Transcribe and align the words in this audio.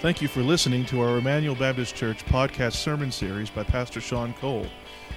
Thank 0.00 0.22
you 0.22 0.28
for 0.28 0.42
listening 0.42 0.86
to 0.86 1.00
our 1.00 1.18
Emmanuel 1.18 1.56
Baptist 1.56 1.96
Church 1.96 2.24
podcast 2.26 2.74
sermon 2.74 3.10
series 3.10 3.50
by 3.50 3.64
Pastor 3.64 4.00
Sean 4.00 4.32
Cole. 4.34 4.68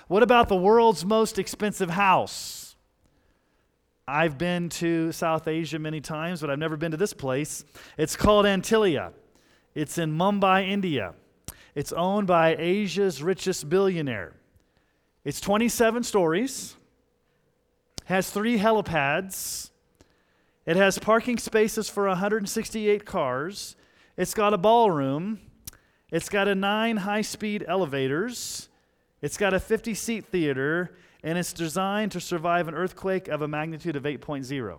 What 0.08 0.22
about 0.22 0.48
the 0.48 0.56
world's 0.56 1.04
most 1.04 1.38
expensive 1.38 1.90
house? 1.90 2.76
I've 4.06 4.38
been 4.38 4.70
to 4.70 5.12
South 5.12 5.46
Asia 5.46 5.78
many 5.78 6.00
times, 6.00 6.40
but 6.40 6.48
I've 6.48 6.58
never 6.58 6.78
been 6.78 6.92
to 6.92 6.96
this 6.96 7.12
place. 7.12 7.62
It's 7.98 8.16
called 8.16 8.46
Antilia. 8.46 9.12
It's 9.74 9.98
in 9.98 10.16
Mumbai, 10.16 10.66
India. 10.66 11.12
It's 11.74 11.92
owned 11.92 12.26
by 12.26 12.56
Asia's 12.56 13.22
richest 13.22 13.68
billionaire. 13.68 14.32
It's 15.24 15.42
27 15.42 16.02
stories, 16.04 16.74
has 18.06 18.30
three 18.30 18.58
helipads, 18.58 19.68
it 20.64 20.76
has 20.76 20.98
parking 20.98 21.36
spaces 21.36 21.90
for 21.90 22.08
168 22.08 23.04
cars, 23.04 23.76
it's 24.16 24.32
got 24.32 24.54
a 24.54 24.58
ballroom, 24.58 25.38
it's 26.10 26.30
got 26.30 26.48
a 26.48 26.54
nine 26.54 26.96
high 26.98 27.20
speed 27.20 27.62
elevators, 27.68 28.67
it's 29.20 29.36
got 29.36 29.54
a 29.54 29.60
50 29.60 29.94
seat 29.94 30.26
theater, 30.26 30.96
and 31.22 31.36
it's 31.36 31.52
designed 31.52 32.12
to 32.12 32.20
survive 32.20 32.68
an 32.68 32.74
earthquake 32.74 33.28
of 33.28 33.42
a 33.42 33.48
magnitude 33.48 33.96
of 33.96 34.04
8.0. 34.04 34.78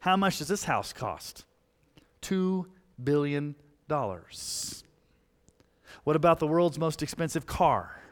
How 0.00 0.16
much 0.16 0.38
does 0.38 0.48
this 0.48 0.64
house 0.64 0.92
cost? 0.92 1.44
$2 2.22 2.66
billion. 3.02 3.56
What 3.88 6.16
about 6.16 6.38
the 6.38 6.46
world's 6.46 6.78
most 6.78 7.02
expensive 7.02 7.46
car? 7.46 8.02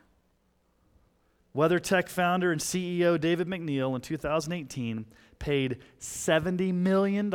WeatherTech 1.54 2.08
founder 2.08 2.50
and 2.50 2.60
CEO 2.60 3.20
David 3.20 3.46
MacNeil 3.46 3.94
in 3.94 4.00
2018 4.00 5.06
paid 5.38 5.78
$70 6.00 6.74
million 6.74 7.30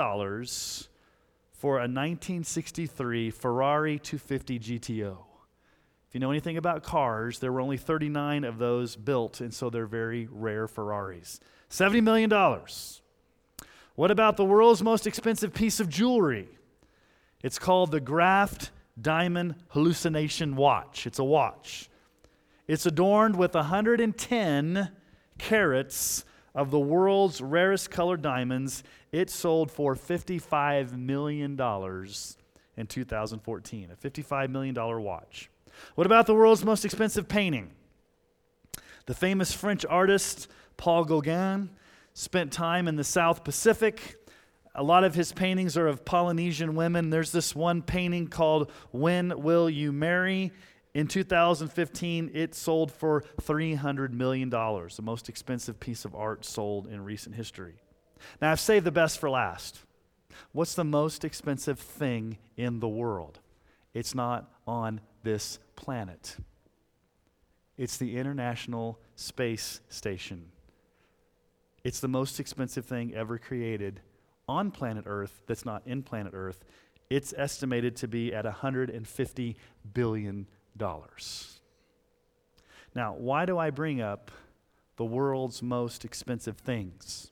for 1.53 1.78
a 1.78 1.88
1963 1.88 3.31
Ferrari 3.31 4.00
250 4.00 4.59
GTO. 4.59 5.18
If 6.09 6.16
you 6.16 6.20
know 6.22 6.31
anything 6.31 6.58
about 6.58 6.81
cars, 6.81 7.38
there 7.38 7.52
were 7.52 7.62
only 7.62 7.78
39 7.78 8.44
of 8.44 8.58
those 8.58 8.96
built, 8.96 9.42
and 9.42 9.53
so 9.53 9.70
they're 9.70 9.86
very 9.86 10.28
rare 10.31 10.68
Ferraris. 10.68 11.40
$70 11.70 12.02
million. 12.02 12.31
What 13.94 14.09
about 14.09 14.36
the 14.36 14.44
world's 14.44 14.81
most 14.81 15.06
expensive 15.06 15.53
piece 15.53 15.80
of 15.80 15.88
jewelry? 15.88 16.50
It's 17.44 17.59
called 17.59 17.92
the 17.92 18.00
Graff 18.00 18.72
Diamond 19.00 19.53
Hallucination 19.70 20.56
Watch. 20.56 21.06
It's 21.06 21.20
a 21.20 21.24
watch. 21.24 21.92
It's 22.68 22.88
adorned 22.88 23.36
with 23.36 23.53
110 23.53 24.90
carats 25.38 26.26
of 26.56 26.72
the 26.72 26.80
world's 26.80 27.40
rarest 27.40 27.91
colored 27.91 28.24
diamonds. 28.24 28.84
It 29.12 29.30
sold 29.30 29.70
for 29.70 29.96
$55 29.96 30.97
million 30.97 31.52
in 31.52 32.88
2014, 32.88 33.91
a 33.91 33.96
$55 33.96 34.50
million 34.50 35.03
watch. 35.03 35.52
What 35.95 36.07
about 36.07 36.25
the 36.25 36.34
world's 36.34 36.63
most 36.63 36.85
expensive 36.85 37.28
painting? 37.28 37.72
The 39.06 39.13
famous 39.13 39.53
French 39.53 39.85
artist 39.90 40.47
Paul 40.78 41.03
Gauguin 41.03 41.72
spent 42.13 42.51
time 42.51 42.88
in 42.88 42.95
the 42.95 43.03
South 43.03 43.44
Pacific. 43.44 44.16
A 44.75 44.84
lot 44.84 45.03
of 45.03 45.16
his 45.16 45.31
paintings 45.31 45.75
are 45.78 45.88
of 45.88 46.06
Polynesian 46.06 46.75
women. 46.75 47.09
There's 47.09 47.31
this 47.31 47.56
one 47.56 47.81
painting 47.81 48.28
called 48.28 48.72
When 48.91 49.41
Will 49.41 49.69
You 49.69 49.91
Marry? 49.91 50.51
In 50.94 51.07
2015, 51.07 52.31
it 52.34 52.56
sold 52.56 52.91
for 52.91 53.23
$300 53.41 54.11
million, 54.11 54.50
the 54.50 55.01
most 55.01 55.29
expensive 55.29 55.79
piece 55.79 56.03
of 56.03 56.16
art 56.16 56.46
sold 56.46 56.88
in 56.88 57.03
recent 57.03 57.35
history. 57.35 57.75
Now, 58.41 58.51
I've 58.51 58.59
saved 58.59 58.85
the 58.85 58.91
best 58.91 59.19
for 59.19 59.29
last. 59.29 59.79
What's 60.51 60.75
the 60.75 60.84
most 60.84 61.23
expensive 61.23 61.79
thing 61.79 62.38
in 62.57 62.79
the 62.79 62.88
world? 62.88 63.40
It's 63.94 64.16
not 64.16 64.51
on 64.67 65.01
this 65.24 65.59
planet. 65.75 66.38
It's 67.78 67.97
the 67.97 68.18
International 68.18 69.00
Space 69.16 69.81
Station. 69.90 70.52
It's 71.84 72.00
the 72.00 72.07
most 72.07 72.40
expensive 72.40 72.85
thing 72.85 73.13
ever 73.13 73.38
created 73.38 74.02
on 74.47 74.72
planet 74.72 75.06
Earth 75.08 75.41
that's 75.47 75.66
not 75.66 75.84
in 75.85 76.03
planet 76.03 76.34
Earth. 76.35 76.66
It's 77.09 77.34
estimated 77.38 77.96
to 77.97 78.08
be 78.08 78.34
at 78.34 78.46
$150 78.46 79.56
billion. 79.94 80.47
Now, 82.96 83.13
why 83.13 83.46
do 83.46 83.58
I 83.58 83.69
bring 83.69 84.02
up 84.02 84.31
the 84.97 85.06
world's 85.06 85.62
most 85.62 86.03
expensive 86.03 86.58
things? 86.58 87.31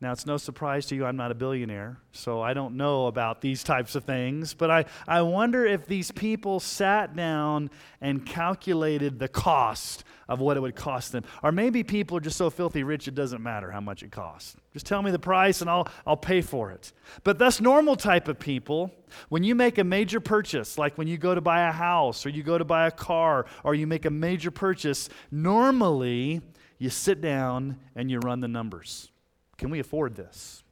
Now, 0.00 0.12
it's 0.12 0.26
no 0.26 0.36
surprise 0.36 0.86
to 0.86 0.94
you, 0.94 1.04
I'm 1.04 1.16
not 1.16 1.32
a 1.32 1.34
billionaire, 1.34 1.98
so 2.12 2.40
I 2.40 2.54
don't 2.54 2.76
know 2.76 3.08
about 3.08 3.40
these 3.40 3.64
types 3.64 3.96
of 3.96 4.04
things, 4.04 4.54
but 4.54 4.70
I, 4.70 4.84
I 5.08 5.22
wonder 5.22 5.66
if 5.66 5.86
these 5.86 6.12
people 6.12 6.60
sat 6.60 7.16
down 7.16 7.68
and 8.00 8.24
calculated 8.24 9.18
the 9.18 9.26
cost 9.26 10.04
of 10.28 10.38
what 10.38 10.56
it 10.56 10.60
would 10.60 10.76
cost 10.76 11.10
them. 11.10 11.24
Or 11.42 11.50
maybe 11.50 11.82
people 11.82 12.16
are 12.16 12.20
just 12.20 12.36
so 12.36 12.48
filthy 12.48 12.84
rich 12.84 13.08
it 13.08 13.16
doesn't 13.16 13.42
matter 13.42 13.72
how 13.72 13.80
much 13.80 14.04
it 14.04 14.12
costs. 14.12 14.54
Just 14.72 14.86
tell 14.86 15.02
me 15.02 15.10
the 15.10 15.18
price 15.18 15.62
and 15.62 15.70
I'll, 15.70 15.88
I'll 16.06 16.16
pay 16.16 16.42
for 16.42 16.70
it. 16.70 16.92
But 17.24 17.38
that's 17.38 17.60
normal 17.60 17.96
type 17.96 18.28
of 18.28 18.38
people. 18.38 18.92
When 19.30 19.42
you 19.42 19.56
make 19.56 19.78
a 19.78 19.84
major 19.84 20.20
purchase, 20.20 20.78
like 20.78 20.96
when 20.96 21.08
you 21.08 21.18
go 21.18 21.34
to 21.34 21.40
buy 21.40 21.68
a 21.68 21.72
house 21.72 22.24
or 22.24 22.28
you 22.28 22.44
go 22.44 22.58
to 22.58 22.64
buy 22.64 22.86
a 22.86 22.90
car 22.92 23.46
or 23.64 23.74
you 23.74 23.86
make 23.86 24.04
a 24.04 24.10
major 24.10 24.52
purchase, 24.52 25.08
normally 25.32 26.42
you 26.78 26.90
sit 26.90 27.20
down 27.20 27.78
and 27.96 28.10
you 28.10 28.20
run 28.20 28.40
the 28.40 28.48
numbers. 28.48 29.10
Can 29.58 29.70
we 29.70 29.80
afford 29.80 30.14
this? 30.14 30.62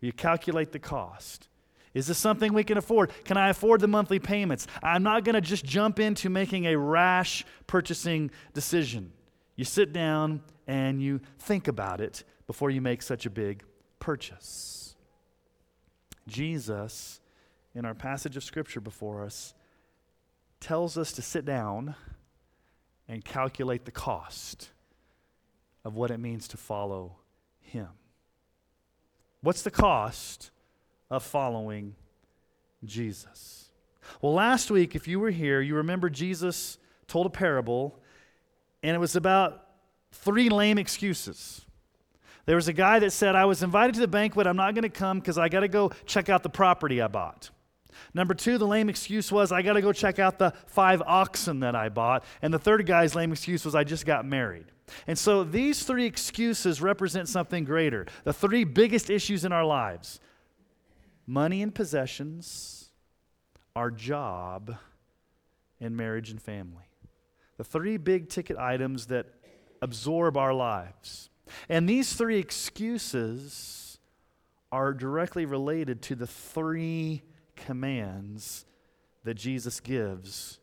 You 0.00 0.12
calculate 0.12 0.72
the 0.72 0.78
cost. 0.78 1.48
Is 1.94 2.06
this 2.06 2.18
something 2.18 2.52
we 2.52 2.64
can 2.64 2.76
afford? 2.76 3.12
Can 3.24 3.36
I 3.36 3.48
afford 3.48 3.80
the 3.80 3.88
monthly 3.88 4.18
payments? 4.18 4.66
I'm 4.82 5.02
not 5.02 5.24
going 5.24 5.34
to 5.34 5.40
just 5.40 5.64
jump 5.64 5.98
into 5.98 6.28
making 6.28 6.66
a 6.66 6.76
rash 6.76 7.44
purchasing 7.66 8.30
decision. 8.52 9.12
You 9.56 9.64
sit 9.64 9.92
down 9.92 10.42
and 10.66 11.00
you 11.02 11.20
think 11.38 11.66
about 11.66 12.00
it 12.00 12.24
before 12.46 12.70
you 12.70 12.80
make 12.80 13.02
such 13.02 13.26
a 13.26 13.30
big 13.30 13.64
purchase. 13.98 14.94
Jesus, 16.28 17.20
in 17.74 17.84
our 17.84 17.94
passage 17.94 18.36
of 18.36 18.44
scripture 18.44 18.80
before 18.80 19.24
us, 19.24 19.54
tells 20.60 20.98
us 20.98 21.12
to 21.12 21.22
sit 21.22 21.44
down 21.44 21.94
and 23.08 23.24
calculate 23.24 23.84
the 23.86 23.90
cost 23.90 24.70
of 25.84 25.96
what 25.96 26.10
it 26.10 26.18
means 26.18 26.46
to 26.48 26.56
follow 26.56 27.16
him. 27.60 27.88
What's 29.40 29.62
the 29.62 29.70
cost 29.70 30.50
of 31.10 31.22
following 31.22 31.94
Jesus? 32.84 33.70
Well, 34.20 34.34
last 34.34 34.70
week, 34.70 34.96
if 34.96 35.06
you 35.06 35.20
were 35.20 35.30
here, 35.30 35.60
you 35.60 35.76
remember 35.76 36.10
Jesus 36.10 36.78
told 37.06 37.26
a 37.26 37.30
parable, 37.30 37.98
and 38.82 38.94
it 38.94 38.98
was 38.98 39.16
about 39.16 39.66
three 40.12 40.48
lame 40.48 40.78
excuses. 40.78 41.62
There 42.46 42.56
was 42.56 42.68
a 42.68 42.72
guy 42.72 42.98
that 42.98 43.10
said, 43.12 43.34
I 43.34 43.44
was 43.44 43.62
invited 43.62 43.94
to 43.96 44.00
the 44.00 44.08
banquet. 44.08 44.46
I'm 44.46 44.56
not 44.56 44.74
going 44.74 44.82
to 44.82 44.88
come 44.88 45.18
because 45.18 45.36
I 45.36 45.48
got 45.48 45.60
to 45.60 45.68
go 45.68 45.92
check 46.06 46.28
out 46.28 46.42
the 46.42 46.48
property 46.48 47.00
I 47.02 47.08
bought. 47.08 47.50
Number 48.14 48.34
two, 48.34 48.58
the 48.58 48.66
lame 48.66 48.88
excuse 48.88 49.30
was, 49.30 49.52
I 49.52 49.62
got 49.62 49.74
to 49.74 49.82
go 49.82 49.92
check 49.92 50.18
out 50.18 50.38
the 50.38 50.52
five 50.66 51.02
oxen 51.06 51.60
that 51.60 51.74
I 51.74 51.88
bought. 51.88 52.24
And 52.42 52.52
the 52.52 52.58
third 52.58 52.86
guy's 52.86 53.14
lame 53.14 53.32
excuse 53.32 53.64
was, 53.64 53.74
I 53.74 53.84
just 53.84 54.06
got 54.06 54.24
married. 54.24 54.66
And 55.06 55.18
so 55.18 55.44
these 55.44 55.82
three 55.82 56.06
excuses 56.06 56.80
represent 56.80 57.28
something 57.28 57.64
greater. 57.64 58.06
The 58.24 58.32
three 58.32 58.64
biggest 58.64 59.10
issues 59.10 59.44
in 59.44 59.52
our 59.52 59.64
lives 59.64 60.20
money 61.26 61.60
and 61.62 61.74
possessions, 61.74 62.90
our 63.76 63.90
job, 63.90 64.74
and 65.80 65.96
marriage 65.96 66.30
and 66.30 66.40
family. 66.40 66.84
The 67.58 67.64
three 67.64 67.98
big 67.98 68.30
ticket 68.30 68.56
items 68.56 69.06
that 69.06 69.26
absorb 69.82 70.36
our 70.36 70.54
lives. 70.54 71.28
And 71.68 71.88
these 71.88 72.14
three 72.14 72.38
excuses 72.38 73.98
are 74.70 74.92
directly 74.92 75.44
related 75.44 76.02
to 76.02 76.14
the 76.14 76.26
three 76.26 77.22
commands 77.58 78.64
that 79.24 79.34
Jesus 79.34 79.80
gives 79.80 80.58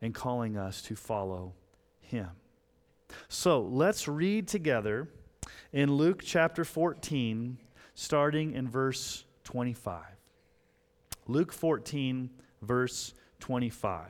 in 0.00 0.12
calling 0.12 0.56
us 0.56 0.82
to 0.82 0.96
follow 0.96 1.54
him. 2.00 2.30
So 3.28 3.60
let's 3.60 4.08
read 4.08 4.48
together 4.48 5.08
in 5.72 5.92
Luke 5.92 6.22
chapter 6.24 6.64
14, 6.64 7.58
starting 7.94 8.52
in 8.54 8.68
verse 8.68 9.24
25. 9.44 10.02
Luke 11.28 11.52
14, 11.52 12.30
verse 12.62 13.14
25. 13.40 14.06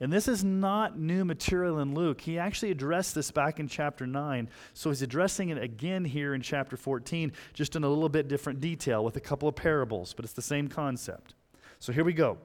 And 0.00 0.12
this 0.12 0.28
is 0.28 0.44
not 0.44 0.98
new 0.98 1.24
material 1.24 1.80
in 1.80 1.92
Luke. 1.92 2.20
He 2.20 2.38
actually 2.38 2.70
addressed 2.70 3.14
this 3.14 3.32
back 3.32 3.58
in 3.58 3.66
chapter 3.66 4.06
9. 4.06 4.48
So 4.72 4.90
he's 4.90 5.02
addressing 5.02 5.48
it 5.48 5.58
again 5.58 6.04
here 6.04 6.34
in 6.34 6.40
chapter 6.40 6.76
14, 6.76 7.32
just 7.52 7.74
in 7.74 7.82
a 7.82 7.88
little 7.88 8.08
bit 8.08 8.28
different 8.28 8.60
detail 8.60 9.04
with 9.04 9.16
a 9.16 9.20
couple 9.20 9.48
of 9.48 9.56
parables, 9.56 10.14
but 10.14 10.24
it's 10.24 10.34
the 10.34 10.42
same 10.42 10.68
concept. 10.68 11.34
So 11.80 11.92
here 11.92 12.04
we 12.04 12.12
go. 12.12 12.38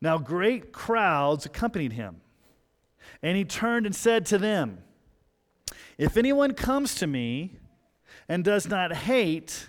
Now, 0.00 0.18
great 0.18 0.72
crowds 0.72 1.44
accompanied 1.44 1.92
him. 1.92 2.20
And 3.22 3.36
he 3.36 3.44
turned 3.44 3.86
and 3.86 3.94
said 3.94 4.26
to 4.26 4.38
them, 4.38 4.78
If 5.96 6.16
anyone 6.16 6.54
comes 6.54 6.94
to 6.96 7.06
me 7.08 7.56
and 8.28 8.44
does 8.44 8.68
not 8.68 8.94
hate 8.94 9.68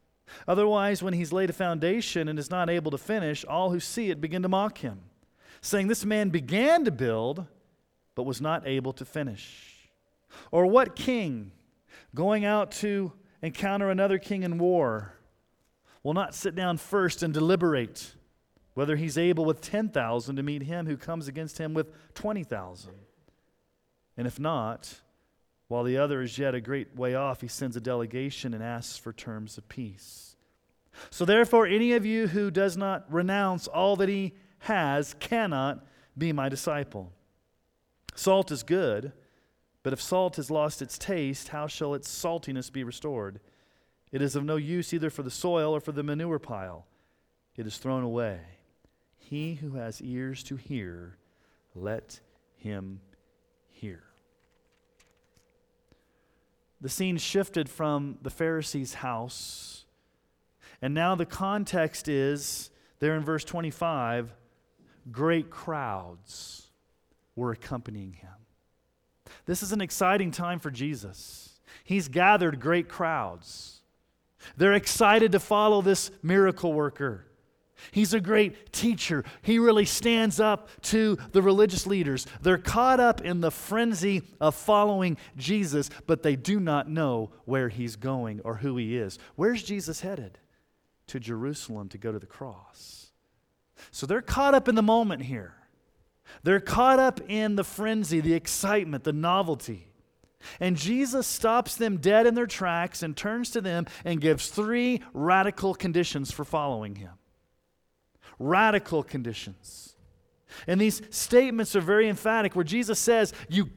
Otherwise, 0.47 1.03
when 1.03 1.13
he's 1.13 1.31
laid 1.31 1.49
a 1.49 1.53
foundation 1.53 2.27
and 2.27 2.37
is 2.37 2.49
not 2.49 2.69
able 2.69 2.91
to 2.91 2.97
finish, 2.97 3.45
all 3.45 3.71
who 3.71 3.79
see 3.79 4.09
it 4.09 4.21
begin 4.21 4.41
to 4.41 4.49
mock 4.49 4.79
him, 4.79 5.01
saying, 5.61 5.87
This 5.87 6.05
man 6.05 6.29
began 6.29 6.85
to 6.85 6.91
build, 6.91 7.45
but 8.15 8.23
was 8.23 8.41
not 8.41 8.67
able 8.67 8.93
to 8.93 9.05
finish. 9.05 9.89
Or 10.51 10.65
what 10.65 10.95
king, 10.95 11.51
going 12.15 12.45
out 12.45 12.71
to 12.71 13.13
encounter 13.41 13.89
another 13.89 14.17
king 14.17 14.43
in 14.43 14.57
war, 14.57 15.13
will 16.03 16.13
not 16.13 16.35
sit 16.35 16.55
down 16.55 16.77
first 16.77 17.23
and 17.23 17.33
deliberate 17.33 18.15
whether 18.73 18.95
he's 18.95 19.17
able 19.17 19.45
with 19.45 19.61
10,000 19.61 20.35
to 20.35 20.43
meet 20.43 20.63
him 20.63 20.85
who 20.85 20.97
comes 20.97 21.27
against 21.27 21.57
him 21.57 21.73
with 21.73 21.91
20,000? 22.13 22.93
And 24.17 24.27
if 24.27 24.39
not, 24.39 25.01
while 25.71 25.85
the 25.85 25.97
other 25.97 26.21
is 26.21 26.37
yet 26.37 26.53
a 26.53 26.59
great 26.59 26.97
way 26.97 27.15
off, 27.15 27.39
he 27.39 27.47
sends 27.47 27.77
a 27.77 27.79
delegation 27.79 28.53
and 28.53 28.61
asks 28.61 28.97
for 28.97 29.13
terms 29.13 29.57
of 29.57 29.69
peace. 29.69 30.35
So, 31.09 31.23
therefore, 31.23 31.65
any 31.65 31.93
of 31.93 32.05
you 32.05 32.27
who 32.27 32.51
does 32.51 32.75
not 32.75 33.05
renounce 33.09 33.69
all 33.69 33.95
that 33.95 34.09
he 34.09 34.33
has 34.59 35.15
cannot 35.21 35.87
be 36.17 36.33
my 36.33 36.49
disciple. 36.49 37.13
Salt 38.15 38.51
is 38.51 38.63
good, 38.63 39.13
but 39.81 39.93
if 39.93 40.01
salt 40.01 40.35
has 40.35 40.51
lost 40.51 40.81
its 40.81 40.97
taste, 40.97 41.47
how 41.47 41.67
shall 41.67 41.93
its 41.93 42.09
saltiness 42.09 42.69
be 42.69 42.83
restored? 42.83 43.39
It 44.11 44.21
is 44.21 44.35
of 44.35 44.43
no 44.43 44.57
use 44.57 44.93
either 44.93 45.09
for 45.09 45.23
the 45.23 45.31
soil 45.31 45.73
or 45.73 45.79
for 45.79 45.93
the 45.93 46.03
manure 46.03 46.37
pile. 46.37 46.85
It 47.55 47.65
is 47.65 47.77
thrown 47.77 48.03
away. 48.03 48.41
He 49.17 49.53
who 49.53 49.75
has 49.75 50.01
ears 50.01 50.43
to 50.43 50.57
hear, 50.57 51.17
let 51.73 52.19
him 52.57 52.99
hear 53.69 54.10
the 56.81 56.89
scene 56.89 57.17
shifted 57.17 57.69
from 57.69 58.17
the 58.21 58.31
Pharisee's 58.31 58.95
house. 58.95 59.85
And 60.81 60.93
now 60.93 61.15
the 61.15 61.27
context 61.27 62.07
is 62.07 62.71
there 62.99 63.15
in 63.15 63.23
verse 63.23 63.43
25 63.43 64.33
great 65.11 65.49
crowds 65.49 66.67
were 67.35 67.51
accompanying 67.51 68.13
him. 68.13 68.29
This 69.45 69.63
is 69.63 69.71
an 69.71 69.81
exciting 69.81 70.31
time 70.31 70.59
for 70.59 70.69
Jesus. 70.69 71.59
He's 71.83 72.07
gathered 72.07 72.59
great 72.59 72.87
crowds. 72.89 73.81
They're 74.57 74.73
excited 74.73 75.31
to 75.31 75.39
follow 75.39 75.81
this 75.81 76.11
miracle 76.21 76.73
worker. 76.73 77.25
He's 77.89 78.13
a 78.13 78.21
great 78.21 78.71
teacher. 78.71 79.23
He 79.41 79.57
really 79.57 79.85
stands 79.85 80.39
up 80.39 80.69
to 80.83 81.17
the 81.31 81.41
religious 81.41 81.87
leaders. 81.87 82.27
They're 82.41 82.57
caught 82.57 82.99
up 82.99 83.21
in 83.21 83.41
the 83.41 83.51
frenzy 83.51 84.21
of 84.39 84.53
following 84.53 85.17
Jesus, 85.35 85.89
but 86.05 86.21
they 86.21 86.35
do 86.35 86.59
not 86.59 86.89
know 86.89 87.31
where 87.45 87.69
he's 87.69 87.95
going 87.95 88.41
or 88.41 88.57
who 88.57 88.77
he 88.77 88.97
is. 88.97 89.17
Where's 89.35 89.63
Jesus 89.63 90.01
headed? 90.01 90.37
To 91.07 91.19
Jerusalem 91.19 91.89
to 91.89 91.97
go 91.97 92.11
to 92.11 92.19
the 92.19 92.25
cross. 92.25 93.11
So 93.89 94.05
they're 94.05 94.21
caught 94.21 94.53
up 94.53 94.67
in 94.67 94.75
the 94.75 94.83
moment 94.83 95.23
here. 95.23 95.55
They're 96.43 96.59
caught 96.59 96.99
up 96.99 97.19
in 97.27 97.55
the 97.55 97.63
frenzy, 97.63 98.21
the 98.21 98.33
excitement, 98.33 99.03
the 99.03 99.13
novelty. 99.13 99.87
And 100.59 100.75
Jesus 100.75 101.27
stops 101.27 101.75
them 101.75 101.97
dead 101.97 102.25
in 102.25 102.35
their 102.35 102.47
tracks 102.47 103.03
and 103.03 103.15
turns 103.15 103.51
to 103.51 103.61
them 103.61 103.85
and 104.05 104.21
gives 104.21 104.49
three 104.49 105.01
radical 105.13 105.75
conditions 105.75 106.31
for 106.31 106.45
following 106.45 106.95
him 106.95 107.11
radical 108.41 109.03
conditions. 109.03 109.95
And 110.67 110.79
these 110.79 111.01
statements 111.09 111.75
are 111.75 111.81
very 111.81 112.09
emphatic 112.09 112.55
where 112.55 112.65
Jesus 112.65 112.99
says, 112.99 113.33
You 113.47 113.69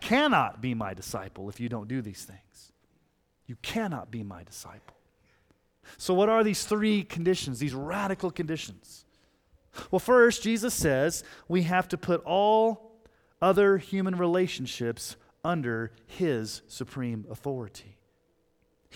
cannot 0.00 0.60
be 0.60 0.74
my 0.74 0.94
disciple 0.94 1.48
if 1.48 1.60
you 1.60 1.68
don't 1.68 1.88
do 1.88 2.02
these 2.02 2.24
things. 2.24 2.72
You 3.46 3.56
cannot 3.62 4.10
be 4.10 4.22
my 4.22 4.42
disciple. 4.42 4.96
So, 5.96 6.14
what 6.14 6.28
are 6.28 6.44
these 6.44 6.64
three 6.64 7.02
conditions, 7.02 7.58
these 7.58 7.74
radical 7.74 8.30
conditions? 8.30 9.04
Well, 9.90 9.98
first, 9.98 10.42
Jesus 10.42 10.72
says 10.72 11.24
we 11.48 11.62
have 11.62 11.88
to 11.88 11.98
put 11.98 12.22
all 12.24 12.92
other 13.42 13.78
human 13.78 14.16
relationships 14.16 15.16
under 15.44 15.92
his 16.06 16.62
supreme 16.68 17.26
authority. 17.30 17.98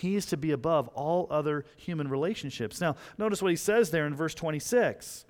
He 0.00 0.16
is 0.16 0.26
to 0.26 0.36
be 0.36 0.52
above 0.52 0.88
all 0.88 1.26
other 1.30 1.64
human 1.76 2.08
relationships. 2.08 2.80
Now, 2.80 2.96
notice 3.16 3.42
what 3.42 3.50
he 3.50 3.56
says 3.56 3.90
there 3.90 4.06
in 4.06 4.14
verse 4.14 4.34
26. 4.34 5.24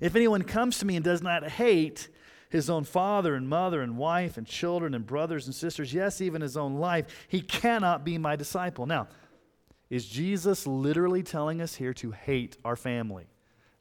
If 0.00 0.16
anyone 0.16 0.42
comes 0.42 0.78
to 0.78 0.86
me 0.86 0.96
and 0.96 1.04
does 1.04 1.22
not 1.22 1.48
hate 1.48 2.08
his 2.50 2.70
own 2.70 2.84
father 2.84 3.34
and 3.34 3.48
mother 3.48 3.82
and 3.82 3.96
wife 3.96 4.36
and 4.36 4.46
children 4.46 4.94
and 4.94 5.06
brothers 5.06 5.46
and 5.46 5.54
sisters, 5.54 5.92
yes, 5.92 6.20
even 6.20 6.42
his 6.42 6.56
own 6.56 6.76
life, 6.76 7.06
he 7.28 7.40
cannot 7.40 8.04
be 8.04 8.18
my 8.18 8.36
disciple. 8.36 8.86
Now, 8.86 9.08
is 9.90 10.06
Jesus 10.06 10.66
literally 10.66 11.22
telling 11.22 11.60
us 11.60 11.74
here 11.74 11.94
to 11.94 12.10
hate 12.10 12.56
our 12.64 12.76
family? 12.76 13.26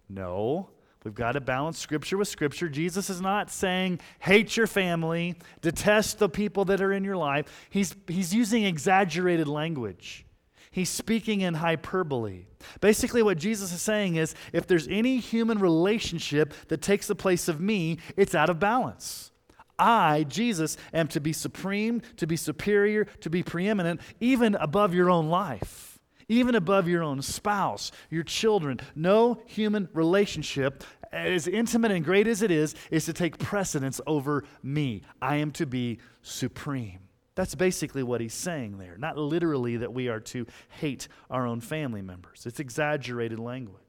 No. 0.08 0.70
We've 1.06 1.14
got 1.14 1.34
to 1.34 1.40
balance 1.40 1.78
Scripture 1.78 2.18
with 2.18 2.28
Scripture. 2.28 2.68
Jesus 2.68 3.12
is 3.12 3.22
not 3.22 3.52
saying, 3.52 4.00
hate 4.18 4.58
your 4.58 4.66
family, 4.66 5.36
detest 5.62 6.18
the 6.18 6.28
people 6.28 6.66
that 6.66 6.82
are 6.82 6.92
in 6.92 7.04
your 7.04 7.16
life. 7.16 7.68
He's, 7.70 7.96
he's 8.08 8.34
using 8.34 8.66
exaggerated 8.66 9.48
language. 9.48 10.26
He's 10.72 10.90
speaking 10.90 11.42
in 11.42 11.54
hyperbole. 11.54 12.48
Basically, 12.82 13.22
what 13.22 13.38
Jesus 13.38 13.72
is 13.72 13.84
saying 13.84 14.16
is 14.16 14.34
if 14.52 14.66
there's 14.66 14.88
any 14.88 15.18
human 15.20 15.60
relationship 15.60 16.56
that 16.70 16.82
takes 16.82 17.06
the 17.06 17.16
place 17.16 17.48
of 17.48 17.62
me, 17.62 18.00
it's 18.18 18.34
out 18.34 18.50
of 18.50 18.60
balance. 18.60 19.32
I, 19.78 20.26
Jesus, 20.28 20.76
am 20.92 21.08
to 21.10 21.20
be 21.20 21.34
supreme, 21.34 22.02
to 22.18 22.26
be 22.26 22.36
superior, 22.36 23.06
to 23.22 23.30
be 23.30 23.44
preeminent, 23.44 24.02
even 24.20 24.56
above 24.56 24.96
your 24.96 25.12
own 25.12 25.30
life 25.30 25.96
even 26.28 26.56
above 26.56 26.88
your 26.88 27.04
own 27.04 27.22
spouse, 27.22 27.92
your 28.10 28.24
children. 28.24 28.80
No 28.96 29.42
human 29.46 29.90
relationship, 29.94 30.84
as 31.12 31.48
intimate 31.48 31.92
and 31.92 32.04
great 32.04 32.28
as 32.28 32.42
it 32.42 32.52
is, 32.52 32.76
is 32.92 33.06
to 33.06 33.14
take 33.14 33.38
precedence 33.38 34.02
over 34.08 34.44
me. 34.64 35.02
I 35.22 35.38
am 35.38 35.52
to 35.52 35.66
be 35.66 36.00
supreme. 36.22 37.00
That's 37.36 37.54
basically 37.54 38.04
what 38.04 38.22
he's 38.22 38.34
saying 38.34 38.78
there. 38.78 38.98
Not 38.98 39.18
literally 39.18 39.78
that 39.78 39.94
we 39.94 40.08
are 40.08 40.22
to 40.22 40.46
hate 40.80 41.08
our 41.30 41.46
own 41.46 41.60
family 41.60 42.02
members, 42.02 42.46
it's 42.46 42.60
exaggerated 42.60 43.40
language. 43.40 43.82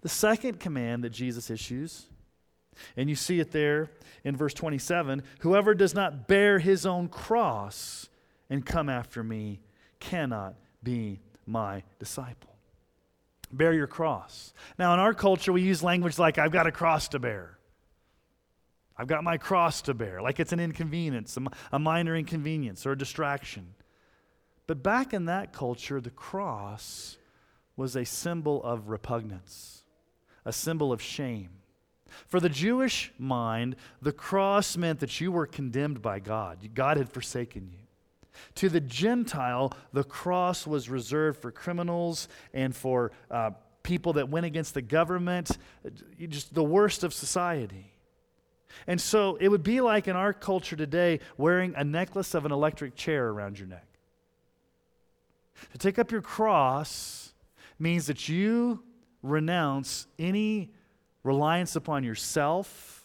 The 0.00 0.08
second 0.08 0.58
command 0.58 1.04
that 1.04 1.10
Jesus 1.10 1.50
issues, 1.50 2.06
and 2.96 3.08
you 3.08 3.16
see 3.16 3.40
it 3.40 3.52
there 3.52 3.90
in 4.24 4.36
verse 4.36 4.54
27 4.54 5.22
whoever 5.40 5.74
does 5.74 5.94
not 5.94 6.28
bear 6.28 6.58
his 6.58 6.86
own 6.86 7.08
cross 7.08 8.08
and 8.50 8.64
come 8.64 8.88
after 8.88 9.22
me 9.22 9.60
cannot 10.00 10.54
be 10.82 11.20
my 11.46 11.82
disciple. 11.98 12.57
Bear 13.50 13.72
your 13.72 13.86
cross. 13.86 14.52
Now, 14.78 14.94
in 14.94 15.00
our 15.00 15.14
culture, 15.14 15.52
we 15.52 15.62
use 15.62 15.82
language 15.82 16.18
like, 16.18 16.38
I've 16.38 16.52
got 16.52 16.66
a 16.66 16.72
cross 16.72 17.08
to 17.08 17.18
bear. 17.18 17.58
I've 18.96 19.06
got 19.06 19.22
my 19.24 19.38
cross 19.38 19.82
to 19.82 19.94
bear, 19.94 20.20
like 20.20 20.40
it's 20.40 20.52
an 20.52 20.60
inconvenience, 20.60 21.38
a 21.72 21.78
minor 21.78 22.16
inconvenience 22.16 22.84
or 22.84 22.92
a 22.92 22.98
distraction. 22.98 23.74
But 24.66 24.82
back 24.82 25.14
in 25.14 25.26
that 25.26 25.52
culture, 25.52 26.00
the 26.00 26.10
cross 26.10 27.16
was 27.76 27.96
a 27.96 28.04
symbol 28.04 28.62
of 28.64 28.88
repugnance, 28.88 29.84
a 30.44 30.52
symbol 30.52 30.92
of 30.92 31.00
shame. 31.00 31.50
For 32.26 32.40
the 32.40 32.48
Jewish 32.48 33.12
mind, 33.18 33.76
the 34.02 34.12
cross 34.12 34.76
meant 34.76 35.00
that 35.00 35.20
you 35.20 35.30
were 35.30 35.46
condemned 35.46 36.02
by 36.02 36.18
God. 36.18 36.70
God 36.74 36.96
had 36.96 37.08
forsaken 37.08 37.68
you. 37.70 37.87
To 38.56 38.68
the 38.68 38.80
Gentile, 38.80 39.72
the 39.92 40.04
cross 40.04 40.66
was 40.66 40.88
reserved 40.88 41.40
for 41.40 41.50
criminals 41.50 42.28
and 42.52 42.74
for 42.74 43.12
uh, 43.30 43.50
people 43.82 44.14
that 44.14 44.28
went 44.28 44.46
against 44.46 44.74
the 44.74 44.82
government, 44.82 45.56
just 46.28 46.54
the 46.54 46.64
worst 46.64 47.04
of 47.04 47.14
society. 47.14 47.92
And 48.86 49.00
so 49.00 49.36
it 49.40 49.48
would 49.48 49.62
be 49.62 49.80
like 49.80 50.08
in 50.08 50.16
our 50.16 50.32
culture 50.32 50.76
today 50.76 51.20
wearing 51.36 51.74
a 51.76 51.84
necklace 51.84 52.34
of 52.34 52.44
an 52.44 52.52
electric 52.52 52.94
chair 52.94 53.28
around 53.28 53.58
your 53.58 53.68
neck. 53.68 53.86
To 55.72 55.78
take 55.78 55.98
up 55.98 56.12
your 56.12 56.22
cross 56.22 57.32
means 57.78 58.06
that 58.06 58.28
you 58.28 58.82
renounce 59.22 60.06
any 60.18 60.70
reliance 61.22 61.76
upon 61.76 62.04
yourself, 62.04 62.97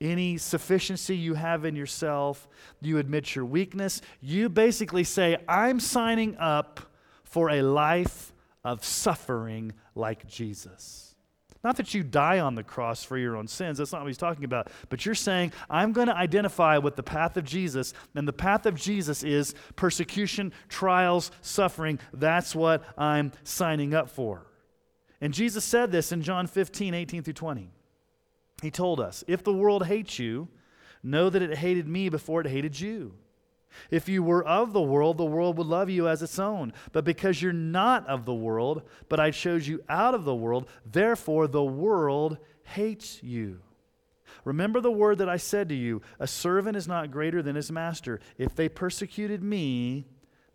any 0.00 0.38
sufficiency 0.38 1.16
you 1.16 1.34
have 1.34 1.64
in 1.64 1.76
yourself. 1.76 2.48
You 2.80 2.98
admit 2.98 3.34
your 3.34 3.44
weakness. 3.44 4.00
You 4.20 4.48
basically 4.48 5.04
say, 5.04 5.36
I'm 5.48 5.80
signing 5.80 6.36
up 6.38 6.80
for 7.24 7.50
a 7.50 7.62
life 7.62 8.32
of 8.64 8.84
suffering 8.84 9.72
like 9.94 10.26
Jesus. 10.26 11.14
Not 11.62 11.76
that 11.76 11.92
you 11.92 12.02
die 12.02 12.38
on 12.38 12.54
the 12.54 12.64
cross 12.64 13.04
for 13.04 13.18
your 13.18 13.36
own 13.36 13.46
sins. 13.46 13.76
That's 13.76 13.92
not 13.92 14.00
what 14.00 14.08
he's 14.08 14.16
talking 14.16 14.44
about. 14.44 14.68
But 14.88 15.04
you're 15.04 15.14
saying, 15.14 15.52
I'm 15.68 15.92
going 15.92 16.06
to 16.06 16.16
identify 16.16 16.78
with 16.78 16.96
the 16.96 17.02
path 17.02 17.36
of 17.36 17.44
Jesus. 17.44 17.92
And 18.14 18.26
the 18.26 18.32
path 18.32 18.64
of 18.64 18.74
Jesus 18.76 19.22
is 19.22 19.54
persecution, 19.76 20.52
trials, 20.70 21.30
suffering. 21.42 21.98
That's 22.14 22.54
what 22.54 22.82
I'm 22.96 23.32
signing 23.44 23.92
up 23.92 24.08
for. 24.08 24.46
And 25.20 25.34
Jesus 25.34 25.64
said 25.64 25.92
this 25.92 26.12
in 26.12 26.22
John 26.22 26.46
15, 26.46 26.94
18 26.94 27.22
through 27.22 27.34
20. 27.34 27.70
He 28.62 28.70
told 28.70 29.00
us, 29.00 29.24
If 29.26 29.42
the 29.42 29.52
world 29.52 29.86
hates 29.86 30.18
you, 30.18 30.48
know 31.02 31.30
that 31.30 31.42
it 31.42 31.58
hated 31.58 31.88
me 31.88 32.08
before 32.08 32.40
it 32.40 32.46
hated 32.46 32.78
you. 32.78 33.14
If 33.90 34.08
you 34.08 34.22
were 34.22 34.44
of 34.44 34.72
the 34.72 34.82
world, 34.82 35.16
the 35.16 35.24
world 35.24 35.56
would 35.58 35.66
love 35.66 35.88
you 35.88 36.08
as 36.08 36.22
its 36.22 36.38
own. 36.38 36.72
But 36.92 37.04
because 37.04 37.40
you're 37.40 37.52
not 37.52 38.06
of 38.06 38.24
the 38.24 38.34
world, 38.34 38.82
but 39.08 39.20
I 39.20 39.30
chose 39.30 39.68
you 39.68 39.82
out 39.88 40.14
of 40.14 40.24
the 40.24 40.34
world, 40.34 40.68
therefore 40.84 41.46
the 41.46 41.64
world 41.64 42.38
hates 42.64 43.22
you. 43.22 43.60
Remember 44.44 44.80
the 44.80 44.90
word 44.90 45.18
that 45.18 45.28
I 45.28 45.36
said 45.36 45.68
to 45.68 45.74
you 45.74 46.02
a 46.18 46.26
servant 46.26 46.76
is 46.76 46.88
not 46.88 47.10
greater 47.10 47.42
than 47.42 47.56
his 47.56 47.70
master. 47.70 48.20
If 48.38 48.54
they 48.54 48.68
persecuted 48.68 49.42
me, 49.42 50.06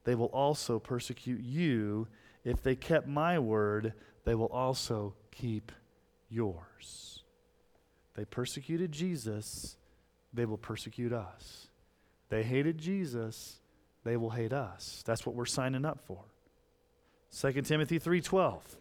they 0.03 0.15
will 0.15 0.27
also 0.27 0.79
persecute 0.79 1.41
you. 1.41 2.07
If 2.43 2.61
they 2.61 2.75
kept 2.75 3.07
my 3.07 3.39
word, 3.39 3.93
they 4.23 4.35
will 4.35 4.47
also 4.47 5.15
keep 5.31 5.71
yours. 6.29 7.24
They 8.15 8.25
persecuted 8.25 8.91
Jesus, 8.91 9.75
they 10.33 10.45
will 10.45 10.57
persecute 10.57 11.13
us. 11.13 11.67
They 12.29 12.43
hated 12.43 12.77
Jesus, 12.77 13.59
they 14.03 14.17
will 14.17 14.29
hate 14.29 14.53
us. 14.53 15.03
That's 15.05 15.25
what 15.25 15.35
we're 15.35 15.45
signing 15.45 15.85
up 15.85 15.99
for. 16.05 16.23
2 17.31 17.65
Timothy 17.65 17.99
3:12. 17.99 18.77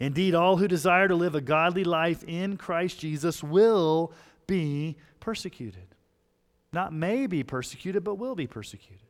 Indeed, 0.00 0.34
all 0.34 0.58
who 0.58 0.68
desire 0.68 1.08
to 1.08 1.14
live 1.14 1.34
a 1.34 1.40
godly 1.40 1.84
life 1.84 2.22
in 2.24 2.56
Christ 2.56 3.00
Jesus 3.00 3.42
will 3.42 4.12
be 4.46 4.96
persecuted. 5.20 5.94
Not 6.72 6.92
may 6.92 7.26
be 7.26 7.42
persecuted, 7.42 8.04
but 8.04 8.16
will 8.16 8.34
be 8.34 8.46
persecuted. 8.46 9.06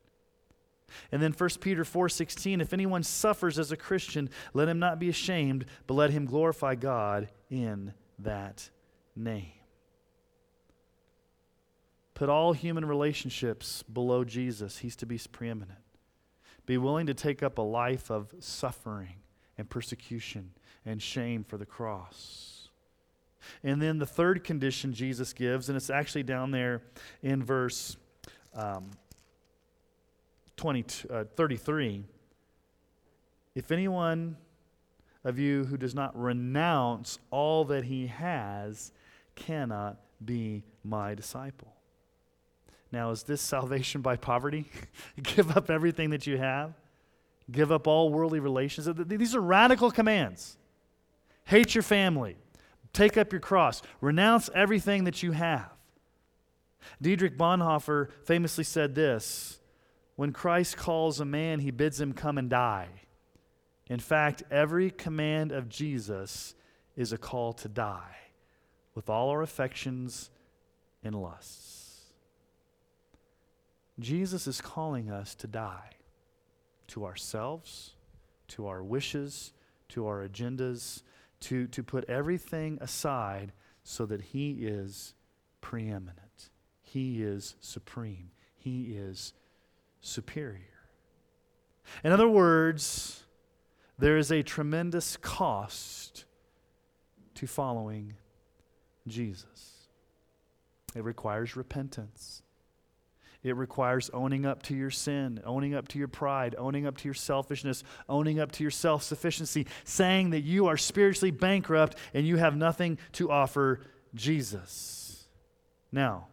And 1.12 1.20
then 1.20 1.32
1 1.32 1.60
Peter 1.60 1.84
4:16, 1.84 2.60
if 2.60 2.72
anyone 2.72 3.02
suffers 3.02 3.58
as 3.58 3.72
a 3.72 3.76
Christian, 3.76 4.30
let 4.54 4.68
him 4.68 4.78
not 4.78 4.98
be 4.98 5.08
ashamed, 5.08 5.66
but 5.86 5.94
let 5.94 6.10
him 6.10 6.24
glorify 6.24 6.74
God 6.74 7.28
in 7.50 7.92
that 8.18 8.70
name. 9.14 9.52
Put 12.14 12.28
all 12.28 12.52
human 12.52 12.84
relationships 12.84 13.84
below 13.84 14.24
Jesus. 14.24 14.78
He's 14.78 14.96
to 14.96 15.06
be 15.06 15.20
preeminent. 15.30 15.78
Be 16.66 16.76
willing 16.76 17.06
to 17.06 17.14
take 17.14 17.42
up 17.42 17.58
a 17.58 17.62
life 17.62 18.10
of 18.10 18.34
suffering 18.40 19.16
and 19.56 19.70
persecution 19.70 20.50
and 20.84 21.00
shame 21.00 21.44
for 21.44 21.56
the 21.56 21.66
cross. 21.66 22.68
And 23.62 23.80
then 23.80 23.98
the 23.98 24.06
third 24.06 24.44
condition 24.44 24.92
Jesus 24.92 25.32
gives, 25.32 25.68
and 25.68 25.76
it's 25.76 25.90
actually 25.90 26.24
down 26.24 26.50
there 26.50 26.82
in 27.22 27.42
verse 27.42 27.96
um, 28.54 28.90
20, 30.56 30.84
uh, 31.10 31.24
33. 31.36 32.04
If 33.54 33.70
anyone 33.70 34.36
of 35.28 35.38
you 35.38 35.66
who 35.66 35.76
does 35.76 35.94
not 35.94 36.18
renounce 36.18 37.18
all 37.30 37.66
that 37.66 37.84
he 37.84 38.06
has 38.06 38.92
cannot 39.34 39.98
be 40.24 40.64
my 40.82 41.14
disciple. 41.14 41.74
Now, 42.90 43.10
is 43.10 43.24
this 43.24 43.42
salvation 43.42 44.00
by 44.00 44.16
poverty? 44.16 44.64
Give 45.22 45.54
up 45.54 45.68
everything 45.68 46.10
that 46.10 46.26
you 46.26 46.38
have? 46.38 46.72
Give 47.50 47.70
up 47.70 47.86
all 47.86 48.10
worldly 48.10 48.40
relations? 48.40 48.88
These 49.06 49.34
are 49.34 49.40
radical 49.40 49.90
commands. 49.90 50.56
Hate 51.44 51.74
your 51.74 51.82
family. 51.82 52.36
Take 52.94 53.18
up 53.18 53.30
your 53.30 53.40
cross. 53.40 53.82
Renounce 54.00 54.48
everything 54.54 55.04
that 55.04 55.22
you 55.22 55.32
have. 55.32 55.70
Dietrich 57.02 57.36
Bonhoeffer 57.36 58.08
famously 58.24 58.64
said 58.64 58.94
this 58.94 59.60
When 60.16 60.32
Christ 60.32 60.78
calls 60.78 61.20
a 61.20 61.26
man, 61.26 61.60
he 61.60 61.70
bids 61.70 62.00
him 62.00 62.14
come 62.14 62.38
and 62.38 62.48
die. 62.48 62.88
In 63.88 63.98
fact, 63.98 64.42
every 64.50 64.90
command 64.90 65.52
of 65.52 65.68
Jesus 65.68 66.54
is 66.96 67.12
a 67.12 67.18
call 67.18 67.52
to 67.54 67.68
die 67.68 68.16
with 68.94 69.08
all 69.08 69.30
our 69.30 69.42
affections 69.42 70.30
and 71.02 71.14
lusts. 71.14 72.02
Jesus 74.00 74.46
is 74.46 74.60
calling 74.60 75.10
us 75.10 75.34
to 75.36 75.46
die 75.46 75.90
to 76.88 77.04
ourselves, 77.04 77.94
to 78.48 78.66
our 78.66 78.82
wishes, 78.82 79.52
to 79.90 80.06
our 80.06 80.26
agendas, 80.26 81.02
to, 81.40 81.66
to 81.68 81.82
put 81.82 82.04
everything 82.08 82.78
aside 82.80 83.52
so 83.84 84.06
that 84.06 84.20
He 84.20 84.52
is 84.60 85.14
preeminent. 85.60 86.50
He 86.82 87.22
is 87.22 87.54
supreme. 87.60 88.30
He 88.56 88.96
is 88.96 89.34
superior. 90.00 90.62
In 92.02 92.12
other 92.12 92.28
words, 92.28 93.24
there 93.98 94.16
is 94.16 94.30
a 94.30 94.42
tremendous 94.42 95.16
cost 95.16 96.24
to 97.34 97.46
following 97.46 98.14
Jesus. 99.06 99.88
It 100.94 101.04
requires 101.04 101.56
repentance. 101.56 102.42
It 103.42 103.56
requires 103.56 104.10
owning 104.12 104.44
up 104.44 104.62
to 104.64 104.74
your 104.74 104.90
sin, 104.90 105.40
owning 105.44 105.74
up 105.74 105.88
to 105.88 105.98
your 105.98 106.08
pride, 106.08 106.54
owning 106.58 106.86
up 106.86 106.96
to 106.98 107.04
your 107.04 107.14
selfishness, 107.14 107.84
owning 108.08 108.40
up 108.40 108.52
to 108.52 108.64
your 108.64 108.70
self 108.70 109.02
sufficiency, 109.02 109.66
saying 109.84 110.30
that 110.30 110.40
you 110.40 110.66
are 110.66 110.76
spiritually 110.76 111.30
bankrupt 111.30 111.96
and 112.14 112.26
you 112.26 112.36
have 112.36 112.56
nothing 112.56 112.98
to 113.12 113.30
offer 113.30 113.80
Jesus. 114.14 115.28
Now, 115.92 116.26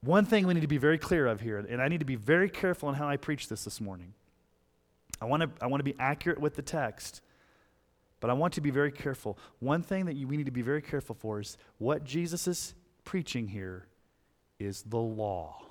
one 0.00 0.24
thing 0.24 0.46
we 0.46 0.54
need 0.54 0.60
to 0.60 0.68
be 0.68 0.78
very 0.78 0.98
clear 0.98 1.26
of 1.26 1.40
here, 1.40 1.58
and 1.58 1.80
I 1.80 1.88
need 1.88 2.00
to 2.00 2.06
be 2.06 2.16
very 2.16 2.50
careful 2.50 2.88
in 2.88 2.94
how 2.96 3.08
I 3.08 3.16
preach 3.16 3.48
this 3.48 3.64
this 3.64 3.80
morning. 3.80 4.14
I 5.20 5.24
want 5.24 5.42
to, 5.42 5.50
I 5.60 5.66
want 5.66 5.80
to 5.80 5.84
be 5.84 5.94
accurate 5.98 6.40
with 6.40 6.54
the 6.54 6.62
text, 6.62 7.22
but 8.20 8.30
I 8.30 8.32
want 8.32 8.54
to 8.54 8.60
be 8.60 8.70
very 8.70 8.92
careful. 8.92 9.38
One 9.58 9.82
thing 9.82 10.06
that 10.06 10.16
you, 10.16 10.28
we 10.28 10.36
need 10.36 10.46
to 10.46 10.52
be 10.52 10.62
very 10.62 10.82
careful 10.82 11.14
for 11.14 11.40
is 11.40 11.56
what 11.78 12.04
Jesus 12.04 12.46
is 12.46 12.74
preaching 13.04 13.48
here 13.48 13.86
is 14.58 14.82
the 14.82 14.98
law. 14.98 15.62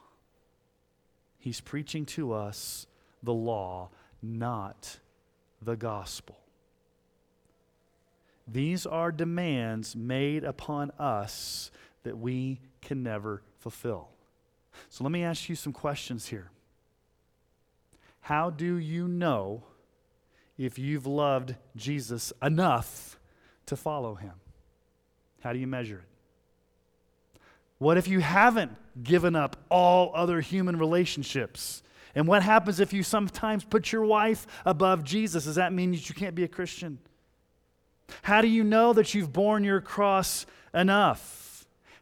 He's 1.39 1.62
preaching 1.62 2.06
to 2.08 2.34
us 2.34 2.88
the 3.24 3.34
law, 3.34 3.89
not 4.22 5.00
the 5.62 5.75
gospel. 5.75 6.38
These 8.48 8.86
are 8.86 9.12
demands 9.12 9.96
made 9.96 10.44
upon 10.44 10.92
us 10.92 11.70
that 12.04 12.18
we 12.18 12.62
can 12.82 13.04
never 13.04 13.42
fulfill. 13.60 14.10
So 14.89 15.04
let 15.04 15.12
me 15.12 15.24
ask 15.24 15.50
you 15.50 15.56
some 15.56 15.74
questions 15.74 16.27
here. 16.27 16.51
How 18.27 18.50
do 18.50 18.75
you 18.75 19.07
know 19.07 19.63
if 20.57 20.77
you've 20.77 21.07
loved 21.07 21.55
Jesus 21.77 22.34
enough 22.41 23.17
to 23.67 23.77
follow 23.77 24.15
him? 24.15 24.34
How 25.39 25.53
do 25.53 25.60
you 25.60 25.65
measure 25.65 26.00
it? 26.00 27.39
What 27.77 27.96
if 27.96 28.05
you 28.05 28.19
haven't 28.19 28.74
given 29.01 29.34
up 29.34 29.55
all 29.69 30.12
other 30.13 30.41
human 30.41 30.77
relationships? 30.77 31.81
And 32.15 32.27
what 32.27 32.43
happens 32.43 32.81
if 32.81 32.91
you 32.91 33.01
sometimes 33.01 33.63
put 33.63 33.93
your 33.93 34.03
wife 34.03 34.46
above 34.65 35.05
Jesus? 35.05 35.46
Does 35.46 35.55
that 35.55 35.72
mean 35.72 35.91
that 35.91 36.10
you 36.10 36.13
can't 36.13 36.36
be 36.36 36.43
a 36.43 36.50
Christian? 36.50 37.00
How 38.24 38.41
do 38.41 38.50
you 38.50 38.65
know 38.65 38.91
that 38.91 39.13
you've 39.13 39.31
borne 39.31 39.63
your 39.63 39.79
cross 39.79 40.46
enough? 40.74 41.47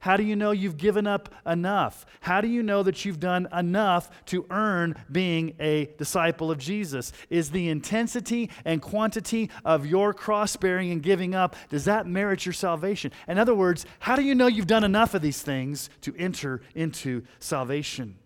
How 0.05 0.17
do 0.17 0.23
you 0.23 0.35
know 0.35 0.51
you've 0.51 0.77
given 0.77 1.07
up 1.07 1.33
enough? 1.47 2.05
How 2.19 2.39
do 2.39 2.47
you 2.47 2.61
know 2.61 2.83
that 2.83 3.05
you've 3.05 3.19
done 3.19 3.47
enough 3.51 4.07
to 4.27 4.45
earn 4.51 4.93
being 5.11 5.55
a 5.59 5.85
disciple 5.97 6.51
of 6.51 6.59
Jesus? 6.59 7.11
Is 7.31 7.49
the 7.49 7.69
intensity 7.69 8.51
and 8.65 8.83
quantity 8.83 9.49
of 9.65 9.87
your 9.87 10.13
cross 10.13 10.57
bearing 10.57 10.91
and 10.91 11.01
giving 11.01 11.33
up, 11.33 11.55
does 11.69 11.85
that 11.85 12.05
merit 12.05 12.45
your 12.45 12.53
salvation? 12.53 13.11
In 13.27 13.39
other 13.39 13.55
words, 13.55 13.87
how 13.97 14.15
do 14.15 14.21
you 14.21 14.35
know 14.35 14.45
you've 14.45 14.67
done 14.67 14.83
enough 14.83 15.15
of 15.15 15.23
these 15.23 15.41
things 15.41 15.89
to 16.01 16.15
enter 16.19 16.61
into 16.75 17.23
salvation? 17.39 18.19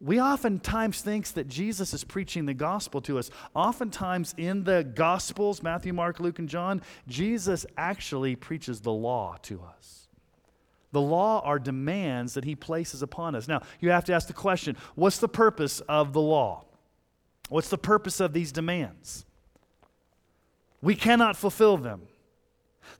we 0.00 0.18
oftentimes 0.20 1.02
think 1.02 1.28
that 1.34 1.46
Jesus 1.46 1.92
is 1.92 2.02
preaching 2.04 2.46
the 2.46 2.54
gospel 2.54 3.02
to 3.02 3.18
us. 3.18 3.30
Oftentimes 3.54 4.34
in 4.38 4.64
the 4.64 4.82
gospels, 4.82 5.62
Matthew, 5.62 5.92
Mark, 5.92 6.18
Luke, 6.18 6.38
and 6.38 6.48
John, 6.48 6.80
Jesus 7.06 7.66
actually 7.76 8.34
preaches 8.34 8.80
the 8.80 8.92
law 8.92 9.36
to 9.42 9.60
us. 9.62 9.99
The 10.92 11.00
law 11.00 11.40
are 11.44 11.58
demands 11.58 12.34
that 12.34 12.44
he 12.44 12.56
places 12.56 13.02
upon 13.02 13.34
us. 13.34 13.46
Now, 13.46 13.62
you 13.80 13.90
have 13.90 14.04
to 14.06 14.12
ask 14.12 14.26
the 14.26 14.32
question 14.32 14.76
what's 14.94 15.18
the 15.18 15.28
purpose 15.28 15.80
of 15.80 16.12
the 16.12 16.20
law? 16.20 16.64
What's 17.48 17.68
the 17.68 17.78
purpose 17.78 18.20
of 18.20 18.32
these 18.32 18.52
demands? 18.52 19.24
We 20.82 20.94
cannot 20.94 21.36
fulfill 21.36 21.76
them. 21.76 22.02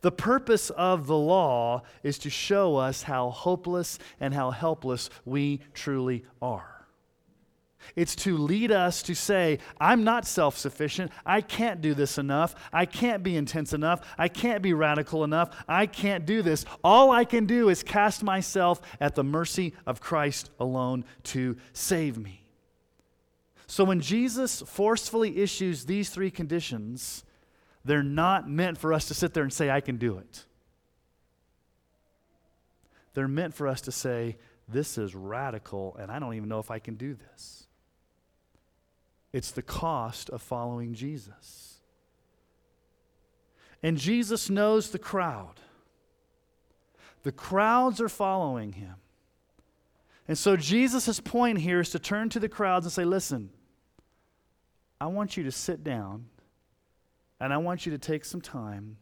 The 0.02 0.12
purpose 0.12 0.70
of 0.70 1.06
the 1.06 1.16
law 1.16 1.82
is 2.02 2.18
to 2.18 2.30
show 2.30 2.76
us 2.76 3.02
how 3.02 3.30
hopeless 3.30 3.98
and 4.20 4.34
how 4.34 4.50
helpless 4.50 5.10
we 5.24 5.60
truly 5.74 6.24
are. 6.40 6.79
It's 7.96 8.14
to 8.16 8.36
lead 8.36 8.70
us 8.72 9.02
to 9.04 9.14
say, 9.14 9.58
I'm 9.80 10.04
not 10.04 10.26
self 10.26 10.56
sufficient. 10.56 11.10
I 11.24 11.40
can't 11.40 11.80
do 11.80 11.94
this 11.94 12.18
enough. 12.18 12.54
I 12.72 12.86
can't 12.86 13.22
be 13.22 13.36
intense 13.36 13.72
enough. 13.72 14.00
I 14.18 14.28
can't 14.28 14.62
be 14.62 14.72
radical 14.72 15.24
enough. 15.24 15.54
I 15.68 15.86
can't 15.86 16.26
do 16.26 16.42
this. 16.42 16.64
All 16.84 17.10
I 17.10 17.24
can 17.24 17.46
do 17.46 17.68
is 17.68 17.82
cast 17.82 18.22
myself 18.22 18.80
at 19.00 19.14
the 19.14 19.24
mercy 19.24 19.74
of 19.86 20.00
Christ 20.00 20.50
alone 20.58 21.04
to 21.24 21.56
save 21.72 22.18
me. 22.18 22.46
So 23.66 23.84
when 23.84 24.00
Jesus 24.00 24.62
forcefully 24.66 25.38
issues 25.38 25.84
these 25.84 26.10
three 26.10 26.30
conditions, 26.30 27.24
they're 27.84 28.02
not 28.02 28.48
meant 28.48 28.78
for 28.78 28.92
us 28.92 29.06
to 29.06 29.14
sit 29.14 29.32
there 29.32 29.44
and 29.44 29.52
say, 29.52 29.70
I 29.70 29.80
can 29.80 29.96
do 29.96 30.18
it. 30.18 30.44
They're 33.14 33.28
meant 33.28 33.54
for 33.54 33.66
us 33.66 33.80
to 33.82 33.92
say, 33.92 34.36
This 34.68 34.98
is 34.98 35.14
radical, 35.14 35.96
and 35.98 36.10
I 36.10 36.18
don't 36.18 36.34
even 36.34 36.48
know 36.48 36.58
if 36.58 36.70
I 36.70 36.78
can 36.78 36.94
do 36.94 37.14
this. 37.14 37.66
It's 39.32 39.50
the 39.50 39.62
cost 39.62 40.28
of 40.30 40.42
following 40.42 40.94
Jesus. 40.94 41.80
And 43.82 43.96
Jesus 43.96 44.50
knows 44.50 44.90
the 44.90 44.98
crowd. 44.98 45.60
The 47.22 47.32
crowds 47.32 48.00
are 48.00 48.08
following 48.08 48.72
him. 48.72 48.94
And 50.26 50.36
so 50.38 50.56
Jesus' 50.56 51.20
point 51.20 51.58
here 51.58 51.80
is 51.80 51.90
to 51.90 51.98
turn 51.98 52.28
to 52.30 52.40
the 52.40 52.48
crowds 52.48 52.86
and 52.86 52.92
say, 52.92 53.04
listen, 53.04 53.50
I 55.00 55.06
want 55.06 55.36
you 55.36 55.44
to 55.44 55.52
sit 55.52 55.82
down 55.82 56.26
and 57.40 57.52
I 57.52 57.56
want 57.56 57.86
you 57.86 57.92
to 57.92 57.98
take 57.98 58.24
some 58.24 58.40
time 58.40 58.96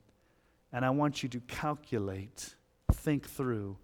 and 0.73 0.85
I 0.85 0.91
want 0.91 1.23
you 1.23 1.29
to 1.31 1.41
calculate, 1.41 2.55
think 2.93 3.29
through 3.29 3.77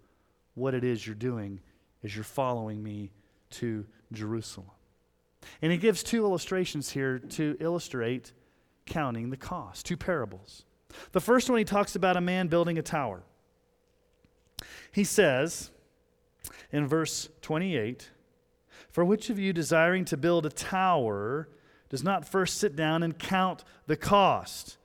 what 0.53 0.73
it 0.73 0.83
is 0.83 1.05
you're 1.05 1.15
doing 1.15 1.59
as 2.03 2.15
you're 2.15 2.23
following 2.23 2.81
me 2.81 3.11
to 3.51 3.85
Jerusalem. 4.13 4.74
And 5.61 5.71
he 5.71 5.77
gives 5.77 6.03
two 6.03 6.25
illustrations 6.25 6.91
here 6.91 7.19
to 7.19 7.57
illustrate 7.59 8.31
counting 8.85 9.29
the 9.29 9.37
cost, 9.37 9.85
two 9.85 9.97
parables. 9.97 10.65
The 11.11 11.21
first 11.21 11.49
one, 11.49 11.57
he 11.57 11.65
talks 11.65 11.95
about 11.95 12.17
a 12.17 12.21
man 12.21 12.47
building 12.47 12.77
a 12.77 12.81
tower. 12.81 13.23
He 14.91 15.03
says 15.03 15.71
in 16.71 16.87
verse 16.87 17.29
28 17.41 18.09
For 18.89 19.03
which 19.03 19.29
of 19.29 19.39
you 19.39 19.53
desiring 19.53 20.05
to 20.05 20.17
build 20.17 20.45
a 20.45 20.49
tower 20.49 21.49
does 21.89 22.03
not 22.03 22.27
first 22.27 22.57
sit 22.57 22.75
down 22.75 23.03
and 23.03 23.17
count 23.17 23.63
the 23.87 23.97
cost? 23.97 24.77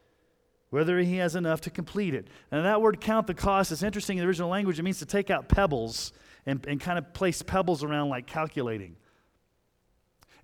Whether 0.70 1.00
he 1.00 1.16
has 1.16 1.34
enough 1.34 1.60
to 1.62 1.70
complete 1.70 2.14
it. 2.14 2.28
And 2.50 2.64
that 2.64 2.80
word 2.80 3.00
count 3.00 3.26
the 3.26 3.34
cost 3.34 3.72
is 3.72 3.82
interesting 3.82 4.18
in 4.18 4.22
the 4.24 4.28
original 4.28 4.48
language. 4.48 4.78
It 4.78 4.84
means 4.84 5.00
to 5.00 5.06
take 5.06 5.28
out 5.28 5.48
pebbles 5.48 6.12
and, 6.46 6.64
and 6.66 6.80
kind 6.80 6.98
of 6.98 7.12
place 7.12 7.42
pebbles 7.42 7.82
around 7.82 8.08
like 8.08 8.26
calculating. 8.26 8.96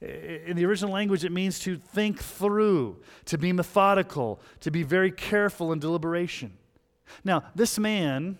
In 0.00 0.56
the 0.56 0.64
original 0.66 0.92
language, 0.92 1.24
it 1.24 1.32
means 1.32 1.58
to 1.60 1.76
think 1.76 2.20
through, 2.20 3.00
to 3.26 3.38
be 3.38 3.52
methodical, 3.52 4.40
to 4.60 4.70
be 4.70 4.82
very 4.82 5.10
careful 5.10 5.72
in 5.72 5.78
deliberation. 5.78 6.52
Now, 7.24 7.44
this 7.54 7.78
man, 7.78 8.36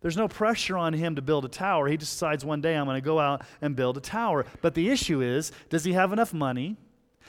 there's 0.00 0.16
no 0.16 0.28
pressure 0.28 0.76
on 0.76 0.92
him 0.92 1.16
to 1.16 1.22
build 1.22 1.44
a 1.44 1.48
tower. 1.48 1.88
He 1.88 1.96
decides 1.96 2.44
one 2.44 2.60
day, 2.60 2.76
I'm 2.76 2.84
going 2.84 3.00
to 3.00 3.04
go 3.04 3.18
out 3.18 3.42
and 3.60 3.74
build 3.74 3.96
a 3.96 4.00
tower. 4.00 4.46
But 4.62 4.74
the 4.74 4.88
issue 4.90 5.22
is 5.22 5.50
does 5.70 5.84
he 5.84 5.94
have 5.94 6.12
enough 6.12 6.32
money? 6.32 6.76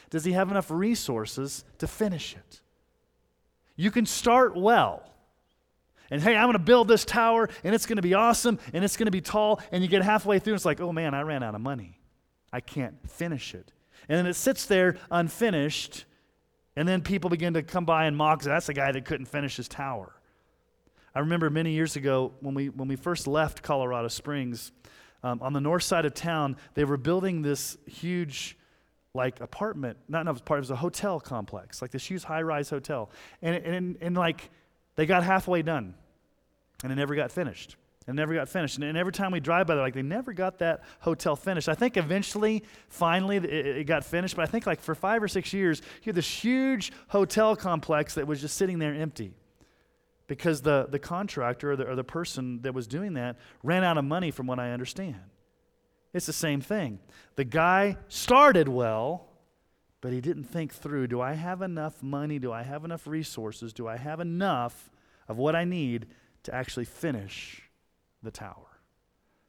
Does 0.09 0.23
he 0.23 0.33
have 0.33 0.51
enough 0.51 0.69
resources 0.69 1.65
to 1.79 1.87
finish 1.87 2.35
it? 2.35 2.61
You 3.75 3.91
can 3.91 4.05
start 4.05 4.55
well. 4.55 5.03
And 6.09 6.21
hey, 6.21 6.35
I'm 6.35 6.45
going 6.45 6.53
to 6.53 6.59
build 6.59 6.87
this 6.87 7.03
tower 7.03 7.49
and 7.63 7.75
it's 7.75 7.85
going 7.85 7.97
to 7.97 8.01
be 8.01 8.13
awesome 8.13 8.59
and 8.73 8.83
it's 8.83 8.95
going 8.95 9.07
to 9.07 9.11
be 9.11 9.21
tall. 9.21 9.59
And 9.71 9.83
you 9.83 9.89
get 9.89 10.03
halfway 10.03 10.39
through 10.39 10.53
and 10.53 10.57
it's 10.57 10.65
like, 10.65 10.79
oh 10.79 10.93
man, 10.93 11.13
I 11.13 11.21
ran 11.21 11.43
out 11.43 11.55
of 11.55 11.61
money. 11.61 11.96
I 12.51 12.59
can't 12.59 12.95
finish 13.09 13.53
it. 13.53 13.71
And 14.07 14.17
then 14.17 14.25
it 14.25 14.35
sits 14.35 14.65
there 14.65 14.97
unfinished, 15.11 16.05
and 16.75 16.87
then 16.87 17.01
people 17.01 17.29
begin 17.29 17.53
to 17.55 17.63
come 17.63 17.85
by 17.85 18.05
and 18.05 18.15
mock. 18.15 18.41
That's 18.41 18.67
the 18.67 18.73
guy 18.73 18.91
that 18.91 19.05
couldn't 19.05 19.25
finish 19.25 19.57
his 19.57 19.67
tower. 19.67 20.13
I 21.13 21.19
remember 21.19 21.49
many 21.49 21.71
years 21.71 21.95
ago 21.95 22.33
when 22.41 22.53
we, 22.53 22.69
when 22.69 22.87
we 22.87 22.95
first 22.95 23.27
left 23.27 23.63
Colorado 23.63 24.07
Springs, 24.07 24.71
um, 25.23 25.41
on 25.41 25.51
the 25.51 25.61
north 25.61 25.83
side 25.83 26.05
of 26.05 26.13
town, 26.13 26.57
they 26.75 26.85
were 26.85 26.97
building 26.97 27.41
this 27.41 27.75
huge, 27.87 28.55
like, 29.15 29.41
apartment, 29.41 29.97
not 30.07 30.21
enough 30.21 30.39
apartment, 30.39 30.69
it 30.69 30.71
was 30.73 30.77
a 30.77 30.81
hotel 30.81 31.19
complex, 31.19 31.81
like 31.81 31.89
this 31.91 32.05
huge 32.05 32.23
high 32.23 32.43
rise 32.43 32.69
hotel. 32.69 33.09
And, 33.41 33.55
and, 33.55 33.97
and, 33.99 34.15
like, 34.15 34.51
they 34.95 35.07
got 35.07 35.23
halfway 35.23 35.63
done, 35.63 35.95
and 36.83 36.91
it 36.91 36.95
never 36.95 37.15
got 37.15 37.31
finished 37.31 37.77
and 38.07 38.15
never 38.15 38.33
got 38.33 38.47
finished. 38.47 38.77
And, 38.77 38.97
every 38.97 39.11
time 39.11 39.31
we 39.31 39.41
drive 39.41 39.67
by, 39.67 39.75
they're 39.75 39.83
like, 39.83 39.93
they 39.93 40.01
never 40.01 40.31
got 40.31 40.59
that 40.59 40.83
hotel 41.01 41.35
finished. 41.35 41.67
I 41.67 41.75
think 41.75 41.97
eventually, 41.97 42.63
finally, 42.87 43.37
it, 43.37 43.85
got 43.85 44.05
finished, 44.05 44.35
but 44.35 44.43
I 44.43 44.45
think 44.45 44.65
like 44.65 44.79
for 44.79 44.95
five 44.95 45.21
or 45.21 45.27
six 45.27 45.51
years, 45.53 45.81
you 46.01 46.09
had 46.09 46.15
this 46.15 46.27
huge 46.27 46.93
hotel 47.09 47.55
complex 47.55 48.15
that 48.15 48.25
was 48.25 48.39
just 48.39 48.55
sitting 48.55 48.79
there 48.79 48.95
empty 48.95 49.33
because 50.27 50.61
the, 50.61 50.87
the 50.89 50.99
contractor 50.99 51.73
or 51.73 51.75
the, 51.75 51.85
or 51.85 51.95
the 51.95 52.03
person 52.03 52.61
that 52.61 52.73
was 52.73 52.87
doing 52.87 53.13
that 53.15 53.37
ran 53.61 53.83
out 53.83 53.97
of 53.97 54.05
money, 54.05 54.31
from 54.31 54.47
what 54.47 54.59
I 54.59 54.71
understand. 54.71 55.19
It's 56.13 56.25
the 56.25 56.33
same 56.33 56.61
thing. 56.61 56.99
The 57.35 57.43
guy 57.43 57.97
started 58.07 58.69
well, 58.69 59.27
but 59.99 60.13
he 60.13 60.21
didn't 60.21 60.45
think 60.45 60.73
through 60.73 61.07
do 61.07 61.19
I 61.19 61.33
have 61.33 61.61
enough 61.61 62.01
money? 62.01 62.39
Do 62.39 62.53
I 62.53 62.63
have 62.63 62.85
enough 62.85 63.05
resources? 63.05 63.73
Do 63.73 63.87
I 63.87 63.97
have 63.97 64.21
enough 64.21 64.89
of 65.27 65.37
what 65.37 65.55
I 65.55 65.65
need 65.65 66.07
to 66.43 66.55
actually 66.55 66.85
finish 66.85 67.66
the 68.23 68.31
tower. 68.31 68.79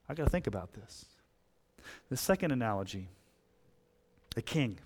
I 0.09 0.15
got 0.15 0.25
to 0.25 0.31
think 0.31 0.47
about 0.47 0.73
this. 0.73 1.07
The 2.11 2.17
second 2.17 2.53
analogy, 2.53 3.09
a 4.37 4.43
king. 4.43 4.79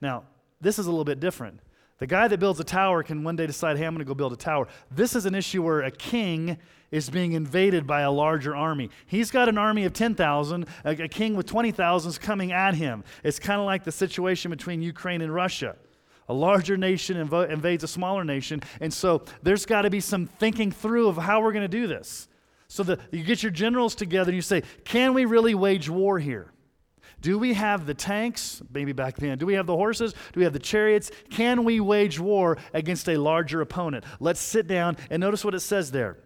Now, 0.00 0.24
this 0.60 0.78
is 0.78 0.86
a 0.86 0.90
little 0.90 1.04
bit 1.04 1.20
different. 1.20 1.60
The 1.98 2.06
guy 2.06 2.28
that 2.28 2.38
builds 2.38 2.60
a 2.60 2.64
tower 2.64 3.02
can 3.02 3.24
one 3.24 3.34
day 3.34 3.46
decide, 3.46 3.76
hey, 3.76 3.84
I'm 3.84 3.92
going 3.92 4.04
to 4.04 4.08
go 4.08 4.14
build 4.14 4.32
a 4.32 4.36
tower. 4.36 4.68
This 4.90 5.16
is 5.16 5.26
an 5.26 5.34
issue 5.34 5.62
where 5.62 5.82
a 5.82 5.90
king 5.90 6.56
is 6.92 7.10
being 7.10 7.32
invaded 7.32 7.86
by 7.86 8.02
a 8.02 8.10
larger 8.10 8.54
army. 8.54 8.90
He's 9.06 9.30
got 9.30 9.48
an 9.48 9.58
army 9.58 9.84
of 9.84 9.92
10,000, 9.92 10.66
a, 10.84 10.90
a 10.90 11.08
king 11.08 11.34
with 11.34 11.46
20,000 11.46 12.08
is 12.08 12.18
coming 12.18 12.52
at 12.52 12.74
him. 12.74 13.02
It's 13.24 13.40
kind 13.40 13.60
of 13.60 13.66
like 13.66 13.82
the 13.82 13.92
situation 13.92 14.50
between 14.50 14.80
Ukraine 14.80 15.22
and 15.22 15.34
Russia. 15.34 15.76
A 16.28 16.34
larger 16.34 16.76
nation 16.76 17.16
inv- 17.16 17.50
invades 17.50 17.82
a 17.82 17.88
smaller 17.88 18.22
nation, 18.22 18.60
and 18.80 18.92
so 18.92 19.24
there's 19.42 19.66
got 19.66 19.82
to 19.82 19.90
be 19.90 20.00
some 20.00 20.26
thinking 20.26 20.70
through 20.70 21.08
of 21.08 21.16
how 21.16 21.40
we're 21.40 21.52
going 21.52 21.62
to 21.62 21.68
do 21.68 21.86
this. 21.86 22.28
So 22.68 22.82
the, 22.82 22.98
you 23.10 23.24
get 23.24 23.42
your 23.42 23.52
generals 23.52 23.94
together 23.94 24.30
and 24.30 24.36
you 24.36 24.42
say, 24.42 24.62
can 24.84 25.14
we 25.14 25.24
really 25.24 25.54
wage 25.54 25.88
war 25.88 26.18
here? 26.18 26.52
Do 27.20 27.38
we 27.38 27.54
have 27.54 27.86
the 27.86 27.94
tanks, 27.94 28.62
maybe 28.72 28.92
back 28.92 29.16
then? 29.16 29.38
Do 29.38 29.46
we 29.46 29.54
have 29.54 29.66
the 29.66 29.76
horses? 29.76 30.12
Do 30.12 30.40
we 30.40 30.44
have 30.44 30.52
the 30.52 30.58
chariots? 30.58 31.10
Can 31.30 31.64
we 31.64 31.80
wage 31.80 32.20
war 32.20 32.58
against 32.72 33.08
a 33.08 33.16
larger 33.16 33.60
opponent? 33.60 34.04
Let's 34.20 34.40
sit 34.40 34.68
down 34.68 34.96
and 35.10 35.20
notice 35.20 35.44
what 35.44 35.54
it 35.54 35.60
says 35.60 35.90
there. 35.90 36.18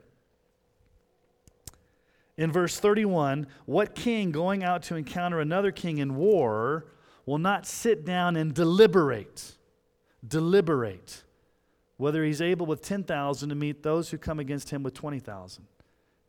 In 2.36 2.50
verse 2.50 2.78
31, 2.78 3.46
what 3.64 3.94
king 3.94 4.32
going 4.32 4.64
out 4.64 4.82
to 4.84 4.96
encounter 4.96 5.40
another 5.40 5.70
king 5.70 5.98
in 5.98 6.16
war 6.16 6.86
will 7.24 7.38
not 7.38 7.66
sit 7.66 8.04
down 8.04 8.36
and 8.36 8.52
deliberate? 8.52 9.56
Deliberate 10.26 11.22
whether 12.02 12.24
he's 12.24 12.42
able 12.42 12.66
with 12.66 12.82
10,000 12.82 13.48
to 13.48 13.54
meet 13.54 13.84
those 13.84 14.10
who 14.10 14.18
come 14.18 14.40
against 14.40 14.70
him 14.70 14.82
with 14.82 14.92
20,000, 14.92 15.64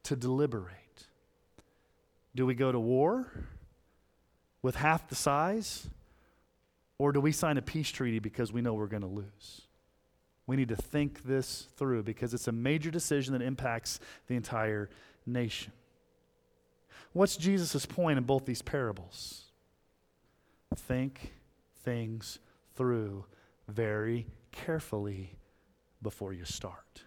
to 0.03 0.15
deliberate. 0.15 1.07
Do 2.35 2.45
we 2.45 2.55
go 2.55 2.71
to 2.71 2.79
war 2.79 3.31
with 4.61 4.75
half 4.75 5.07
the 5.07 5.15
size? 5.15 5.87
Or 6.97 7.11
do 7.11 7.19
we 7.19 7.31
sign 7.31 7.57
a 7.57 7.61
peace 7.61 7.89
treaty 7.89 8.19
because 8.19 8.53
we 8.53 8.61
know 8.61 8.73
we're 8.73 8.87
going 8.87 9.01
to 9.01 9.07
lose? 9.07 9.61
We 10.45 10.55
need 10.55 10.69
to 10.69 10.75
think 10.75 11.23
this 11.23 11.67
through 11.77 12.03
because 12.03 12.33
it's 12.33 12.47
a 12.47 12.51
major 12.51 12.91
decision 12.91 13.33
that 13.33 13.41
impacts 13.41 13.99
the 14.27 14.35
entire 14.35 14.89
nation. 15.25 15.71
What's 17.13 17.37
Jesus' 17.37 17.85
point 17.85 18.17
in 18.17 18.23
both 18.23 18.45
these 18.45 18.61
parables? 18.61 19.43
Think 20.75 21.33
things 21.83 22.39
through 22.75 23.25
very 23.67 24.27
carefully 24.51 25.37
before 26.01 26.33
you 26.33 26.45
start. 26.45 27.03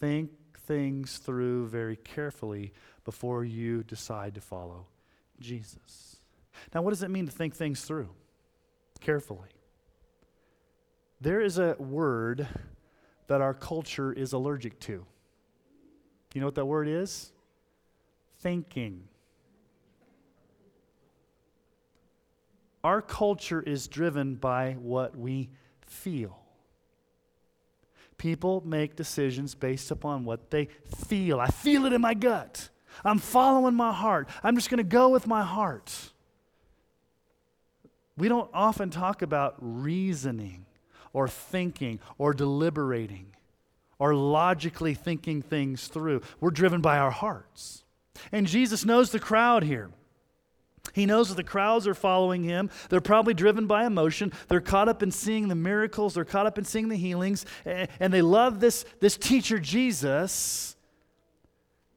Think 0.00 0.30
things 0.66 1.18
through 1.18 1.68
very 1.68 1.96
carefully 1.96 2.72
before 3.04 3.44
you 3.44 3.82
decide 3.84 4.34
to 4.34 4.40
follow 4.40 4.86
Jesus. 5.40 6.16
Now, 6.74 6.82
what 6.82 6.90
does 6.90 7.02
it 7.02 7.10
mean 7.10 7.26
to 7.26 7.32
think 7.32 7.54
things 7.54 7.82
through 7.82 8.08
carefully? 9.00 9.48
There 11.20 11.40
is 11.40 11.58
a 11.58 11.76
word 11.78 12.46
that 13.28 13.40
our 13.40 13.54
culture 13.54 14.12
is 14.12 14.32
allergic 14.32 14.78
to. 14.80 15.04
You 16.34 16.40
know 16.40 16.46
what 16.46 16.54
that 16.56 16.66
word 16.66 16.88
is? 16.88 17.32
Thinking. 18.40 19.04
Our 22.84 23.00
culture 23.00 23.62
is 23.62 23.88
driven 23.88 24.34
by 24.34 24.76
what 24.78 25.16
we 25.16 25.48
feel. 25.86 26.45
People 28.18 28.62
make 28.64 28.96
decisions 28.96 29.54
based 29.54 29.90
upon 29.90 30.24
what 30.24 30.50
they 30.50 30.68
feel. 31.06 31.38
I 31.40 31.48
feel 31.48 31.86
it 31.86 31.92
in 31.92 32.00
my 32.00 32.14
gut. 32.14 32.68
I'm 33.04 33.18
following 33.18 33.74
my 33.74 33.92
heart. 33.92 34.28
I'm 34.42 34.54
just 34.54 34.70
going 34.70 34.78
to 34.78 34.84
go 34.84 35.08
with 35.08 35.26
my 35.26 35.42
heart. 35.42 35.92
We 38.16 38.28
don't 38.28 38.50
often 38.54 38.90
talk 38.90 39.20
about 39.20 39.56
reasoning 39.58 40.64
or 41.12 41.28
thinking 41.28 42.00
or 42.16 42.32
deliberating 42.32 43.34
or 43.98 44.14
logically 44.14 44.94
thinking 44.94 45.42
things 45.42 45.88
through. 45.88 46.22
We're 46.40 46.50
driven 46.50 46.80
by 46.80 46.98
our 46.98 47.10
hearts. 47.10 47.84
And 48.32 48.46
Jesus 48.46 48.84
knows 48.84 49.10
the 49.10 49.20
crowd 49.20 49.62
here. 49.62 49.90
He 50.92 51.06
knows 51.06 51.28
that 51.28 51.34
the 51.36 51.44
crowds 51.44 51.86
are 51.86 51.94
following 51.94 52.42
him. 52.42 52.70
They're 52.88 53.00
probably 53.00 53.34
driven 53.34 53.66
by 53.66 53.86
emotion. 53.86 54.32
They're 54.48 54.60
caught 54.60 54.88
up 54.88 55.02
in 55.02 55.10
seeing 55.10 55.48
the 55.48 55.54
miracles, 55.54 56.14
they're 56.14 56.24
caught 56.24 56.46
up 56.46 56.58
in 56.58 56.64
seeing 56.64 56.88
the 56.88 56.96
healings, 56.96 57.44
and 57.64 58.12
they 58.12 58.22
love 58.22 58.60
this, 58.60 58.84
this 59.00 59.16
teacher, 59.16 59.58
Jesus. 59.58 60.76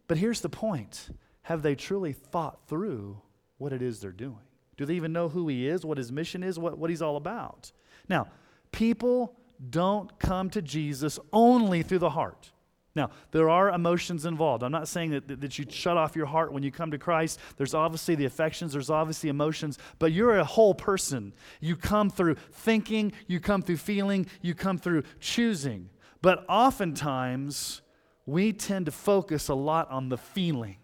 But 0.07 0.17
here's 0.17 0.41
the 0.41 0.49
point 0.49 1.09
Have 1.43 1.61
they 1.61 1.75
truly 1.75 2.13
thought 2.13 2.67
through 2.67 3.21
what 3.57 3.73
it 3.73 3.81
is 3.81 3.99
they're 3.99 4.11
doing? 4.11 4.37
Do 4.77 4.85
they 4.85 4.95
even 4.95 5.11
know 5.11 5.29
who 5.29 5.47
he 5.47 5.67
is, 5.67 5.85
what 5.85 5.97
his 5.97 6.11
mission 6.11 6.41
is, 6.41 6.57
what, 6.57 6.77
what 6.77 6.89
he's 6.89 7.01
all 7.01 7.17
about? 7.17 7.71
Now, 8.07 8.27
people 8.71 9.35
don't 9.69 10.17
come 10.19 10.49
to 10.51 10.61
Jesus 10.61 11.19
only 11.33 11.83
through 11.83 11.99
the 11.99 12.11
heart. 12.11 12.51
Now, 12.95 13.11
there 13.31 13.49
are 13.49 13.69
emotions 13.69 14.25
involved. 14.25 14.63
I'm 14.63 14.71
not 14.71 14.87
saying 14.87 15.11
that, 15.11 15.41
that 15.41 15.59
you 15.59 15.65
shut 15.69 15.95
off 15.95 16.15
your 16.15 16.25
heart 16.25 16.51
when 16.51 16.63
you 16.63 16.71
come 16.71 16.91
to 16.91 16.97
Christ. 16.97 17.39
There's 17.57 17.73
obviously 17.73 18.15
the 18.15 18.25
affections, 18.25 18.73
there's 18.73 18.89
obviously 18.89 19.29
emotions, 19.29 19.77
but 19.99 20.11
you're 20.11 20.39
a 20.39 20.43
whole 20.43 20.73
person. 20.73 21.33
You 21.59 21.75
come 21.75 22.09
through 22.09 22.35
thinking, 22.51 23.13
you 23.27 23.39
come 23.39 23.61
through 23.61 23.77
feeling, 23.77 24.25
you 24.41 24.55
come 24.55 24.79
through 24.79 25.03
choosing. 25.19 25.89
But 26.21 26.45
oftentimes, 26.49 27.81
we 28.25 28.53
tend 28.53 28.87
to 28.87 28.91
focus 28.91 29.49
a 29.49 29.55
lot 29.55 29.89
on 29.91 30.09
the 30.09 30.17
feeling. 30.17 30.77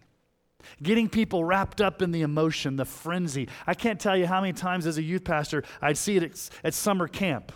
Getting 0.82 1.10
people 1.10 1.44
wrapped 1.44 1.82
up 1.82 2.02
in 2.02 2.12
the 2.12 2.22
emotion, 2.22 2.76
the 2.76 2.86
frenzy. 2.86 3.50
I 3.68 3.74
can't 3.74 4.00
tell 4.00 4.18
you 4.18 4.26
how 4.26 4.42
many 4.42 4.54
times 4.54 4.88
as 4.88 4.98
a 4.98 5.04
youth 5.04 5.24
pastor 5.24 5.64
I'd 5.82 5.98
see 5.98 6.18
it 6.18 6.24
at, 6.24 6.50
at 6.64 6.74
summer 6.74 7.08
camp 7.08 7.52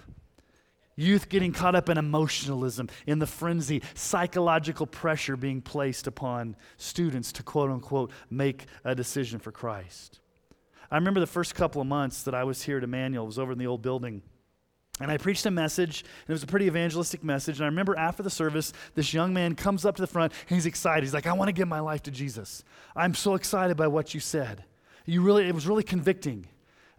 Youth 0.99 1.29
getting 1.29 1.53
caught 1.53 1.75
up 1.75 1.87
in 1.87 1.97
emotionalism, 1.97 2.89
in 3.07 3.19
the 3.19 3.25
frenzy, 3.25 3.81
psychological 3.93 4.85
pressure 4.85 5.37
being 5.37 5.61
placed 5.61 6.07
upon 6.07 6.57
students 6.75 7.31
to 7.33 7.43
quote 7.43 7.71
unquote 7.71 8.11
make 8.29 8.65
a 8.83 8.93
decision 8.93 9.39
for 9.39 9.53
Christ. 9.53 10.19
I 10.91 10.95
remember 10.95 11.21
the 11.21 11.27
first 11.27 11.55
couple 11.55 11.79
of 11.79 11.87
months 11.87 12.23
that 12.23 12.35
I 12.35 12.43
was 12.43 12.63
here 12.63 12.79
at 12.79 12.83
Emmanuel, 12.83 13.23
it 13.23 13.27
was 13.27 13.39
over 13.39 13.53
in 13.53 13.57
the 13.57 13.67
old 13.67 13.81
building. 13.81 14.21
And 14.99 15.09
I 15.09 15.15
preached 15.15 15.45
a 15.45 15.51
message, 15.51 16.01
and 16.01 16.29
it 16.29 16.33
was 16.33 16.43
a 16.43 16.47
pretty 16.47 16.65
evangelistic 16.65 17.23
message. 17.23 17.59
And 17.59 17.63
I 17.63 17.69
remember 17.69 17.97
after 17.97 18.21
the 18.21 18.29
service, 18.29 18.73
this 18.95 19.13
young 19.13 19.33
man 19.33 19.55
comes 19.55 19.85
up 19.85 19.95
to 19.95 20.01
the 20.01 20.07
front, 20.07 20.33
and 20.49 20.57
he's 20.57 20.65
excited. 20.65 21.05
He's 21.05 21.13
like, 21.13 21.27
I 21.27 21.31
want 21.31 21.47
to 21.47 21.53
give 21.53 21.69
my 21.69 21.79
life 21.79 22.03
to 22.03 22.11
Jesus. 22.11 22.65
I'm 22.93 23.13
so 23.13 23.35
excited 23.35 23.77
by 23.77 23.87
what 23.87 24.13
you 24.13 24.19
said. 24.19 24.65
You 25.05 25.21
really, 25.21 25.47
it 25.47 25.55
was 25.55 25.65
really 25.65 25.83
convicting. 25.83 26.45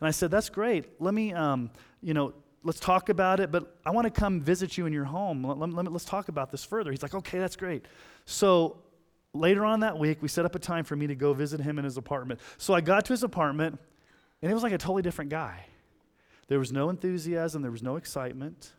And 0.00 0.08
I 0.08 0.10
said, 0.10 0.30
That's 0.30 0.48
great. 0.48 0.86
Let 0.98 1.12
me, 1.12 1.34
um, 1.34 1.70
you 2.00 2.14
know, 2.14 2.32
let's 2.62 2.81
talk 2.81 3.09
about 3.09 3.40
it, 3.40 3.51
but 3.51 3.79
I 3.85 3.90
want 3.90 4.05
to 4.07 4.11
come 4.11 4.40
visit 4.40 4.77
you 4.77 4.87
in 4.87 4.92
your 4.92 5.05
home. 5.05 5.44
Let, 5.44 5.59
let, 5.59 5.70
let, 5.70 5.92
let's 5.92 6.05
talk 6.05 6.29
about 6.29 6.51
this 6.51 6.64
further. 6.64 6.90
He's 6.90 7.03
like, 7.03 7.14
okay, 7.14 7.38
that's 7.38 7.57
great. 7.57 7.87
So 8.27 8.79
later 9.33 9.64
on 9.64 9.81
that 9.81 9.99
week, 9.99 10.20
we 10.20 10.29
set 10.29 10.44
up 10.44 10.55
a 10.55 10.59
time 10.59 10.85
for 10.85 10.96
me 10.96 11.07
to 11.07 11.14
go 11.14 11.33
visit 11.33 11.61
him 11.61 11.79
in 11.79 11.85
his 11.85 11.96
apartment. 11.96 12.40
So 12.59 12.75
I 12.75 12.81
got 12.81 13.05
to 13.07 13.12
his 13.12 13.23
apartment, 13.23 13.79
and 14.42 14.51
it 14.51 14.55
was 14.55 14.62
like 14.62 14.73
a 14.73 14.79
totally 14.79 15.03
different 15.03 15.31
guy. 15.31 15.66
There 16.49 16.59
was 16.59 16.73
no 16.73 16.90
enthusiasm, 16.90 17.62
there 17.62 17.70
was 17.70 17.83
no 17.83 17.96
excitement. 17.96 18.73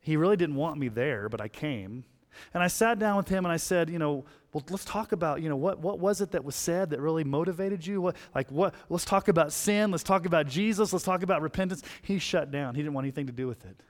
He 0.00 0.16
really 0.16 0.36
didn't 0.36 0.56
want 0.56 0.78
me 0.78 0.88
there, 0.88 1.28
but 1.28 1.40
I 1.40 1.48
came. 1.48 2.04
And 2.52 2.62
I 2.62 2.68
sat 2.68 2.98
down 2.98 3.16
with 3.16 3.28
him 3.28 3.44
and 3.44 3.52
I 3.52 3.56
said, 3.56 3.90
you 3.90 3.98
know, 3.98 4.24
well, 4.52 4.64
let's 4.70 4.84
talk 4.84 5.12
about, 5.12 5.42
you 5.42 5.48
know, 5.48 5.56
what, 5.56 5.80
what 5.80 5.98
was 5.98 6.20
it 6.20 6.30
that 6.30 6.44
was 6.44 6.54
said 6.54 6.90
that 6.90 7.00
really 7.00 7.24
motivated 7.24 7.84
you? 7.84 8.00
What, 8.00 8.16
like, 8.34 8.50
what, 8.50 8.74
let's 8.88 9.04
talk 9.04 9.28
about 9.28 9.52
sin. 9.52 9.90
Let's 9.90 10.04
talk 10.04 10.26
about 10.26 10.46
Jesus. 10.46 10.92
Let's 10.92 11.04
talk 11.04 11.22
about 11.22 11.42
repentance. 11.42 11.82
He 12.02 12.18
shut 12.18 12.50
down. 12.52 12.74
He 12.74 12.82
didn't 12.82 12.94
want 12.94 13.04
anything 13.04 13.26
to 13.26 13.32
do 13.32 13.48
with 13.48 13.64
it. 13.64 13.80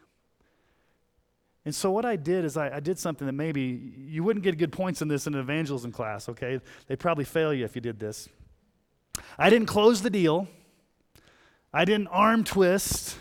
And 1.66 1.74
so 1.74 1.90
what 1.90 2.04
I 2.04 2.16
did 2.16 2.44
is 2.44 2.56
I, 2.56 2.76
I 2.76 2.80
did 2.80 2.98
something 2.98 3.26
that 3.26 3.32
maybe 3.32 3.92
you 4.06 4.22
wouldn't 4.22 4.42
get 4.42 4.58
good 4.58 4.72
points 4.72 5.02
in 5.02 5.08
this 5.08 5.26
in 5.26 5.34
an 5.34 5.40
evangelism 5.40 5.92
class, 5.92 6.28
okay? 6.28 6.60
They'd 6.86 6.98
probably 6.98 7.24
fail 7.24 7.54
you 7.54 7.64
if 7.64 7.74
you 7.74 7.80
did 7.80 7.98
this. 7.98 8.28
I 9.38 9.50
didn't 9.50 9.66
close 9.66 10.02
the 10.02 10.10
deal. 10.10 10.48
I 11.72 11.84
didn't 11.84 12.08
arm 12.08 12.44
twist. 12.44 13.18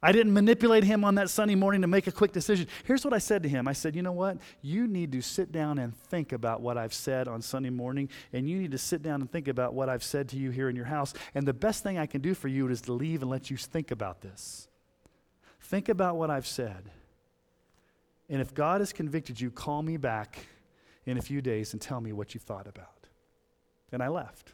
I 0.00 0.12
didn't 0.12 0.32
manipulate 0.32 0.84
him 0.84 1.04
on 1.04 1.16
that 1.16 1.28
Sunday 1.28 1.56
morning 1.56 1.80
to 1.80 1.88
make 1.88 2.06
a 2.06 2.12
quick 2.12 2.30
decision. 2.30 2.68
Here's 2.84 3.04
what 3.04 3.12
I 3.12 3.18
said 3.18 3.42
to 3.42 3.48
him 3.48 3.66
I 3.66 3.72
said, 3.72 3.96
You 3.96 4.02
know 4.02 4.12
what? 4.12 4.38
You 4.62 4.86
need 4.86 5.10
to 5.12 5.20
sit 5.20 5.50
down 5.50 5.78
and 5.78 5.96
think 5.96 6.32
about 6.32 6.60
what 6.60 6.78
I've 6.78 6.94
said 6.94 7.26
on 7.26 7.42
Sunday 7.42 7.70
morning, 7.70 8.08
and 8.32 8.48
you 8.48 8.58
need 8.58 8.70
to 8.70 8.78
sit 8.78 9.02
down 9.02 9.20
and 9.20 9.30
think 9.30 9.48
about 9.48 9.74
what 9.74 9.88
I've 9.88 10.04
said 10.04 10.28
to 10.30 10.36
you 10.36 10.50
here 10.50 10.68
in 10.68 10.76
your 10.76 10.84
house. 10.84 11.14
And 11.34 11.46
the 11.46 11.52
best 11.52 11.82
thing 11.82 11.98
I 11.98 12.06
can 12.06 12.20
do 12.20 12.34
for 12.34 12.46
you 12.46 12.68
is 12.68 12.80
to 12.82 12.92
leave 12.92 13.22
and 13.22 13.30
let 13.30 13.50
you 13.50 13.56
think 13.56 13.90
about 13.90 14.20
this. 14.20 14.68
Think 15.60 15.88
about 15.88 16.16
what 16.16 16.30
I've 16.30 16.46
said. 16.46 16.90
And 18.28 18.40
if 18.40 18.54
God 18.54 18.80
has 18.80 18.92
convicted 18.92 19.40
you, 19.40 19.50
call 19.50 19.82
me 19.82 19.96
back 19.96 20.46
in 21.06 21.18
a 21.18 21.22
few 21.22 21.42
days 21.42 21.72
and 21.72 21.82
tell 21.82 22.00
me 22.00 22.12
what 22.12 22.34
you 22.34 22.40
thought 22.40 22.68
about. 22.68 23.08
And 23.90 24.00
I 24.02 24.08
left. 24.08 24.52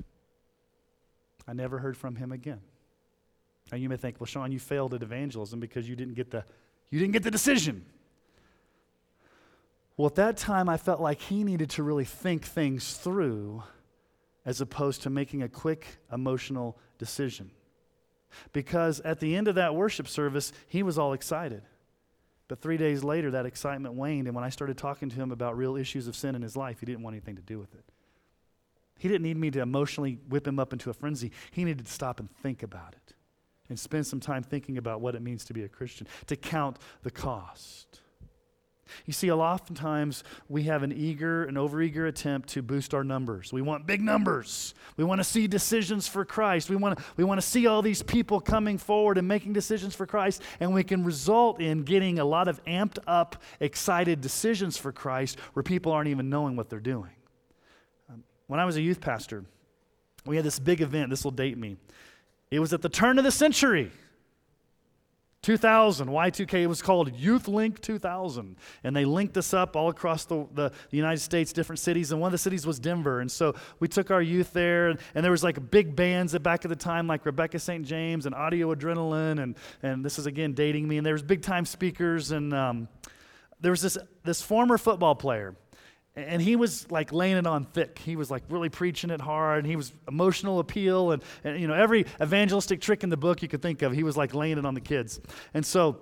I 1.47 1.53
never 1.53 1.81
heard 1.81 1.97
from 1.97 2.17
him 2.17 2.33
again. 2.33 2.61
Now 3.73 3.79
you 3.79 3.89
may 3.89 3.97
think, 3.97 4.21
well, 4.21 4.27
Sean, 4.27 4.53
you 4.53 4.59
failed 4.59 4.95
at 4.95 5.03
evangelism 5.03 5.61
because 5.61 5.89
you 5.89 5.97
didn't 5.97 6.15
get 6.15 6.31
the, 6.31 6.45
you 6.91 6.99
didn't 6.99 7.13
get 7.13 7.23
the 7.23 7.31
decision. 7.31 7.85
Well, 9.97 10.07
at 10.07 10.17
that 10.17 10.37
time, 10.37 10.69
I 10.69 10.77
felt 10.77 11.01
like 11.01 11.21
he 11.21 11.45
needed 11.45 11.71
to 11.71 11.83
really 11.83 12.05
think 12.05 12.45
things 12.45 12.95
through 12.95 13.63
as 14.45 14.61
opposed 14.61 15.03
to 15.03 15.11
making 15.11 15.43
a 15.43 15.49
quick 15.49 15.87
emotional 16.13 16.79
decision. 16.99 17.51
Because 18.53 19.01
at 19.01 19.21
the 19.21 19.37
end 19.37 19.49
of 19.49 19.55
that 19.55 19.75
worship 19.75 20.09
service, 20.09 20.53
he 20.67 20.83
was 20.83 20.99
all 20.99 21.13
excited. 21.13 21.63
But 22.49 22.61
three 22.61 22.77
days 22.77 23.03
later, 23.03 23.31
that 23.31 23.47
excitement 23.47 23.95
waned, 23.95 24.27
and 24.27 24.35
when 24.35 24.45
I 24.45 24.51
started 24.51 24.77
talking 24.77 25.09
to 25.09 25.17
him 25.17 25.31
about 25.31 25.57
real 25.57 25.77
issues 25.77 26.09
of 26.09 26.17
sin 26.17 26.35
in 26.35 26.43
his 26.43 26.57
life, 26.57 26.81
he 26.81 26.87
didn't 26.87 27.03
want 27.03 27.15
anything 27.15 27.37
to 27.37 27.43
do 27.43 27.59
with 27.59 27.73
it. 27.75 27.85
He 28.99 29.09
didn't 29.09 29.23
need 29.23 29.37
me 29.37 29.51
to 29.53 29.61
emotionally 29.61 30.19
whip 30.29 30.47
him 30.47 30.59
up 30.59 30.73
into 30.73 30.91
a 30.91 30.93
frenzy. 30.93 31.31
He 31.53 31.65
needed 31.65 31.87
to 31.87 31.93
stop 31.93 32.21
and 32.21 32.29
think 32.43 32.63
about 32.63 32.95
it 32.95 33.14
and 33.69 33.79
spend 33.79 34.07
some 34.07 34.21
time 34.21 34.43
thinking 34.43 34.79
about 34.79 35.01
what 35.01 35.15
it 35.15 35.23
means 35.23 35.45
to 35.47 35.55
be 35.55 35.63
a 35.63 35.69
Christian, 35.69 36.07
to 36.27 36.37
count 36.37 36.79
the 37.03 37.11
cost. 37.11 38.01
You 39.07 39.13
see, 39.13 39.31
oftentimes 39.31 40.25
we 40.49 40.65
have 40.65 40.83
an 40.83 40.93
eager, 40.93 41.45
an 41.45 41.55
overeager 41.55 42.07
attempt 42.07 42.51
to 42.51 42.63
boost 42.63 42.95
our 42.95 43.05
numbers. 43.05 43.53
We 43.53 43.63
want 43.63 43.87
big 43.87 44.01
numbers. 44.03 44.75
We 44.97 45.05
want 45.05 45.21
to 45.21 45.25
see 45.25 45.47
decisions 45.47 46.07
for 46.07 46.25
Christ. 46.25 46.71
We 46.71 46.77
want 46.77 46.99
to, 46.99 47.05
we 47.17 47.25
want 47.25 47.41
to 47.41 47.47
see 47.47 47.67
all 47.67 47.83
these 47.83 48.03
people 48.03 48.41
coming 48.41 48.79
forward 48.79 49.19
and 49.19 49.27
making 49.27 49.53
decisions 49.53 49.95
for 49.95 50.07
Christ, 50.07 50.43
and 50.61 50.73
we 50.75 50.85
can 50.85 51.05
result 51.05 51.61
in 51.61 51.83
getting 51.83 52.19
a 52.19 52.25
lot 52.25 52.49
of 52.49 52.63
amped 52.65 52.99
up, 53.07 53.43
excited 53.61 54.21
decisions 54.21 54.77
for 54.77 54.93
Christ 54.93 55.39
where 55.55 55.63
people 55.63 55.93
aren't 55.93 56.09
even 56.09 56.29
knowing 56.29 56.57
what 56.57 56.69
they're 56.69 56.79
doing. 56.81 57.13
Um, 58.11 58.23
when 58.47 58.61
I 58.61 58.65
was 58.65 58.77
a 58.77 58.83
youth 58.83 59.01
pastor, 59.01 59.45
we 60.27 60.37
had 60.37 60.45
this 60.45 60.59
big 60.59 60.81
event. 60.81 61.11
This 61.11 61.25
will 61.25 61.31
date 61.31 61.59
me. 61.59 61.77
It 62.55 62.61
was 62.61 62.73
at 62.73 62.83
the 62.83 62.89
turn 62.89 63.19
of 63.19 63.25
the 63.25 63.33
century. 63.33 63.91
2000, 65.43 66.09
Y2K, 66.09 66.63
it 66.63 66.67
was 66.69 66.81
called 66.81 67.15
Youth 67.15 67.49
Link 67.49 67.83
2000. 67.83 68.57
And 68.83 68.97
they 68.97 69.05
linked 69.05 69.37
us 69.37 69.53
up 69.53 69.77
all 69.77 69.91
across 69.91 70.25
the, 70.25 70.47
the, 70.55 70.71
the, 70.89 70.97
United 70.97 71.21
States, 71.21 71.53
different 71.53 71.81
cities. 71.81 72.13
And 72.13 72.21
one 72.21 72.29
of 72.29 72.33
the 72.33 72.39
cities 72.39 72.67
was 72.67 72.79
Denver. 72.79 73.21
And 73.21 73.31
so 73.31 73.55
we 73.79 73.87
took 73.87 74.11
our 74.11 74.23
youth 74.23 74.55
there. 74.55 74.89
And, 74.89 74.99
and 75.15 75.23
there 75.23 75.33
was 75.33 75.45
like 75.45 75.71
big 75.71 75.95
bands 75.95 76.35
at 76.35 76.43
back 76.43 76.65
at 76.65 76.71
the 76.71 76.77
time, 76.77 77.07
like 77.07 77.27
Rebecca 77.27 77.59
St. 77.59 77.85
James 77.85 78.25
and 78.25 78.35
Audio 78.35 78.75
Adrenaline. 78.75 79.43
And, 79.43 79.55
and 79.83 80.03
this 80.03 80.19
is, 80.19 80.25
again, 80.25 80.55
dating 80.55 80.89
me. 80.89 80.97
And 80.97 81.05
there 81.05 81.13
was 81.13 81.23
big 81.23 81.43
time 81.43 81.67
speakers. 81.67 82.31
And 82.31 82.55
um, 82.55 82.89
there 83.61 83.71
was 83.71 83.83
this, 83.83 83.99
this 84.23 84.41
former 84.41 84.79
football 84.79 85.15
player 85.15 85.55
and 86.17 86.41
he 86.41 86.55
was 86.57 86.91
like 86.91 87.13
laying 87.13 87.37
it 87.37 87.47
on 87.47 87.65
thick. 87.65 87.99
He 87.99 88.17
was 88.17 88.31
like 88.31 88.45
really 88.49 88.69
preaching 88.69 89.11
it 89.11 89.21
hard. 89.21 89.59
And 89.59 89.67
he 89.67 89.77
was 89.77 89.93
emotional 90.07 90.61
appeal 90.61 91.13
and, 91.13 91.23
and, 91.43 91.61
you 91.61 91.67
know, 91.67 91.75
every 91.75 92.07
evangelistic 92.23 92.81
trick 92.81 93.03
in 93.03 93.11
the 93.11 93.17
book 93.17 93.43
you 93.43 93.49
could 93.49 93.63
think 93.63 93.83
of, 93.83 93.93
he 93.93 94.05
was 94.05 94.17
like 94.17 94.35
laying 94.35 94.59
it 94.59 94.65
on 94.65 94.75
the 94.75 94.81
kids. 94.81 95.21
And 95.55 95.67
so 95.67 96.01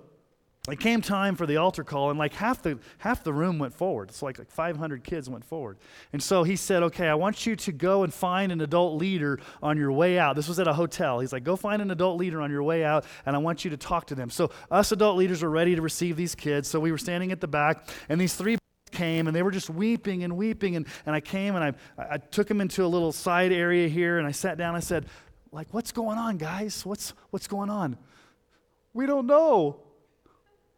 it 0.69 0.79
came 0.79 1.01
time 1.01 1.35
for 1.35 1.45
the 1.45 1.57
altar 1.57 1.83
call, 1.83 2.09
and 2.09 2.17
like 2.17 2.33
half 2.35 2.61
the, 2.61 2.79
half 2.99 3.21
the 3.21 3.33
room 3.33 3.59
went 3.59 3.73
forward. 3.73 4.07
It's 4.07 4.21
like, 4.21 4.39
like 4.39 4.49
500 4.49 5.03
kids 5.03 5.29
went 5.29 5.43
forward. 5.43 5.77
And 6.13 6.23
so 6.23 6.43
he 6.43 6.55
said, 6.55 6.83
Okay, 6.83 7.09
I 7.09 7.15
want 7.15 7.45
you 7.45 7.57
to 7.57 7.73
go 7.73 8.03
and 8.03 8.13
find 8.13 8.49
an 8.49 8.61
adult 8.61 8.97
leader 8.97 9.41
on 9.61 9.77
your 9.77 9.91
way 9.91 10.17
out. 10.17 10.37
This 10.37 10.47
was 10.47 10.59
at 10.59 10.67
a 10.69 10.73
hotel. 10.73 11.19
He's 11.19 11.33
like, 11.33 11.43
Go 11.43 11.57
find 11.57 11.81
an 11.81 11.91
adult 11.91 12.17
leader 12.17 12.39
on 12.41 12.49
your 12.49 12.63
way 12.63 12.85
out, 12.85 13.03
and 13.25 13.35
I 13.35 13.39
want 13.39 13.65
you 13.65 13.71
to 13.71 13.77
talk 13.77 14.07
to 14.07 14.15
them. 14.15 14.29
So 14.29 14.51
us 14.71 14.93
adult 14.93 15.17
leaders 15.17 15.43
were 15.43 15.49
ready 15.49 15.75
to 15.75 15.81
receive 15.81 16.15
these 16.15 16.33
kids. 16.33 16.69
So 16.69 16.79
we 16.79 16.93
were 16.93 16.97
standing 16.97 17.33
at 17.33 17.41
the 17.41 17.47
back, 17.47 17.89
and 18.07 18.21
these 18.21 18.33
three 18.33 18.57
came 18.93 19.27
and 19.27 19.35
they 19.35 19.43
were 19.43 19.51
just 19.51 19.69
weeping 19.69 20.23
and 20.23 20.37
weeping. 20.37 20.77
And, 20.77 20.87
and 21.05 21.13
I 21.13 21.19
came 21.19 21.55
and 21.55 21.63
I, 21.63 21.73
I 22.13 22.17
took 22.17 22.47
them 22.47 22.61
into 22.61 22.85
a 22.85 22.87
little 22.87 23.11
side 23.11 23.51
area 23.51 23.89
here 23.89 24.19
and 24.19 24.25
I 24.25 24.31
sat 24.31 24.57
down. 24.57 24.75
I 24.75 24.79
said, 24.79 25.07
like, 25.51 25.67
what's 25.73 25.91
going 25.91 26.17
on, 26.17 26.37
guys? 26.37 26.85
What's, 26.85 27.13
what's 27.31 27.47
going 27.47 27.69
on? 27.69 27.97
We 28.93 29.05
don't 29.05 29.27
know. 29.27 29.81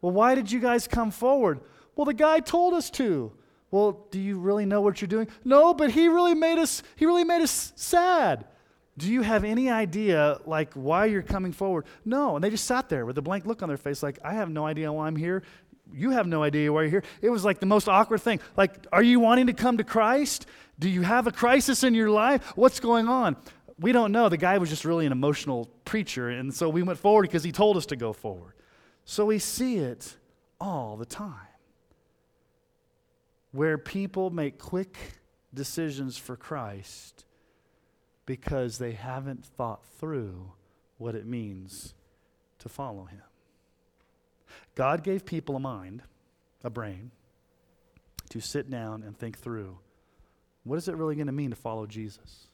Well, 0.01 0.11
why 0.11 0.35
did 0.35 0.51
you 0.51 0.59
guys 0.59 0.87
come 0.87 1.11
forward? 1.11 1.59
Well, 1.95 2.05
the 2.05 2.13
guy 2.13 2.39
told 2.39 2.73
us 2.73 2.89
to. 2.91 3.31
Well, 3.71 4.07
do 4.11 4.19
you 4.19 4.39
really 4.39 4.65
know 4.65 4.81
what 4.81 5.01
you're 5.01 5.07
doing? 5.07 5.27
No, 5.43 5.73
but 5.73 5.91
he 5.91 6.07
really 6.07 6.33
made 6.33 6.57
us, 6.59 6.83
he 6.95 7.05
really 7.05 7.23
made 7.23 7.41
us 7.41 7.73
sad. 7.75 8.45
Do 8.97 9.11
you 9.11 9.23
have 9.23 9.43
any 9.43 9.69
idea, 9.69 10.39
like, 10.45 10.73
why 10.73 11.05
you're 11.07 11.21
coming 11.21 11.51
forward? 11.51 11.85
No. 12.05 12.35
And 12.35 12.43
they 12.43 12.49
just 12.49 12.63
sat 12.65 12.87
there 12.87 13.05
with 13.05 13.17
a 13.17 13.21
blank 13.21 13.45
look 13.45 13.61
on 13.61 13.67
their 13.67 13.77
face, 13.77 14.01
like, 14.01 14.19
I 14.23 14.33
have 14.35 14.49
no 14.49 14.65
idea 14.65 14.91
why 14.93 15.07
I'm 15.07 15.17
here 15.17 15.43
you 15.95 16.11
have 16.11 16.27
no 16.27 16.43
idea 16.43 16.71
why 16.71 16.81
you're 16.81 16.89
here. 16.89 17.03
It 17.21 17.29
was 17.29 17.45
like 17.45 17.59
the 17.59 17.65
most 17.65 17.87
awkward 17.87 18.21
thing. 18.21 18.41
Like, 18.57 18.85
are 18.91 19.01
you 19.01 19.19
wanting 19.19 19.47
to 19.47 19.53
come 19.53 19.77
to 19.77 19.83
Christ? 19.83 20.45
Do 20.77 20.89
you 20.89 21.03
have 21.03 21.25
a 21.25 21.31
crisis 21.31 21.83
in 21.83 21.95
your 21.95 22.09
life? 22.09 22.43
What's 22.55 22.81
going 22.81 23.07
on? 23.07 23.37
We 23.79 23.93
don't 23.93 24.11
know. 24.11 24.27
The 24.27 24.37
guy 24.37 24.57
was 24.57 24.69
just 24.69 24.83
really 24.83 25.05
an 25.05 25.11
emotional 25.13 25.69
preacher, 25.85 26.29
and 26.29 26.53
so 26.53 26.69
we 26.69 26.83
went 26.83 26.99
forward 26.99 27.23
because 27.23 27.43
he 27.43 27.51
told 27.51 27.77
us 27.77 27.85
to 27.87 27.95
go 27.95 28.11
forward. 28.11 28.53
So 29.05 29.25
we 29.25 29.39
see 29.39 29.77
it 29.77 30.17
all 30.59 30.97
the 30.97 31.05
time 31.05 31.31
where 33.51 33.77
people 33.77 34.29
make 34.29 34.59
quick 34.59 34.97
decisions 35.53 36.17
for 36.17 36.35
Christ 36.35 37.23
because 38.25 38.79
they 38.79 38.91
haven't 38.91 39.45
thought 39.45 39.85
through 39.97 40.51
what 40.97 41.15
it 41.15 41.25
means 41.25 41.93
to 42.59 42.67
follow 42.67 43.05
him. 43.05 43.21
God 44.75 45.03
gave 45.03 45.25
people 45.25 45.55
a 45.55 45.59
mind, 45.59 46.03
a 46.63 46.69
brain, 46.69 47.11
to 48.29 48.41
sit 48.41 48.69
down 48.69 49.03
and 49.03 49.17
think 49.17 49.39
through 49.39 49.77
what 50.63 50.77
is 50.77 50.87
it 50.87 50.95
really 50.95 51.15
going 51.15 51.27
to 51.27 51.33
mean 51.33 51.51
to 51.51 51.55
follow 51.55 51.85
Jesus? 51.85 52.47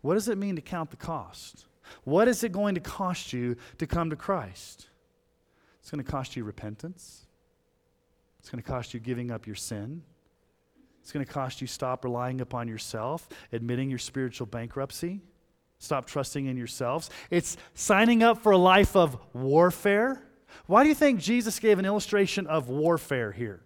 What 0.00 0.14
does 0.14 0.28
it 0.28 0.36
mean 0.36 0.56
to 0.56 0.62
count 0.62 0.90
the 0.90 0.96
cost? 0.96 1.66
What 2.04 2.28
is 2.28 2.44
it 2.44 2.52
going 2.52 2.74
to 2.74 2.80
cost 2.80 3.32
you 3.32 3.56
to 3.78 3.86
come 3.86 4.10
to 4.10 4.16
Christ? 4.16 4.88
It's 5.80 5.90
going 5.90 6.04
to 6.04 6.10
cost 6.10 6.36
you 6.36 6.44
repentance. 6.44 7.26
It's 8.40 8.50
going 8.50 8.62
to 8.62 8.68
cost 8.68 8.94
you 8.94 9.00
giving 9.00 9.30
up 9.30 9.46
your 9.46 9.56
sin. 9.56 10.02
It's 11.00 11.12
going 11.12 11.24
to 11.24 11.32
cost 11.32 11.60
you 11.60 11.66
stop 11.66 12.04
relying 12.04 12.40
upon 12.40 12.68
yourself, 12.68 13.28
admitting 13.52 13.88
your 13.90 13.98
spiritual 13.98 14.46
bankruptcy, 14.46 15.20
stop 15.78 16.06
trusting 16.06 16.46
in 16.46 16.56
yourselves. 16.56 17.10
It's 17.30 17.56
signing 17.74 18.22
up 18.22 18.42
for 18.42 18.52
a 18.52 18.58
life 18.58 18.94
of 18.94 19.16
warfare 19.32 20.22
why 20.66 20.82
do 20.82 20.88
you 20.88 20.94
think 20.94 21.20
Jesus 21.20 21.58
gave 21.58 21.78
an 21.78 21.84
illustration 21.84 22.46
of 22.46 22.68
warfare 22.68 23.32
here? 23.32 23.60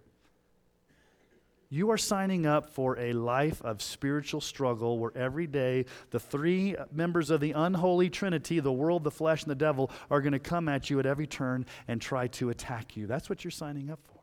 You 1.68 1.90
are 1.90 1.98
signing 1.98 2.46
up 2.46 2.70
for 2.70 2.96
a 2.98 3.12
life 3.12 3.60
of 3.62 3.82
spiritual 3.82 4.40
struggle 4.40 4.98
where 4.98 5.10
every 5.16 5.48
day 5.48 5.86
the 6.10 6.20
three 6.20 6.76
members 6.92 7.28
of 7.28 7.40
the 7.40 7.52
unholy 7.52 8.08
trinity, 8.08 8.60
the 8.60 8.72
world, 8.72 9.02
the 9.02 9.10
flesh, 9.10 9.42
and 9.42 9.50
the 9.50 9.56
devil, 9.56 9.90
are 10.10 10.20
going 10.20 10.32
to 10.32 10.38
come 10.38 10.68
at 10.68 10.90
you 10.90 11.00
at 11.00 11.06
every 11.06 11.26
turn 11.26 11.66
and 11.88 12.00
try 12.00 12.28
to 12.28 12.50
attack 12.50 12.96
you. 12.96 13.06
That's 13.06 13.28
what 13.28 13.42
you're 13.42 13.50
signing 13.50 13.90
up 13.90 13.98
for 14.04 14.16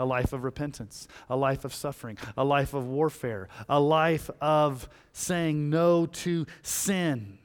a 0.00 0.04
life 0.04 0.32
of 0.32 0.44
repentance, 0.44 1.08
a 1.28 1.36
life 1.36 1.64
of 1.64 1.74
suffering, 1.74 2.16
a 2.36 2.44
life 2.44 2.72
of 2.72 2.86
warfare, 2.86 3.48
a 3.68 3.80
life 3.80 4.30
of 4.40 4.88
saying 5.12 5.70
no 5.70 6.06
to 6.06 6.46
sin. 6.62 7.38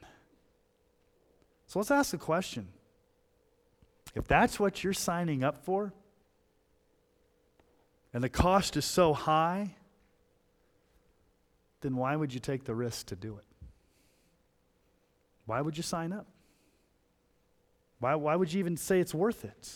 So 1.66 1.80
let's 1.80 1.90
ask 1.90 2.12
the 2.12 2.18
question 2.18 2.68
if 4.14 4.26
that's 4.26 4.60
what 4.60 4.84
you're 4.84 4.92
signing 4.92 5.42
up 5.42 5.64
for, 5.64 5.92
and 8.12 8.22
the 8.22 8.28
cost 8.28 8.76
is 8.76 8.84
so 8.84 9.12
high, 9.12 9.74
then 11.80 11.96
why 11.96 12.14
would 12.14 12.32
you 12.32 12.40
take 12.40 12.64
the 12.64 12.74
risk 12.74 13.06
to 13.06 13.16
do 13.16 13.36
it? 13.36 13.44
Why 15.46 15.60
would 15.60 15.76
you 15.76 15.82
sign 15.82 16.12
up? 16.12 16.26
Why, 17.98 18.14
why 18.14 18.36
would 18.36 18.52
you 18.52 18.60
even 18.60 18.76
say 18.76 19.00
it's 19.00 19.14
worth 19.14 19.44
it? 19.44 19.72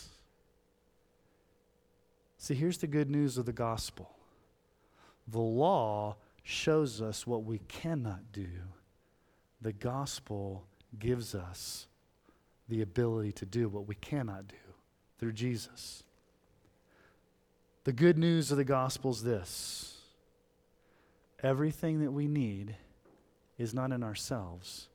See, 2.37 2.55
here's 2.55 2.77
the 2.77 2.87
good 2.87 3.09
news 3.09 3.37
of 3.37 3.45
the 3.45 3.53
gospel 3.53 4.09
the 5.27 5.39
law 5.39 6.15
shows 6.43 7.01
us 7.01 7.27
what 7.27 7.43
we 7.43 7.59
cannot 7.67 8.31
do, 8.31 8.47
the 9.61 9.73
gospel 9.73 10.65
gives 10.97 11.35
us 11.35 11.87
the 12.69 12.81
ability 12.81 13.31
to 13.33 13.45
do 13.45 13.67
what 13.67 13.87
we 13.87 13.95
cannot 13.95 14.47
do 14.47 14.55
through 15.17 15.33
Jesus. 15.33 16.03
The 17.83 17.91
good 17.91 18.17
news 18.17 18.51
of 18.51 18.57
the 18.57 18.63
gospel 18.63 19.11
is 19.11 19.23
this 19.23 19.97
everything 21.41 22.01
that 22.01 22.11
we 22.11 22.27
need 22.27 22.75
is 23.57 23.73
not 23.73 23.91
in 23.91 24.03
ourselves, 24.03 24.87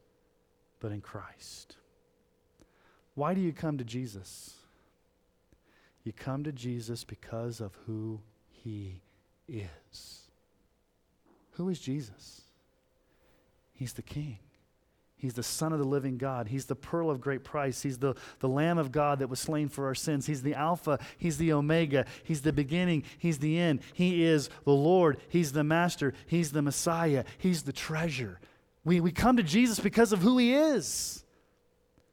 but 0.81 0.93
in 0.93 1.01
Christ. 1.01 1.77
Why 3.15 3.35
do 3.35 3.41
you 3.41 3.53
come 3.53 3.79
to 3.79 3.85
Jesus? 3.85 4.55
You 6.05 6.13
come 6.13 6.45
to 6.45 6.53
Jesus 6.53 7.05
because 7.05 7.61
of 7.61 7.77
who 7.87 8.21
he 8.51 9.01
is. 9.49 10.29
Who 11.53 11.69
is 11.69 11.79
Jesus? 11.79 12.43
He's 13.73 13.93
the 13.93 14.03
King. 14.03 14.39
He's 15.25 15.33
the 15.33 15.43
Son 15.43 15.73
of 15.73 15.79
the 15.79 15.87
living 15.87 16.19
God. 16.19 16.49
He's 16.49 16.67
the 16.67 16.77
pearl 16.77 17.09
of 17.09 17.19
great 17.19 17.45
price. 17.45 17.81
He's 17.81 17.97
the, 17.97 18.15
the 18.41 18.49
Lamb 18.49 18.77
of 18.77 18.93
God 18.93 19.21
that 19.21 19.31
was 19.31 19.41
slain 19.41 19.71
for 19.71 19.87
our 19.87 19.95
sins. 19.95 20.27
He's 20.27 20.43
the 20.43 20.53
Alpha. 20.53 20.99
He's 21.17 21.39
the 21.39 21.55
Omega. 21.55 22.05
He's 22.25 22.43
the 22.43 22.53
beginning. 22.53 23.05
He's 23.17 23.39
the 23.39 23.59
end. 23.59 23.81
He 23.95 24.23
is 24.23 24.51
the 24.67 24.73
Lord. 24.73 25.17
He's 25.31 25.53
the 25.53 25.65
Master. 25.65 26.13
He's 26.27 26.53
the 26.53 26.61
Messiah. 26.61 27.25
He's 27.39 27.63
the 27.63 27.73
treasure. 27.73 28.39
We, 28.85 29.01
we 29.01 29.13
come 29.13 29.39
to 29.39 29.43
Jesus 29.43 29.81
because 29.81 30.13
of 30.13 30.21
who 30.21 30.37
He 30.37 30.53
is. 30.53 31.25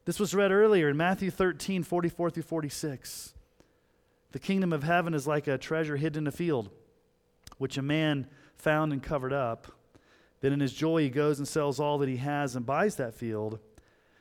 This 0.05 0.17
was 0.17 0.33
read 0.33 0.53
earlier 0.53 0.87
in 0.87 0.95
Matthew 0.95 1.31
13, 1.31 1.83
44 1.83 2.29
through 2.29 2.43
46. 2.43 3.33
The 4.31 4.39
kingdom 4.39 4.71
of 4.71 4.83
heaven 4.83 5.13
is 5.13 5.27
like 5.27 5.47
a 5.47 5.57
treasure 5.57 5.97
hidden 5.97 6.23
in 6.23 6.27
a 6.27 6.31
field, 6.31 6.69
which 7.57 7.77
a 7.77 7.81
man 7.81 8.27
found 8.55 8.93
and 8.93 9.03
covered 9.03 9.33
up. 9.33 9.67
Then 10.41 10.53
in 10.53 10.59
his 10.59 10.73
joy, 10.73 11.03
he 11.03 11.09
goes 11.09 11.37
and 11.37 11.47
sells 11.47 11.79
all 11.79 11.97
that 11.99 12.09
he 12.09 12.17
has 12.17 12.55
and 12.55 12.65
buys 12.65 12.95
that 12.97 13.13
field. 13.13 13.59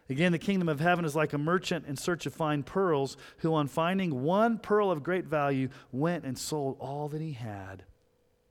Again, 0.09 0.33
the 0.33 0.39
kingdom 0.39 0.69
of 0.69 0.81
heaven 0.81 1.05
is 1.05 1.17
like 1.17 1.33
a 1.33 1.39
merchant 1.39 1.87
in 1.87 1.97
search 1.97 2.27
of 2.27 2.35
fine 2.35 2.63
pearls, 2.63 3.17
who, 3.39 3.55
on 3.55 3.69
finding 3.69 4.23
one 4.23 4.59
pearl 4.59 4.91
of 4.91 5.03
great 5.03 5.25
value, 5.25 5.69
went 5.93 6.25
and 6.25 6.37
sold 6.37 6.77
all 6.79 7.09
that 7.09 7.21
he 7.21 7.33
had 7.33 7.85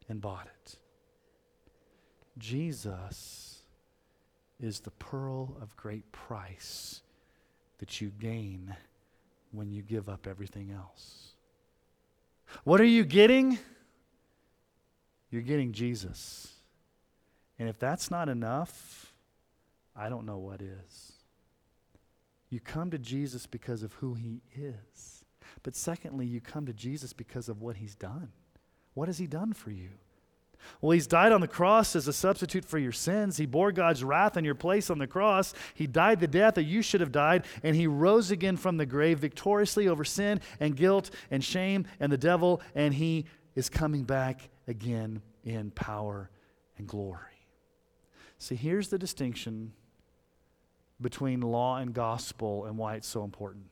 and 0.08 0.22
bought 0.22 0.48
it. 0.48 0.78
Jesus 2.38 3.62
is 4.60 4.80
the 4.80 4.92
pearl 4.92 5.58
of 5.62 5.76
great 5.76 6.12
price 6.12 7.02
that 7.80 8.02
you 8.02 8.10
gain 8.20 8.76
when 9.52 9.72
you 9.72 9.82
give 9.82 10.10
up 10.10 10.28
everything 10.28 10.72
else. 10.72 11.34
What 12.64 12.82
are 12.82 12.86
you 12.86 13.04
getting? 13.04 13.60
You're 15.30 15.42
getting 15.42 15.74
Jesus. 15.74 16.54
And 17.60 17.68
if 17.68 17.78
that's 17.78 18.10
not 18.10 18.30
enough, 18.30 19.14
I 19.96 20.10
don't 20.10 20.26
know 20.26 20.38
what 20.38 20.62
is. 20.62 21.12
You 22.50 22.60
come 22.60 22.90
to 22.92 22.98
Jesus 22.98 23.46
because 23.46 23.84
of 23.84 23.94
who 23.94 24.16
he 24.16 24.42
is. 24.56 25.26
But 25.62 25.76
secondly, 25.76 26.26
you 26.26 26.42
come 26.42 26.66
to 26.66 26.74
Jesus 26.74 27.14
because 27.14 27.50
of 27.50 27.62
what 27.62 27.76
he's 27.76 27.96
done. 27.96 28.30
What 28.94 29.08
has 29.08 29.18
he 29.18 29.28
done 29.28 29.54
for 29.54 29.72
you? 29.72 29.90
Well, 30.82 30.92
he's 30.92 31.08
died 31.08 31.32
on 31.32 31.42
the 31.42 31.48
cross 31.48 31.96
as 31.96 32.08
a 32.08 32.14
substitute 32.14 32.66
for 32.66 32.78
your 32.78 32.92
sins. 32.92 33.38
He 33.38 33.46
bore 33.46 33.72
God's 33.72 34.04
wrath 34.04 34.36
in 34.36 34.44
your 34.44 34.56
place 34.56 34.90
on 34.90 34.98
the 34.98 35.08
cross. 35.08 35.54
He 35.74 35.88
died 35.88 36.20
the 36.20 36.28
death 36.28 36.56
that 36.56 36.64
you 36.64 36.82
should 36.82 37.02
have 37.02 37.12
died, 37.12 37.46
and 37.64 37.76
he 37.76 37.88
rose 37.88 38.30
again 38.32 38.58
from 38.58 38.78
the 38.78 38.86
grave 38.86 39.20
victoriously 39.20 39.88
over 39.88 40.04
sin 40.04 40.42
and 40.60 40.76
guilt 40.76 41.12
and 41.32 41.44
shame 41.44 41.86
and 42.00 42.12
the 42.12 42.18
devil, 42.18 42.62
and 42.76 42.94
he 42.94 43.26
is 43.56 43.70
coming 43.70 44.04
back 44.04 44.50
again 44.68 45.22
in 45.44 45.72
power 45.72 46.30
and 46.78 46.88
glory. 46.88 47.39
See, 48.40 48.56
here's 48.56 48.88
the 48.88 48.98
distinction 48.98 49.74
between 51.02 51.42
law 51.42 51.78
and 51.78 51.94
gospel 51.94 52.66
and 52.66 52.78
why 52.78 52.96
it's 52.96 53.08
so 53.08 53.24
important. 53.24 53.66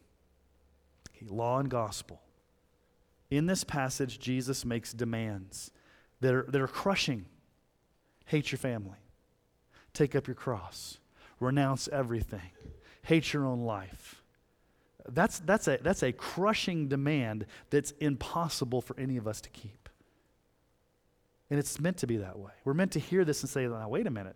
Okay, 1.10 1.26
law 1.30 1.60
and 1.60 1.70
gospel. 1.70 2.22
In 3.32 3.46
this 3.46 3.64
passage, 3.64 4.20
Jesus 4.20 4.64
makes 4.66 4.94
demands 4.94 5.72
that 6.22 6.34
are, 6.34 6.46
that 6.50 6.62
are 6.62 6.68
crushing. 6.68 7.26
Hate 8.26 8.52
your 8.52 8.60
family, 8.60 8.98
take 9.94 10.14
up 10.14 10.28
your 10.28 10.36
cross, 10.36 11.00
renounce 11.40 11.88
everything, 11.88 12.52
hate 13.04 13.32
your 13.32 13.46
own 13.46 13.62
life. 13.62 14.22
That's, 15.10 15.40
that's, 15.40 15.70
a, 15.70 15.80
that's 15.82 16.04
a 16.04 16.12
crushing 16.12 16.90
demand 16.90 17.46
that's 17.70 17.92
impossible 18.02 18.82
for 18.82 19.00
any 19.00 19.16
of 19.16 19.28
us 19.30 19.40
to 19.42 19.50
keep. 19.50 19.88
And 21.50 21.58
it's 21.58 21.80
meant 21.80 21.96
to 21.98 22.08
be 22.08 22.18
that 22.18 22.38
way. 22.38 22.52
We're 22.66 22.74
meant 22.74 22.92
to 22.94 23.00
hear 23.00 23.24
this 23.24 23.42
and 23.42 23.50
say, 23.50 23.66
now, 23.66 23.88
wait 23.88 24.06
a 24.06 24.12
minute. 24.12 24.36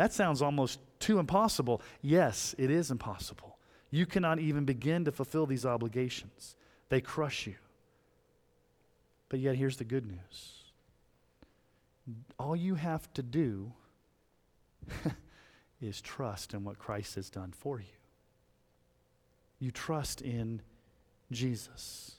That 0.00 0.14
sounds 0.14 0.40
almost 0.40 0.80
too 0.98 1.18
impossible. 1.18 1.82
Yes, 2.00 2.54
it 2.56 2.70
is 2.70 2.90
impossible. 2.90 3.58
You 3.90 4.06
cannot 4.06 4.38
even 4.38 4.64
begin 4.64 5.04
to 5.04 5.12
fulfill 5.12 5.44
these 5.44 5.66
obligations, 5.66 6.56
they 6.88 7.02
crush 7.02 7.46
you. 7.46 7.56
But 9.28 9.40
yet, 9.40 9.56
here's 9.56 9.76
the 9.76 9.84
good 9.84 10.06
news 10.06 10.62
all 12.38 12.56
you 12.56 12.76
have 12.76 13.12
to 13.12 13.22
do 13.22 13.74
is 15.82 16.00
trust 16.00 16.54
in 16.54 16.64
what 16.64 16.78
Christ 16.78 17.16
has 17.16 17.28
done 17.28 17.52
for 17.52 17.78
you. 17.78 17.98
You 19.58 19.70
trust 19.70 20.22
in 20.22 20.62
Jesus. 21.30 22.12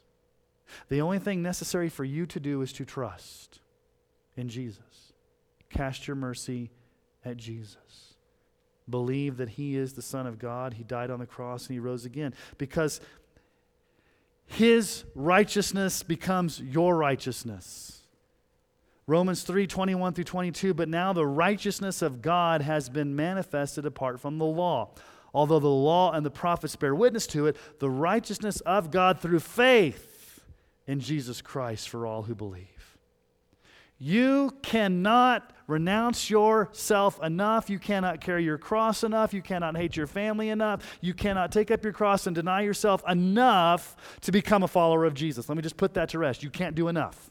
The 0.90 1.02
only 1.02 1.18
thing 1.18 1.42
necessary 1.42 1.90
for 1.90 2.04
you 2.04 2.28
to 2.28 2.40
do 2.40 2.62
is 2.62 2.74
to 2.74 2.86
trust 2.86 3.60
in 4.38 4.50
Jesus. 4.50 5.14
Cast 5.72 6.06
your 6.06 6.16
mercy 6.16 6.70
at 7.24 7.38
Jesus. 7.38 8.16
Believe 8.90 9.38
that 9.38 9.50
He 9.50 9.76
is 9.76 9.94
the 9.94 10.02
Son 10.02 10.28
of 10.28 10.40
God. 10.40 10.76
He 10.76 10.84
died 10.84 11.12
on 11.12 11.20
the 11.20 11.26
cross 11.26 11.68
and 11.68 11.74
He 11.74 11.80
rose 11.80 12.06
again. 12.06 12.34
Because 12.58 13.00
His 14.46 15.06
righteousness 15.16 16.04
becomes 16.04 16.60
your 16.60 16.96
righteousness. 16.96 18.02
Romans 19.08 19.44
3 19.44 19.68
21 19.68 20.14
through 20.14 20.24
22. 20.24 20.74
But 20.74 20.90
now 20.90 21.14
the 21.14 21.26
righteousness 21.26 22.02
of 22.02 22.22
God 22.22 22.62
has 22.62 22.90
been 22.90 23.16
manifested 23.16 23.86
apart 23.86 24.20
from 24.20 24.38
the 24.38 24.46
law. 24.46 24.92
Although 25.34 25.60
the 25.60 25.68
law 25.68 26.12
and 26.12 26.26
the 26.26 26.32
prophets 26.32 26.76
bear 26.76 26.94
witness 26.94 27.26
to 27.28 27.48
it, 27.48 27.56
the 27.80 27.90
righteousness 27.90 28.60
of 28.62 28.92
God 28.92 29.20
through 29.20 29.40
faith 29.40 30.44
in 30.88 31.00
Jesus 31.00 31.42
Christ 31.42 31.88
for 31.88 32.06
all 32.06 32.24
who 32.24 32.36
believe. 32.36 32.81
You 34.04 34.50
cannot 34.64 35.54
renounce 35.68 36.28
yourself 36.28 37.22
enough. 37.22 37.70
You 37.70 37.78
cannot 37.78 38.20
carry 38.20 38.44
your 38.44 38.58
cross 38.58 39.04
enough. 39.04 39.32
You 39.32 39.44
cannot 39.44 39.78
hate 39.78 39.96
your 39.96 40.08
family 40.08 40.50
enough. 40.50 40.98
You 41.02 41.14
cannot 41.14 41.52
take 41.52 41.70
up 41.70 41.84
your 41.84 41.94
cross 41.94 42.26
and 42.26 42.36
deny 42.36 42.62
yourself 42.62 43.04
enough 43.08 43.96
to 44.22 44.32
become 44.32 44.64
a 44.64 44.68
follower 44.68 45.06
of 45.06 45.14
Jesus. 45.14 45.48
Let 45.48 45.56
me 45.56 45.62
just 45.62 45.78
put 45.78 45.94
that 45.94 46.10
to 46.10 46.18
rest. 46.18 46.42
You 46.42 46.50
can't 46.50 46.74
do 46.74 46.88
enough. 46.88 47.30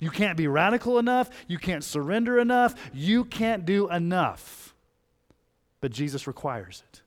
You 0.00 0.10
can't 0.10 0.36
be 0.36 0.48
radical 0.48 0.98
enough. 0.98 1.30
You 1.48 1.56
can't 1.56 1.82
surrender 1.82 2.38
enough. 2.38 2.74
You 2.92 3.24
can't 3.24 3.64
do 3.64 3.88
enough. 3.88 4.74
But 5.80 5.92
Jesus 5.92 6.26
requires 6.26 6.82
it. 6.92 7.00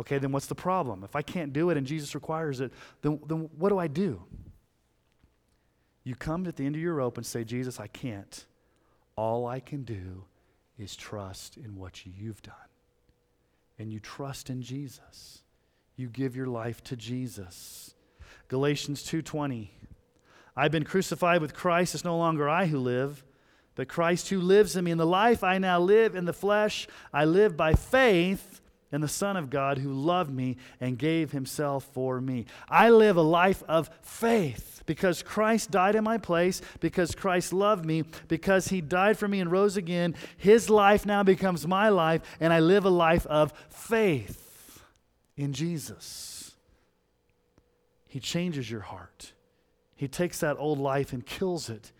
Okay, 0.00 0.18
then 0.18 0.32
what's 0.32 0.46
the 0.46 0.56
problem? 0.56 1.04
If 1.04 1.14
I 1.14 1.22
can't 1.22 1.52
do 1.52 1.70
it 1.70 1.76
and 1.76 1.86
Jesus 1.86 2.16
requires 2.16 2.60
it, 2.60 2.72
then, 3.02 3.20
then 3.28 3.50
what 3.56 3.68
do 3.68 3.78
I 3.78 3.86
do? 3.86 4.20
You 6.10 6.16
come 6.16 6.44
at 6.48 6.56
the 6.56 6.66
end 6.66 6.74
of 6.74 6.82
your 6.82 6.94
rope 6.94 7.18
and 7.18 7.24
say, 7.24 7.44
Jesus, 7.44 7.78
I 7.78 7.86
can't. 7.86 8.44
All 9.14 9.46
I 9.46 9.60
can 9.60 9.84
do 9.84 10.24
is 10.76 10.96
trust 10.96 11.56
in 11.56 11.76
what 11.76 12.04
you've 12.04 12.42
done. 12.42 12.56
And 13.78 13.92
you 13.92 14.00
trust 14.00 14.50
in 14.50 14.60
Jesus. 14.60 15.44
You 15.94 16.08
give 16.08 16.34
your 16.34 16.48
life 16.48 16.82
to 16.82 16.96
Jesus. 16.96 17.94
Galatians 18.48 19.04
2:20 19.04 19.68
I've 20.56 20.72
been 20.72 20.82
crucified 20.82 21.40
with 21.40 21.54
Christ. 21.54 21.94
It's 21.94 22.04
no 22.04 22.18
longer 22.18 22.48
I 22.48 22.66
who 22.66 22.80
live, 22.80 23.24
but 23.76 23.86
Christ 23.86 24.30
who 24.30 24.40
lives 24.40 24.74
in 24.74 24.86
me. 24.86 24.90
In 24.90 24.98
the 24.98 25.06
life 25.06 25.44
I 25.44 25.58
now 25.58 25.78
live 25.78 26.16
in 26.16 26.24
the 26.24 26.32
flesh, 26.32 26.88
I 27.12 27.24
live 27.24 27.56
by 27.56 27.74
faith 27.74 28.59
in 28.92 29.00
the 29.00 29.08
Son 29.08 29.36
of 29.36 29.50
God 29.50 29.78
who 29.78 29.92
loved 29.92 30.32
me 30.32 30.56
and 30.80 30.98
gave 30.98 31.32
himself 31.32 31.84
for 31.92 32.20
me. 32.20 32.46
I 32.68 32.90
live 32.90 33.16
a 33.16 33.22
life 33.22 33.62
of 33.68 33.90
faith 34.02 34.82
because 34.86 35.22
Christ 35.22 35.70
died 35.70 35.94
in 35.94 36.02
my 36.02 36.18
place, 36.18 36.60
because 36.80 37.14
Christ 37.14 37.52
loved 37.52 37.84
me, 37.84 38.04
because 38.26 38.68
he 38.68 38.80
died 38.80 39.16
for 39.16 39.28
me 39.28 39.38
and 39.38 39.52
rose 39.52 39.76
again. 39.76 40.16
His 40.36 40.68
life 40.68 41.06
now 41.06 41.22
becomes 41.22 41.66
my 41.66 41.90
life, 41.90 42.22
and 42.40 42.52
I 42.52 42.58
live 42.58 42.84
a 42.84 42.90
life 42.90 43.26
of 43.26 43.52
faith 43.68 44.82
in 45.36 45.52
Jesus. 45.52 46.56
He 48.08 48.18
changes 48.18 48.68
your 48.68 48.80
heart. 48.80 49.32
He 49.94 50.08
takes 50.08 50.40
that 50.40 50.56
old 50.58 50.80
life 50.80 51.12
and 51.12 51.24
kills 51.24 51.70
it 51.70 51.92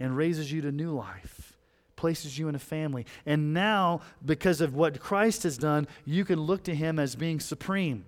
and 0.00 0.16
raises 0.16 0.50
you 0.50 0.62
to 0.62 0.72
new 0.72 0.90
life, 0.90 1.51
places 2.02 2.36
you 2.36 2.48
in 2.48 2.56
a 2.56 2.58
family. 2.58 3.06
And 3.24 3.54
now, 3.54 4.00
because 4.26 4.60
of 4.60 4.74
what 4.74 4.98
Christ 4.98 5.44
has 5.44 5.56
done, 5.56 5.86
you 6.04 6.24
can 6.24 6.40
look 6.40 6.64
to 6.64 6.74
him 6.74 6.98
as 6.98 7.14
being 7.14 7.38
supreme. 7.38 8.04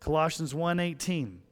Colossians 0.00 0.54
1:18. 0.54 1.42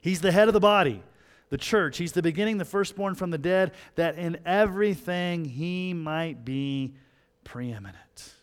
He's 0.00 0.20
the 0.20 0.30
head 0.30 0.46
of 0.46 0.54
the 0.54 0.60
body, 0.60 1.02
the 1.48 1.58
church. 1.58 1.98
He's 1.98 2.12
the 2.12 2.22
beginning, 2.22 2.58
the 2.58 2.64
firstborn 2.64 3.16
from 3.16 3.30
the 3.30 3.36
dead, 3.36 3.72
that 3.96 4.16
in 4.16 4.38
everything 4.46 5.44
he 5.44 5.92
might 5.92 6.44
be 6.44 6.94
preeminent. 7.42 8.34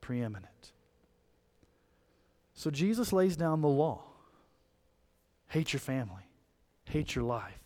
Preeminent. 0.00 0.70
So 2.54 2.70
Jesus 2.70 3.12
lays 3.12 3.36
down 3.36 3.60
the 3.60 3.68
law. 3.68 4.04
Hate 5.48 5.72
your 5.72 5.80
family. 5.80 6.28
Hate 6.84 7.16
your 7.16 7.24
life. 7.24 7.58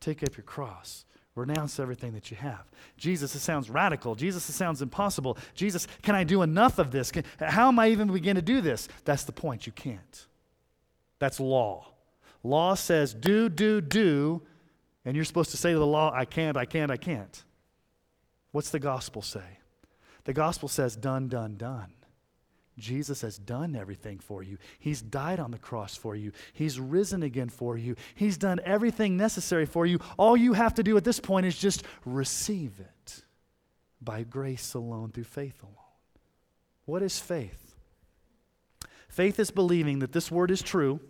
Take 0.00 0.24
up 0.24 0.36
your 0.36 0.44
cross. 0.44 1.04
Renounce 1.38 1.78
everything 1.78 2.12
that 2.14 2.30
you 2.30 2.36
have. 2.36 2.64
Jesus, 2.96 3.34
it 3.34 3.38
sounds 3.38 3.70
radical. 3.70 4.16
Jesus, 4.16 4.48
it 4.48 4.54
sounds 4.54 4.82
impossible. 4.82 5.38
Jesus, 5.54 5.86
can 6.02 6.16
I 6.16 6.24
do 6.24 6.42
enough 6.42 6.80
of 6.80 6.90
this? 6.90 7.12
Can, 7.12 7.24
how 7.38 7.68
am 7.68 7.78
I 7.78 7.88
even 7.88 8.12
begin 8.12 8.34
to 8.34 8.42
do 8.42 8.60
this? 8.60 8.88
That's 9.04 9.22
the 9.22 9.32
point. 9.32 9.64
You 9.64 9.72
can't. 9.72 10.26
That's 11.20 11.38
law. 11.38 11.86
Law 12.42 12.74
says 12.74 13.14
do, 13.14 13.48
do, 13.48 13.80
do, 13.80 14.42
and 15.04 15.14
you're 15.14 15.24
supposed 15.24 15.52
to 15.52 15.56
say 15.56 15.72
to 15.72 15.78
the 15.78 15.86
law, 15.86 16.12
I 16.12 16.24
can't, 16.24 16.56
I 16.56 16.64
can't, 16.64 16.90
I 16.90 16.96
can't. 16.96 17.44
What's 18.50 18.70
the 18.70 18.80
gospel 18.80 19.22
say? 19.22 19.58
The 20.24 20.32
gospel 20.32 20.68
says 20.68 20.96
done, 20.96 21.28
done, 21.28 21.56
done. 21.56 21.92
Jesus 22.78 23.20
has 23.22 23.38
done 23.38 23.76
everything 23.76 24.18
for 24.18 24.42
you. 24.42 24.58
He's 24.78 25.02
died 25.02 25.40
on 25.40 25.50
the 25.50 25.58
cross 25.58 25.96
for 25.96 26.14
you. 26.14 26.32
He's 26.52 26.80
risen 26.80 27.22
again 27.22 27.48
for 27.48 27.76
you. 27.76 27.96
He's 28.14 28.38
done 28.38 28.60
everything 28.64 29.16
necessary 29.16 29.66
for 29.66 29.86
you. 29.86 29.98
All 30.16 30.36
you 30.36 30.52
have 30.54 30.74
to 30.74 30.82
do 30.82 30.96
at 30.96 31.04
this 31.04 31.20
point 31.20 31.46
is 31.46 31.58
just 31.58 31.82
receive 32.04 32.80
it 32.80 33.22
by 34.00 34.22
grace 34.22 34.74
alone, 34.74 35.10
through 35.10 35.24
faith 35.24 35.62
alone. 35.62 35.74
What 36.84 37.02
is 37.02 37.18
faith? 37.18 37.74
Faith 39.08 39.38
is 39.38 39.50
believing 39.50 39.98
that 39.98 40.12
this 40.12 40.30
word 40.30 40.50
is 40.50 40.62
true 40.62 41.00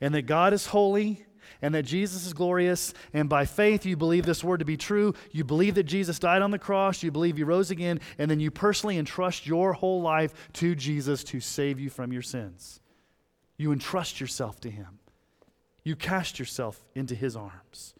and 0.00 0.14
that 0.14 0.22
God 0.22 0.52
is 0.52 0.66
holy 0.66 1.24
and 1.60 1.74
that 1.74 1.82
Jesus 1.82 2.26
is 2.26 2.32
glorious, 2.32 2.94
and 3.12 3.28
by 3.28 3.44
faith 3.44 3.84
you 3.84 3.96
believe 3.96 4.24
this 4.24 4.44
word 4.44 4.58
to 4.58 4.64
be 4.64 4.76
true, 4.76 5.14
you 5.32 5.44
believe 5.44 5.74
that 5.74 5.84
Jesus 5.84 6.18
died 6.18 6.42
on 6.42 6.50
the 6.50 6.58
cross, 6.58 7.02
you 7.02 7.10
believe 7.10 7.36
he 7.36 7.44
rose 7.44 7.70
again, 7.70 8.00
and 8.18 8.30
then 8.30 8.40
you 8.40 8.50
personally 8.50 8.98
entrust 8.98 9.46
your 9.46 9.72
whole 9.72 10.00
life 10.00 10.32
to 10.54 10.74
Jesus 10.74 11.24
to 11.24 11.40
save 11.40 11.80
you 11.80 11.90
from 11.90 12.12
your 12.12 12.22
sins. 12.22 12.80
You 13.56 13.72
entrust 13.72 14.20
yourself 14.20 14.60
to 14.60 14.70
him. 14.70 15.00
You 15.82 15.96
cast 15.96 16.38
yourself 16.38 16.84
into 16.94 17.14
his 17.14 17.34
arms. 17.34 17.94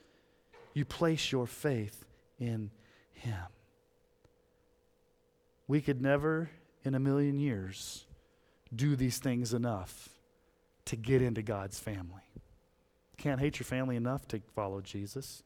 You 0.74 0.84
place 0.84 1.32
your 1.32 1.46
faith 1.46 2.04
in 2.38 2.70
him. 3.12 3.46
We 5.66 5.80
could 5.80 6.00
never 6.00 6.50
in 6.84 6.94
a 6.94 7.00
million 7.00 7.38
years 7.38 8.06
do 8.74 8.94
these 8.94 9.18
things 9.18 9.52
enough 9.52 10.11
to 10.84 10.96
get 10.96 11.22
into 11.22 11.42
God's 11.42 11.78
family 11.78 12.22
can't 13.19 13.41
hate 13.41 13.59
your 13.59 13.64
family 13.64 13.97
enough 13.97 14.27
to 14.29 14.41
follow 14.55 14.81
Jesus. 14.81 15.43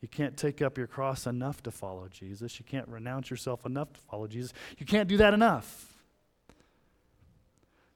You 0.00 0.08
can't 0.08 0.36
take 0.36 0.62
up 0.62 0.76
your 0.76 0.86
cross 0.86 1.26
enough 1.26 1.62
to 1.62 1.70
follow 1.70 2.08
Jesus. 2.08 2.58
You 2.58 2.64
can't 2.64 2.86
renounce 2.88 3.30
yourself 3.30 3.64
enough 3.64 3.92
to 3.94 4.00
follow 4.00 4.26
Jesus. 4.26 4.52
You 4.78 4.86
can't 4.86 5.08
do 5.08 5.16
that 5.16 5.34
enough. 5.34 5.94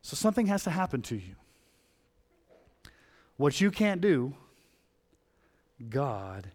So 0.03 0.17
something 0.17 0.47
has 0.47 0.65
to 0.65 0.71
happen 0.71 1.03
to 1.03 1.17
you. 1.17 1.37
What 3.37 3.61
you 3.61 3.71
can't 3.71 4.01
do, 4.01 4.35
God 5.89 6.51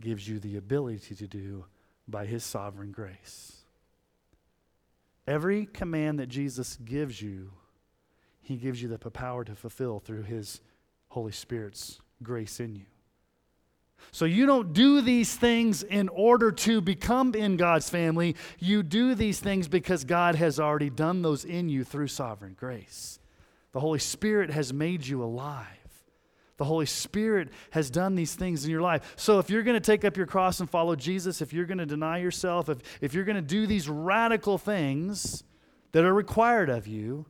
gives 0.00 0.28
you 0.28 0.38
the 0.38 0.56
ability 0.56 1.14
to 1.16 1.26
do 1.26 1.64
by 2.08 2.26
his 2.26 2.44
sovereign 2.44 2.92
grace. 2.92 3.58
Every 5.26 5.66
command 5.66 6.18
that 6.18 6.28
Jesus 6.28 6.76
gives 6.84 7.22
you, 7.22 7.52
he 8.40 8.56
gives 8.56 8.82
you 8.82 8.88
the 8.88 8.98
power 8.98 9.44
to 9.44 9.54
fulfill 9.54 10.00
through 10.00 10.22
his 10.22 10.60
Holy 11.12 11.32
Spirit's 11.32 12.00
grace 12.22 12.58
in 12.58 12.74
you. 12.74 12.86
So 14.12 14.24
you 14.24 14.46
don't 14.46 14.72
do 14.72 15.02
these 15.02 15.36
things 15.36 15.82
in 15.82 16.08
order 16.08 16.50
to 16.50 16.80
become 16.80 17.34
in 17.34 17.58
God's 17.58 17.90
family. 17.90 18.34
You 18.58 18.82
do 18.82 19.14
these 19.14 19.38
things 19.38 19.68
because 19.68 20.04
God 20.04 20.36
has 20.36 20.58
already 20.58 20.88
done 20.88 21.20
those 21.20 21.44
in 21.44 21.68
you 21.68 21.84
through 21.84 22.08
sovereign 22.08 22.56
grace. 22.58 23.18
The 23.72 23.80
Holy 23.80 23.98
Spirit 23.98 24.50
has 24.52 24.72
made 24.72 25.06
you 25.06 25.22
alive. 25.22 25.66
The 26.56 26.64
Holy 26.64 26.86
Spirit 26.86 27.50
has 27.72 27.90
done 27.90 28.14
these 28.14 28.34
things 28.34 28.64
in 28.64 28.70
your 28.70 28.80
life. 28.80 29.12
So 29.16 29.38
if 29.38 29.50
you're 29.50 29.64
going 29.64 29.74
to 29.74 29.80
take 29.80 30.06
up 30.06 30.16
your 30.16 30.26
cross 30.26 30.60
and 30.60 30.70
follow 30.70 30.96
Jesus, 30.96 31.42
if 31.42 31.52
you're 31.52 31.66
going 31.66 31.76
to 31.76 31.84
deny 31.84 32.20
yourself, 32.20 32.70
if, 32.70 32.78
if 33.02 33.12
you're 33.12 33.24
going 33.24 33.36
to 33.36 33.42
do 33.42 33.66
these 33.66 33.86
radical 33.86 34.56
things 34.56 35.44
that 35.92 36.06
are 36.06 36.14
required 36.14 36.70
of 36.70 36.86
you, 36.86 37.26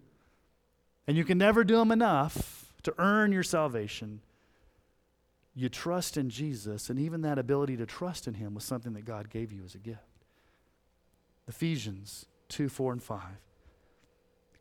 and 1.08 1.16
you 1.16 1.24
can 1.24 1.36
never 1.36 1.64
do 1.64 1.78
them 1.78 1.90
enough 1.90 2.61
to 2.82 2.94
earn 2.98 3.32
your 3.32 3.42
salvation, 3.42 4.20
you 5.54 5.68
trust 5.68 6.16
in 6.16 6.30
Jesus, 6.30 6.88
and 6.88 6.98
even 6.98 7.22
that 7.22 7.38
ability 7.38 7.76
to 7.76 7.86
trust 7.86 8.26
in 8.26 8.34
Him 8.34 8.54
was 8.54 8.64
something 8.64 8.94
that 8.94 9.04
God 9.04 9.28
gave 9.30 9.52
you 9.52 9.62
as 9.64 9.74
a 9.74 9.78
gift. 9.78 10.00
Ephesians 11.46 12.26
2 12.48 12.68
4 12.68 12.92
and 12.92 13.02
5. 13.02 13.20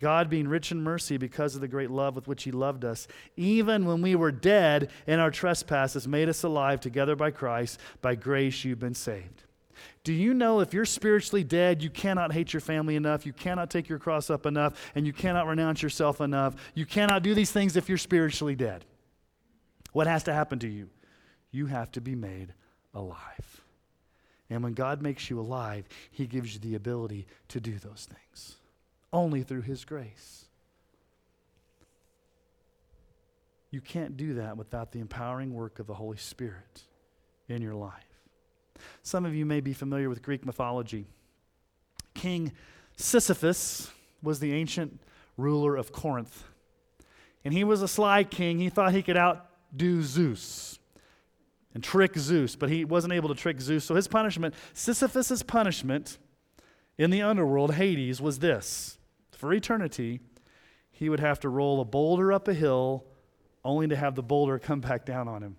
God, 0.02 0.32
being 0.32 0.48
rich 0.48 0.72
in 0.72 0.82
mercy 0.82 1.18
because 1.18 1.54
of 1.54 1.62
the 1.62 1.68
great 1.68 1.92
love 1.92 2.16
with 2.16 2.28
which 2.28 2.44
He 2.44 2.52
loved 2.52 2.84
us, 2.84 3.08
even 3.38 3.86
when 3.86 4.02
we 4.02 4.16
were 4.16 4.32
dead 4.32 4.90
in 5.06 5.20
our 5.20 5.30
trespasses, 5.30 6.08
made 6.08 6.28
us 6.28 6.44
alive 6.44 6.80
together 6.80 7.16
by 7.16 7.30
Christ. 7.30 7.80
By 8.02 8.16
grace 8.16 8.66
you've 8.66 8.80
been 8.80 8.96
saved. 8.96 9.44
Do 10.04 10.14
you 10.14 10.34
know 10.34 10.60
if 10.60 10.74
you're 10.74 10.86
spiritually 10.86 11.44
dead, 11.44 11.82
you 11.84 11.90
cannot 11.90 12.34
hate 12.34 12.54
your 12.54 12.62
family 12.62 12.96
enough, 12.96 13.26
you 13.26 13.34
cannot 13.34 13.70
take 13.70 13.90
your 13.90 14.00
cross 14.00 14.30
up 14.30 14.46
enough, 14.46 14.92
and 14.96 15.06
you 15.06 15.14
cannot 15.14 15.48
renounce 15.48 15.82
yourself 15.82 16.22
enough? 16.22 16.56
You 16.74 16.86
cannot 16.86 17.24
do 17.24 17.34
these 17.34 17.52
things 17.52 17.76
if 17.76 17.90
you're 17.90 17.98
spiritually 17.98 18.56
dead. 18.56 18.86
What 19.92 20.08
has 20.08 20.24
to 20.24 20.34
happen 20.34 20.60
to 20.60 20.68
you? 20.68 20.90
You 21.52 21.68
have 21.68 21.92
to 21.92 22.02
be 22.02 22.16
made 22.16 22.54
alive. 22.94 23.62
And 24.50 24.64
when 24.64 24.74
God 24.74 25.02
makes 25.02 25.30
you 25.30 25.40
alive, 25.40 25.86
He 26.12 26.28
gives 26.28 26.54
you 26.54 26.60
the 26.60 26.76
ability 26.76 27.28
to 27.50 27.60
do 27.60 27.78
those 27.78 28.08
things 28.10 28.58
only 29.14 29.44
through 29.44 29.62
His 29.62 29.86
grace. 29.86 30.46
You 33.72 33.80
can't 33.80 34.18
do 34.18 34.36
that 34.36 34.58
without 34.58 34.92
the 34.92 35.00
empowering 35.00 35.54
work 35.54 35.80
of 35.80 35.88
the 35.88 35.94
Holy 35.94 36.18
Spirit 36.18 36.84
in 37.48 37.62
your 37.62 37.76
life. 37.76 38.11
Some 39.04 39.26
of 39.26 39.36
you 39.36 39.46
may 39.46 39.62
be 39.62 39.74
familiar 39.74 40.10
with 40.10 40.22
Greek 40.22 40.46
mythology. 40.46 41.06
King 42.14 42.52
Sisyphus 42.96 43.92
was 44.22 44.40
the 44.40 44.54
ancient 44.54 45.02
ruler 45.38 45.76
of 45.76 45.92
Corinth. 45.92 46.44
And 47.44 47.54
he 47.54 47.64
was 47.64 47.82
a 47.82 47.88
sly 47.88 48.24
king. 48.24 48.60
He 48.60 48.70
thought 48.70 48.94
he 48.94 49.02
could 49.02 49.18
outdo 49.18 50.04
Zeus 50.04 50.80
and 51.74 51.84
trick 51.84 52.18
Zeus, 52.18 52.56
but 52.56 52.70
he 52.70 52.86
wasn't 52.86 53.14
able 53.14 53.30
to 53.30 53.36
trick 53.36 53.60
Zeus. 53.62 53.86
So 53.86 53.96
his 53.96 54.08
punishment, 54.08 54.54
Sisyphus's 54.74 55.42
punishment 55.42 56.18
in 56.98 57.10
the 57.10 57.22
underworld, 57.22 57.76
Hades, 57.76 58.22
was 58.22 58.40
this 58.40 58.98
for 59.42 59.52
eternity, 59.54 60.20
he 60.92 61.10
would 61.10 61.20
have 61.20 61.40
to 61.40 61.50
roll 61.50 61.82
a 61.82 61.86
boulder 61.86 62.32
up 62.32 62.48
a 62.48 62.54
hill 62.54 63.06
only 63.66 63.88
to 63.88 63.96
have 63.96 64.14
the 64.14 64.22
boulder 64.22 64.60
come 64.60 64.82
back 64.82 65.04
down 65.04 65.28
on 65.28 65.42
him. 65.42 65.56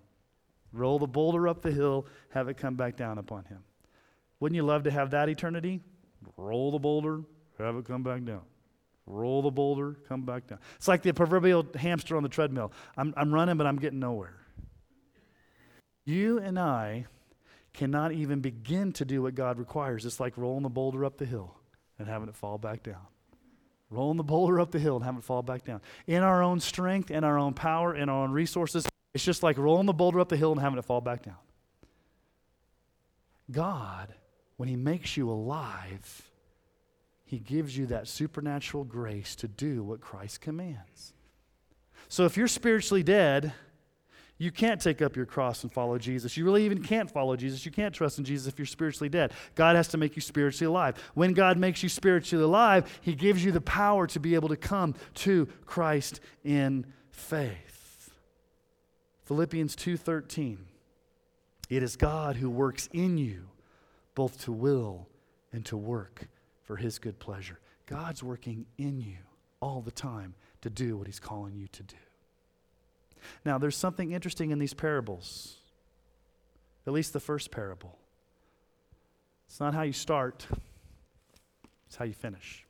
Roll 0.73 0.97
the 0.97 1.07
boulder 1.07 1.47
up 1.47 1.61
the 1.61 1.71
hill, 1.71 2.07
have 2.29 2.49
it 2.49 2.57
come 2.57 2.75
back 2.75 2.97
down 2.97 3.19
upon 3.19 3.45
him. 3.45 3.59
Wouldn't 4.39 4.55
you 4.55 4.63
love 4.63 4.83
to 4.83 4.91
have 4.91 5.11
that 5.11 5.29
eternity? 5.29 5.81
Roll 6.35 6.71
the 6.71 6.79
boulder, 6.79 7.21
have 7.59 7.75
it 7.75 7.85
come 7.85 8.01
back 8.03 8.25
down. 8.25 8.41
Roll 9.05 9.41
the 9.41 9.51
boulder, 9.51 9.97
come 10.07 10.23
back 10.23 10.47
down. 10.47 10.59
It's 10.75 10.87
like 10.87 11.03
the 11.03 11.13
proverbial 11.13 11.67
hamster 11.75 12.17
on 12.17 12.23
the 12.23 12.29
treadmill. 12.29 12.71
I'm, 12.97 13.13
I'm 13.15 13.33
running, 13.33 13.57
but 13.57 13.67
I'm 13.67 13.77
getting 13.77 13.99
nowhere. 13.99 14.35
You 16.05 16.39
and 16.39 16.57
I 16.57 17.05
cannot 17.73 18.11
even 18.11 18.39
begin 18.39 18.93
to 18.93 19.05
do 19.05 19.21
what 19.21 19.35
God 19.35 19.57
requires. 19.57 20.05
It's 20.05 20.19
like 20.19 20.37
rolling 20.37 20.63
the 20.63 20.69
boulder 20.69 21.05
up 21.05 21.17
the 21.17 21.25
hill 21.25 21.55
and 21.99 22.07
having 22.07 22.29
it 22.29 22.35
fall 22.35 22.57
back 22.57 22.83
down 22.83 23.07
rolling 23.93 24.17
the 24.17 24.23
boulder 24.23 24.59
up 24.59 24.71
the 24.71 24.79
hill 24.79 24.95
and 24.95 25.05
having 25.05 25.19
it 25.19 25.23
fall 25.23 25.43
back 25.43 25.63
down. 25.63 25.81
In 26.07 26.23
our 26.23 26.41
own 26.41 26.59
strength, 26.59 27.11
in 27.11 27.23
our 27.23 27.37
own 27.37 27.53
power, 27.53 27.95
in 27.95 28.09
our 28.09 28.23
own 28.23 28.31
resources, 28.31 28.85
it's 29.13 29.23
just 29.23 29.43
like 29.43 29.57
rolling 29.57 29.85
the 29.85 29.93
boulder 29.93 30.19
up 30.19 30.29
the 30.29 30.37
hill 30.37 30.51
and 30.51 30.61
having 30.61 30.79
it 30.79 30.85
fall 30.85 31.01
back 31.01 31.23
down. 31.23 31.35
God, 33.51 34.13
when 34.57 34.69
He 34.69 34.75
makes 34.75 35.17
you 35.17 35.29
alive, 35.29 36.29
He 37.25 37.39
gives 37.39 37.77
you 37.77 37.87
that 37.87 38.07
supernatural 38.07 38.83
grace 38.83 39.35
to 39.37 39.47
do 39.47 39.83
what 39.83 40.01
Christ 40.01 40.41
commands. 40.41 41.13
So 42.07 42.25
if 42.25 42.37
you're 42.37 42.47
spiritually 42.47 43.03
dead, 43.03 43.53
you 44.37 44.51
can't 44.51 44.81
take 44.81 45.01
up 45.01 45.15
your 45.15 45.25
cross 45.25 45.63
and 45.63 45.71
follow 45.71 45.97
Jesus. 45.97 46.35
You 46.35 46.43
really 46.45 46.65
even 46.65 46.83
can't 46.83 47.09
follow 47.09 47.35
Jesus. 47.35 47.65
You 47.65 47.71
can't 47.71 47.93
trust 47.93 48.17
in 48.17 48.25
Jesus 48.25 48.51
if 48.51 48.57
you're 48.57 48.65
spiritually 48.65 49.09
dead. 49.09 49.31
God 49.55 49.75
has 49.75 49.87
to 49.89 49.97
make 49.97 50.15
you 50.15 50.21
spiritually 50.21 50.69
alive. 50.69 50.97
When 51.13 51.33
God 51.33 51.57
makes 51.57 51.83
you 51.83 51.89
spiritually 51.89 52.43
alive, 52.43 52.99
He 53.01 53.13
gives 53.13 53.45
you 53.45 53.51
the 53.51 53.61
power 53.61 54.07
to 54.07 54.19
be 54.19 54.35
able 54.35 54.49
to 54.49 54.57
come 54.57 54.95
to 55.15 55.47
Christ 55.65 56.19
in 56.43 56.85
faith. 57.11 57.72
Philippians 59.25 59.75
2:13. 59.75 60.67
It 61.69 61.81
is 61.81 61.95
God 61.95 62.35
who 62.35 62.49
works 62.49 62.89
in 62.91 63.17
you 63.17 63.49
both 64.15 64.41
to 64.43 64.51
will 64.51 65.07
and 65.51 65.65
to 65.65 65.77
work 65.77 66.27
for 66.63 66.75
his 66.77 66.99
good 66.99 67.19
pleasure. 67.19 67.59
God's 67.85 68.21
working 68.21 68.65
in 68.77 68.99
you 68.99 69.17
all 69.61 69.81
the 69.81 69.91
time 69.91 70.35
to 70.61 70.69
do 70.69 70.97
what 70.97 71.07
he's 71.07 71.19
calling 71.19 71.55
you 71.55 71.67
to 71.69 71.83
do. 71.83 71.97
Now, 73.45 73.57
there's 73.57 73.77
something 73.77 74.11
interesting 74.11 74.51
in 74.51 74.59
these 74.59 74.73
parables, 74.73 75.57
at 76.85 76.93
least 76.93 77.13
the 77.13 77.19
first 77.19 77.51
parable. 77.51 77.97
It's 79.47 79.59
not 79.59 79.73
how 79.73 79.83
you 79.83 79.93
start, 79.93 80.47
it's 81.87 81.95
how 81.95 82.05
you 82.05 82.13
finish. 82.13 82.65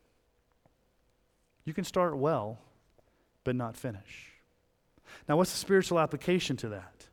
You 1.66 1.74
can 1.74 1.84
start 1.84 2.18
well, 2.18 2.60
but 3.44 3.56
not 3.56 3.76
finish. 3.78 4.33
Now, 5.28 5.38
what's 5.38 5.52
the 5.52 5.58
spiritual 5.58 6.00
application 6.00 6.58
to 6.58 6.70
that? 6.70 7.08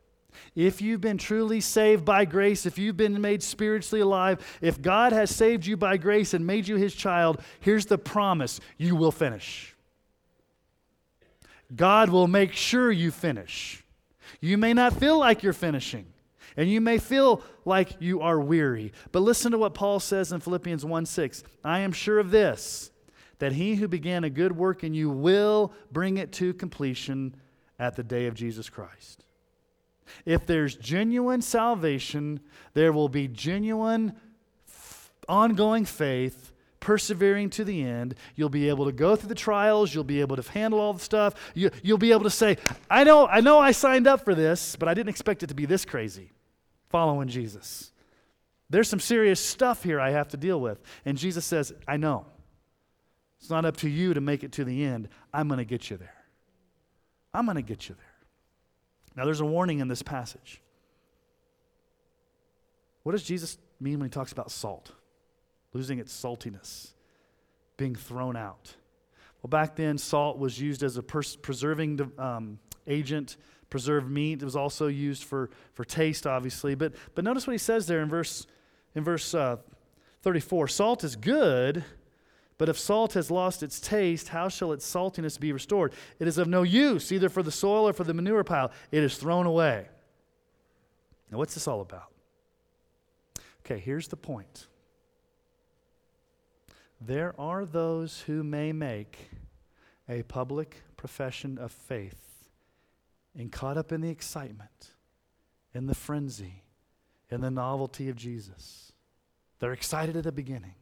If 0.55 0.81
you've 0.81 1.01
been 1.01 1.17
truly 1.17 1.61
saved 1.61 2.03
by 2.03 2.25
grace, 2.25 2.65
if 2.65 2.77
you've 2.77 2.97
been 2.97 3.21
made 3.21 3.41
spiritually 3.41 4.01
alive, 4.01 4.59
if 4.61 4.81
God 4.81 5.13
has 5.13 5.33
saved 5.33 5.65
you 5.65 5.77
by 5.77 5.97
grace 5.97 6.33
and 6.33 6.45
made 6.45 6.67
you 6.67 6.75
his 6.75 6.93
child, 6.93 7.41
here's 7.59 7.85
the 7.85 7.97
promise 7.97 8.59
you 8.77 8.95
will 8.95 9.11
finish. 9.11 9.75
God 11.73 12.09
will 12.09 12.27
make 12.27 12.53
sure 12.53 12.91
you 12.91 13.11
finish. 13.11 13.83
You 14.41 14.57
may 14.57 14.73
not 14.73 14.93
feel 14.93 15.17
like 15.17 15.43
you're 15.43 15.53
finishing, 15.53 16.05
and 16.57 16.69
you 16.69 16.81
may 16.81 16.97
feel 16.97 17.43
like 17.63 18.01
you 18.01 18.21
are 18.21 18.39
weary. 18.39 18.91
But 19.11 19.21
listen 19.21 19.51
to 19.53 19.57
what 19.57 19.73
Paul 19.73 19.99
says 19.99 20.31
in 20.31 20.41
Philippians 20.41 20.83
1 20.83 21.05
6. 21.05 21.43
I 21.63 21.79
am 21.79 21.93
sure 21.93 22.19
of 22.19 22.31
this, 22.31 22.91
that 23.39 23.53
he 23.53 23.75
who 23.75 23.87
began 23.87 24.23
a 24.23 24.29
good 24.29 24.55
work 24.55 24.83
in 24.83 24.93
you 24.93 25.09
will 25.09 25.71
bring 25.91 26.17
it 26.17 26.33
to 26.33 26.53
completion 26.53 27.35
at 27.81 27.95
the 27.95 28.03
day 28.03 28.27
of 28.27 28.35
Jesus 28.35 28.69
Christ. 28.69 29.25
If 30.23 30.45
there's 30.45 30.75
genuine 30.75 31.41
salvation, 31.41 32.39
there 32.75 32.93
will 32.93 33.09
be 33.09 33.27
genuine 33.27 34.13
ongoing 35.27 35.85
faith 35.85 36.53
persevering 36.79 37.49
to 37.51 37.63
the 37.63 37.83
end. 37.83 38.15
You'll 38.35 38.49
be 38.49 38.69
able 38.69 38.85
to 38.85 38.91
go 38.91 39.15
through 39.15 39.29
the 39.29 39.35
trials. 39.35 39.93
You'll 39.93 40.03
be 40.03 40.21
able 40.21 40.35
to 40.35 40.51
handle 40.51 40.79
all 40.79 40.93
the 40.93 40.99
stuff. 40.99 41.33
You, 41.55 41.71
will 41.83 41.97
be 41.97 42.11
able 42.11 42.23
to 42.23 42.29
say, 42.29 42.57
I 42.89 43.03
know, 43.03 43.27
I 43.27 43.41
know 43.41 43.59
I 43.59 43.71
signed 43.71 44.07
up 44.07 44.23
for 44.23 44.35
this, 44.35 44.75
but 44.75 44.87
I 44.87 44.93
didn't 44.93 45.09
expect 45.09 45.41
it 45.43 45.47
to 45.47 45.55
be 45.55 45.65
this 45.65 45.83
crazy 45.83 46.31
following 46.89 47.29
Jesus. 47.29 47.91
There's 48.69 48.89
some 48.89 48.99
serious 48.99 49.43
stuff 49.43 49.83
here 49.83 49.99
I 49.99 50.11
have 50.11 50.29
to 50.29 50.37
deal 50.37 50.61
with. 50.61 50.81
And 51.05 51.17
Jesus 51.17 51.45
says, 51.45 51.73
I 51.87 51.97
know. 51.97 52.25
It's 53.39 53.49
not 53.49 53.65
up 53.65 53.77
to 53.77 53.89
you 53.89 54.13
to 54.13 54.21
make 54.21 54.43
it 54.43 54.51
to 54.53 54.63
the 54.63 54.83
end. 54.83 55.09
I'm 55.33 55.47
going 55.47 55.57
to 55.57 55.65
get 55.65 55.89
you 55.89 55.97
there. 55.97 56.20
I'm 57.33 57.45
going 57.45 57.55
to 57.55 57.61
get 57.61 57.89
you 57.89 57.95
there. 57.95 58.05
Now, 59.15 59.25
there's 59.25 59.41
a 59.41 59.45
warning 59.45 59.79
in 59.79 59.87
this 59.87 60.01
passage. 60.01 60.61
What 63.03 63.13
does 63.13 63.23
Jesus 63.23 63.57
mean 63.79 63.99
when 63.99 64.09
he 64.09 64.11
talks 64.11 64.31
about 64.31 64.51
salt? 64.51 64.91
losing 65.73 65.99
its 65.99 66.13
saltiness, 66.13 66.91
being 67.77 67.95
thrown 67.95 68.35
out. 68.35 68.75
Well, 69.41 69.49
back 69.49 69.75
then, 69.75 69.97
salt 69.97 70.37
was 70.37 70.59
used 70.59 70.83
as 70.83 70.97
a 70.97 71.03
pers- 71.03 71.35
preserving 71.35 72.11
um, 72.17 72.59
agent, 72.87 73.37
preserved 73.69 74.09
meat. 74.09 74.41
It 74.41 74.45
was 74.45 74.55
also 74.55 74.87
used 74.87 75.23
for, 75.23 75.49
for 75.73 75.83
taste, 75.83 76.27
obviously. 76.27 76.75
But, 76.75 76.93
but 77.15 77.23
notice 77.23 77.47
what 77.47 77.53
he 77.53 77.57
says 77.57 77.87
there 77.87 78.01
in 78.01 78.09
verse, 78.09 78.45
in 78.95 79.03
verse 79.03 79.33
uh, 79.33 79.57
34 80.21 80.67
Salt 80.67 81.03
is 81.03 81.15
good, 81.15 81.83
but 82.61 82.69
if 82.69 82.77
salt 82.77 83.13
has 83.13 83.31
lost 83.31 83.63
its 83.63 83.79
taste, 83.79 84.27
how 84.27 84.47
shall 84.47 84.71
its 84.71 84.85
saltiness 84.85 85.39
be 85.39 85.51
restored? 85.51 85.93
It 86.19 86.27
is 86.27 86.37
of 86.37 86.47
no 86.47 86.61
use, 86.61 87.11
either 87.11 87.27
for 87.27 87.41
the 87.41 87.49
soil 87.49 87.87
or 87.87 87.93
for 87.93 88.03
the 88.03 88.13
manure 88.13 88.43
pile. 88.43 88.69
It 88.91 89.01
is 89.01 89.17
thrown 89.17 89.47
away. 89.47 89.87
Now, 91.31 91.39
what's 91.39 91.55
this 91.55 91.67
all 91.67 91.81
about? 91.81 92.13
Okay, 93.65 93.79
here's 93.79 94.09
the 94.09 94.15
point. 94.15 94.67
There 97.03 97.33
are 97.39 97.65
those 97.65 98.21
who 98.27 98.43
may 98.43 98.71
make 98.73 99.31
a 100.07 100.21
public 100.21 100.83
profession 100.97 101.57
of 101.57 101.71
faith 101.71 102.47
and 103.35 103.51
caught 103.51 103.75
up 103.75 103.91
in 103.91 104.01
the 104.01 104.09
excitement, 104.09 104.91
in 105.73 105.87
the 105.87 105.95
frenzy, 105.95 106.61
in 107.31 107.41
the 107.41 107.49
novelty 107.49 108.07
of 108.07 108.15
Jesus. 108.15 108.91
They're 109.57 109.73
excited 109.73 110.15
at 110.15 110.25
the 110.25 110.31
beginning. 110.31 110.75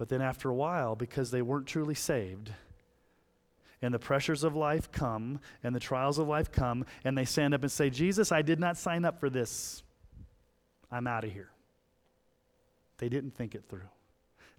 But 0.00 0.08
then 0.08 0.22
after 0.22 0.48
a 0.48 0.54
while, 0.54 0.96
because 0.96 1.30
they 1.30 1.42
weren't 1.42 1.66
truly 1.66 1.94
saved, 1.94 2.50
and 3.82 3.92
the 3.92 3.98
pressures 3.98 4.44
of 4.44 4.56
life 4.56 4.90
come, 4.90 5.40
and 5.62 5.76
the 5.76 5.78
trials 5.78 6.16
of 6.16 6.26
life 6.26 6.50
come, 6.50 6.86
and 7.04 7.18
they 7.18 7.26
stand 7.26 7.52
up 7.52 7.60
and 7.60 7.70
say, 7.70 7.90
Jesus, 7.90 8.32
I 8.32 8.40
did 8.40 8.58
not 8.58 8.78
sign 8.78 9.04
up 9.04 9.20
for 9.20 9.28
this. 9.28 9.82
I'm 10.90 11.06
out 11.06 11.24
of 11.24 11.32
here. 11.34 11.50
They 12.96 13.10
didn't 13.10 13.34
think 13.34 13.54
it 13.54 13.64
through. 13.68 13.90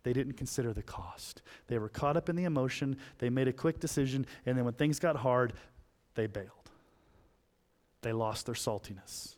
They 0.03 0.13
didn't 0.13 0.33
consider 0.33 0.73
the 0.73 0.83
cost. 0.83 1.41
They 1.65 1.79
were 1.79 1.89
caught 1.89 2.17
up 2.17 2.29
in 2.29 2.35
the 2.35 2.43
emotion. 2.43 2.97
They 3.17 3.31
made 3.31 3.47
a 3.47 3.53
quick 3.53 3.79
decision, 3.79 4.27
and 4.45 4.55
then 4.55 4.63
when 4.63 4.75
things 4.75 4.99
got 4.99 5.15
hard, 5.15 5.53
they 6.13 6.27
bailed. 6.27 6.69
They 8.03 8.13
lost 8.13 8.45
their 8.45 8.53
saltiness. 8.53 9.37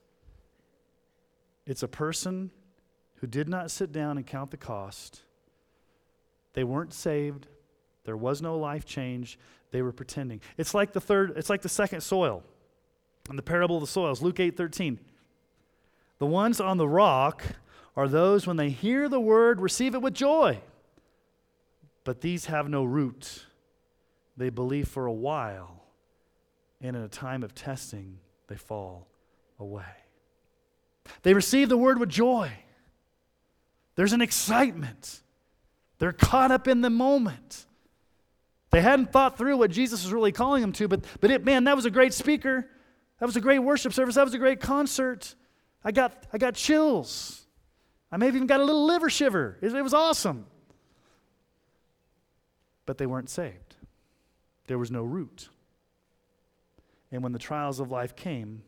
It's 1.66 1.82
a 1.82 1.88
person 1.88 2.52
who 3.22 3.28
did 3.28 3.48
not 3.48 3.72
sit 3.72 3.94
down 3.94 4.18
and 4.18 4.28
count 4.28 4.52
the 4.52 4.58
cost. 4.58 5.22
They 6.54 6.64
weren't 6.64 6.94
saved. 6.94 7.48
There 8.06 8.18
was 8.18 8.42
no 8.42 8.58
life 8.58 8.86
change. 8.86 9.40
They 9.72 9.82
were 9.82 9.92
pretending. 9.92 10.42
It's 10.58 10.74
like 10.74 10.94
the 10.94 11.02
third, 11.02 11.34
it's 11.36 11.50
like 11.50 11.62
the 11.62 11.70
second 11.70 12.02
soil 12.02 12.44
in 13.30 13.36
the 13.36 13.42
parable 13.42 13.78
of 13.78 13.82
the 13.82 13.88
soils, 13.88 14.22
Luke 14.22 14.40
8 14.40 14.56
13. 14.56 15.00
The 16.20 16.26
ones 16.26 16.60
on 16.60 16.78
the 16.78 16.88
rock 16.88 17.44
are 17.96 18.08
those 18.08 18.48
when 18.48 18.58
they 18.58 18.70
hear 18.70 19.10
the 19.10 19.20
word, 19.20 19.60
receive 19.60 19.96
it 19.96 20.02
with 20.02 20.14
joy. 20.14 20.60
But 22.04 22.22
these 22.22 22.46
have 22.46 22.70
no 22.70 22.84
root. 22.84 23.46
They 24.36 24.50
believe 24.50 24.88
for 24.88 25.06
a 25.06 25.14
while, 25.14 25.84
and 26.82 26.96
in 26.96 27.04
a 27.04 27.08
time 27.08 27.44
of 27.44 27.54
testing, 27.54 28.18
they 28.48 28.56
fall 28.56 29.08
away. 29.60 29.84
They 31.22 31.34
receive 31.34 31.70
the 31.70 31.78
word 31.78 32.00
with 32.00 32.10
joy. 32.10 32.52
There's 33.96 34.14
an 34.14 34.22
excitement. 34.22 35.22
They're 36.04 36.12
caught 36.12 36.52
up 36.52 36.68
in 36.68 36.82
the 36.82 36.90
moment. 36.90 37.66
They 38.72 38.82
hadn't 38.82 39.14
thought 39.14 39.38
through 39.38 39.56
what 39.56 39.72
Jesus 39.72 40.04
was 40.04 40.12
really 40.12 40.34
calling 40.34 40.60
them 40.60 40.74
to, 40.74 40.90
but, 40.90 41.06
but 41.22 41.32
it, 41.32 41.46
man, 41.46 41.64
that 41.64 41.78
was 41.78 41.86
a 41.86 41.90
great 41.90 42.14
speaker. 42.14 42.70
That 43.22 43.26
was 43.26 43.38
a 43.38 43.40
great 43.40 43.60
worship 43.60 43.94
service. 43.94 44.16
That 44.16 44.26
was 44.26 44.34
a 44.34 44.38
great 44.38 44.60
concert. 44.60 45.34
I 45.82 45.94
got, 45.94 46.28
I 46.34 46.40
got 46.40 46.56
chills. 46.56 47.46
I 48.12 48.18
may 48.18 48.26
have 48.26 48.36
even 48.36 48.48
got 48.48 48.60
a 48.60 48.66
little 48.66 48.86
liver 48.86 49.10
shiver. 49.10 49.58
It, 49.62 49.74
it 49.74 49.82
was 49.82 49.94
awesome. 49.94 50.46
But 52.86 52.98
they 52.98 53.06
weren't 53.06 53.30
saved, 53.30 53.78
there 54.68 54.78
was 54.78 54.92
no 54.92 55.04
root. 55.04 55.48
And 57.14 57.24
when 57.24 57.32
the 57.32 57.40
trials 57.40 57.80
of 57.80 57.92
life 57.92 58.14
came, 58.14 58.64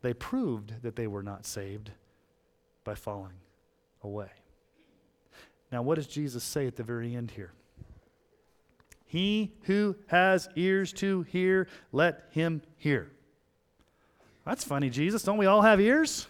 they 0.00 0.14
proved 0.14 0.80
that 0.80 0.96
they 0.96 1.08
were 1.08 1.22
not 1.22 1.44
saved 1.44 1.90
by 2.84 2.94
falling 2.94 3.34
away. 4.02 4.30
Now, 5.74 5.82
what 5.82 5.96
does 5.96 6.06
Jesus 6.06 6.44
say 6.44 6.68
at 6.68 6.76
the 6.76 6.84
very 6.84 7.16
end 7.16 7.32
here? 7.32 7.50
He 9.06 9.54
who 9.62 9.96
has 10.06 10.48
ears 10.54 10.92
to 10.92 11.22
hear, 11.22 11.66
let 11.90 12.28
him 12.30 12.62
hear. 12.76 13.10
That's 14.46 14.62
funny, 14.62 14.88
Jesus. 14.88 15.24
Don't 15.24 15.36
we 15.36 15.46
all 15.46 15.62
have 15.62 15.80
ears? 15.80 16.28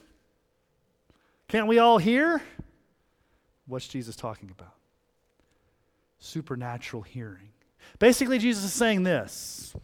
Can't 1.47 1.67
we 1.67 1.79
all 1.79 1.99
hear? 1.99 2.41
What's 3.67 3.87
Jesus 3.87 4.17
talking 4.17 4.49
about? 4.51 4.77
Supernatural 6.19 7.03
hearing. 7.03 7.53
Basically, 7.99 8.39
Jesus 8.39 8.65
is 8.65 8.73
saying 8.73 9.03
this 9.03 9.75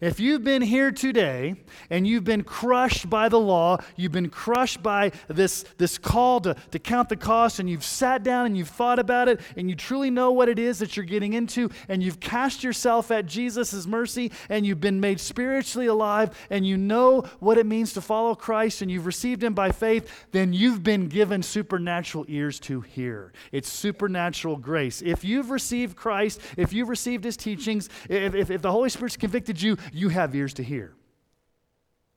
if 0.00 0.20
you've 0.20 0.44
been 0.44 0.62
here 0.62 0.90
today 0.90 1.56
and 1.90 2.06
you've 2.06 2.24
been 2.24 2.42
crushed 2.44 3.08
by 3.08 3.28
the 3.28 3.38
law, 3.38 3.78
you've 3.96 4.12
been 4.12 4.30
crushed 4.30 4.82
by 4.82 5.12
this, 5.28 5.64
this 5.78 5.98
call 5.98 6.40
to, 6.40 6.54
to 6.70 6.78
count 6.78 7.08
the 7.08 7.16
cost, 7.16 7.58
and 7.58 7.68
you've 7.68 7.84
sat 7.84 8.22
down 8.22 8.46
and 8.46 8.56
you've 8.56 8.68
thought 8.68 8.98
about 8.98 9.28
it, 9.28 9.40
and 9.56 9.68
you 9.68 9.76
truly 9.76 10.10
know 10.10 10.32
what 10.32 10.48
it 10.48 10.58
is 10.58 10.78
that 10.78 10.96
you're 10.96 11.06
getting 11.06 11.32
into, 11.32 11.70
and 11.88 12.02
you've 12.02 12.20
cast 12.20 12.64
yourself 12.64 13.10
at 13.10 13.26
Jesus' 13.26 13.86
mercy, 13.86 14.30
and 14.48 14.66
you've 14.66 14.80
been 14.80 15.00
made 15.00 15.20
spiritually 15.20 15.86
alive, 15.86 16.36
and 16.50 16.66
you 16.66 16.76
know 16.76 17.22
what 17.40 17.58
it 17.58 17.66
means 17.66 17.92
to 17.92 18.00
follow 18.00 18.34
Christ, 18.34 18.82
and 18.82 18.90
you've 18.90 19.06
received 19.06 19.42
Him 19.42 19.54
by 19.54 19.70
faith, 19.70 20.26
then 20.32 20.52
you've 20.52 20.82
been 20.82 21.08
given 21.08 21.42
supernatural 21.42 22.24
ears 22.28 22.58
to 22.60 22.80
hear. 22.80 23.32
It's 23.52 23.70
supernatural 23.70 24.56
grace. 24.56 25.02
If 25.02 25.24
you've 25.24 25.50
received 25.50 25.96
Christ, 25.96 26.40
if 26.56 26.72
you've 26.72 26.88
received 26.88 27.24
His 27.24 27.36
teachings, 27.36 27.88
if, 28.08 28.34
if, 28.34 28.50
if 28.50 28.62
the 28.62 28.72
Holy 28.72 28.88
Spirit's 28.88 29.16
convicted 29.16 29.60
you, 29.72 29.78
you 29.92 30.08
have 30.10 30.34
ears 30.34 30.54
to 30.54 30.62
hear. 30.62 30.94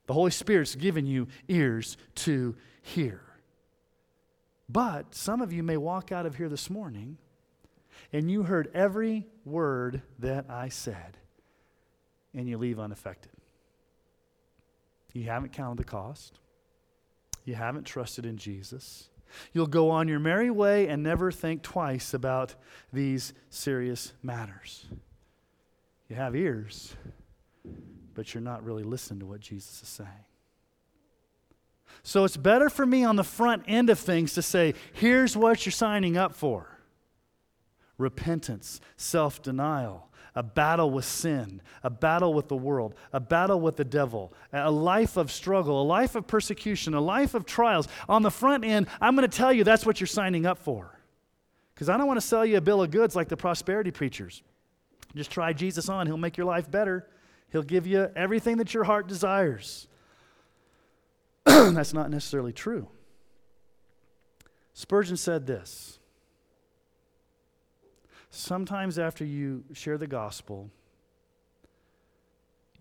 The 0.07 0.13
Holy 0.13 0.31
Spirit's 0.31 0.75
given 0.75 1.05
you 1.05 1.27
ears 1.47 1.97
to 2.15 2.55
hear. 2.81 3.21
But 4.69 5.13
some 5.15 5.41
of 5.41 5.53
you 5.53 5.63
may 5.63 5.77
walk 5.77 6.11
out 6.11 6.25
of 6.25 6.35
here 6.35 6.49
this 6.49 6.69
morning 6.69 7.17
and 8.11 8.29
you 8.29 8.43
heard 8.43 8.69
every 8.73 9.25
word 9.43 10.01
that 10.19 10.45
I 10.49 10.69
said 10.69 11.17
and 12.33 12.47
you 12.47 12.57
leave 12.57 12.79
unaffected. 12.79 13.31
You 15.13 15.23
haven't 15.23 15.53
counted 15.53 15.77
the 15.77 15.85
cost. 15.85 16.39
You 17.45 17.55
haven't 17.55 17.85
trusted 17.85 18.25
in 18.25 18.37
Jesus. 18.37 19.09
You'll 19.53 19.67
go 19.67 19.89
on 19.89 20.07
your 20.07 20.19
merry 20.19 20.49
way 20.49 20.87
and 20.87 21.01
never 21.01 21.31
think 21.31 21.61
twice 21.61 22.13
about 22.13 22.55
these 22.91 23.33
serious 23.49 24.13
matters. 24.21 24.85
You 26.09 26.15
have 26.15 26.35
ears 26.35 26.95
but 28.13 28.33
you're 28.33 28.41
not 28.41 28.63
really 28.63 28.83
listening 28.83 29.19
to 29.19 29.25
what 29.25 29.39
Jesus 29.39 29.81
is 29.81 29.89
saying. 29.89 30.09
So 32.03 32.23
it's 32.23 32.37
better 32.37 32.69
for 32.69 32.85
me 32.85 33.03
on 33.03 33.15
the 33.15 33.23
front 33.23 33.63
end 33.67 33.89
of 33.89 33.99
things 33.99 34.33
to 34.33 34.41
say, 34.41 34.73
here's 34.93 35.35
what 35.35 35.65
you're 35.65 35.71
signing 35.71 36.17
up 36.17 36.35
for 36.35 36.71
repentance, 37.97 38.81
self 38.97 39.41
denial, 39.41 40.09
a 40.35 40.43
battle 40.43 40.91
with 40.91 41.05
sin, 41.05 41.61
a 41.81 41.89
battle 41.89 42.33
with 42.33 42.49
the 42.49 42.55
world, 42.55 42.93
a 43.13 43.19
battle 43.19 43.59
with 43.59 43.77
the 43.77 43.85
devil, 43.85 44.33
a 44.51 44.69
life 44.69 45.17
of 45.17 45.31
struggle, 45.31 45.81
a 45.81 45.85
life 45.85 46.15
of 46.15 46.27
persecution, 46.27 46.93
a 46.93 47.01
life 47.01 47.33
of 47.33 47.45
trials. 47.45 47.87
On 48.09 48.21
the 48.21 48.31
front 48.31 48.65
end, 48.65 48.87
I'm 48.99 49.15
going 49.15 49.29
to 49.29 49.37
tell 49.37 49.53
you 49.53 49.63
that's 49.63 49.85
what 49.85 49.99
you're 49.99 50.07
signing 50.07 50.45
up 50.45 50.59
for. 50.59 50.99
Because 51.73 51.89
I 51.89 51.97
don't 51.97 52.07
want 52.07 52.19
to 52.19 52.25
sell 52.25 52.45
you 52.45 52.57
a 52.57 52.61
bill 52.61 52.81
of 52.81 52.91
goods 52.91 53.15
like 53.15 53.29
the 53.29 53.37
prosperity 53.37 53.91
preachers. 53.91 54.43
Just 55.15 55.31
try 55.31 55.53
Jesus 55.53 55.87
on, 55.87 56.07
he'll 56.07 56.17
make 56.17 56.37
your 56.37 56.45
life 56.45 56.69
better. 56.69 57.07
He'll 57.55 57.63
give 57.63 57.87
you 57.87 58.11
everything 58.17 58.57
that 58.57 58.73
your 58.73 58.83
heart 58.83 59.07
desires. 59.07 59.87
That's 61.45 61.93
not 61.93 62.09
necessarily 62.09 62.51
true. 62.51 62.89
Spurgeon 64.73 65.15
said 65.15 65.47
this 65.47 65.97
Sometimes 68.29 68.99
after 68.99 69.23
you 69.23 69.63
share 69.71 69.97
the 69.97 70.05
gospel, 70.05 70.69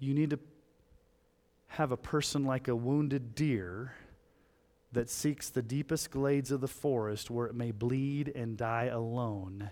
you 0.01 0.12
need 0.12 0.31
to 0.31 0.41
have 1.68 1.93
a 1.93 1.97
person 1.97 2.45
like 2.45 2.66
a 2.66 2.75
wounded 2.75 3.37
deer 3.37 3.93
that 4.91 5.09
seeks 5.09 5.51
the 5.51 5.62
deepest 5.62 6.11
glades 6.11 6.51
of 6.51 6.61
the 6.61 6.66
forest 6.66 7.31
where 7.31 7.47
it 7.47 7.55
may 7.55 7.70
bleed 7.70 8.33
and 8.35 8.57
die 8.57 8.87
alone 8.87 9.70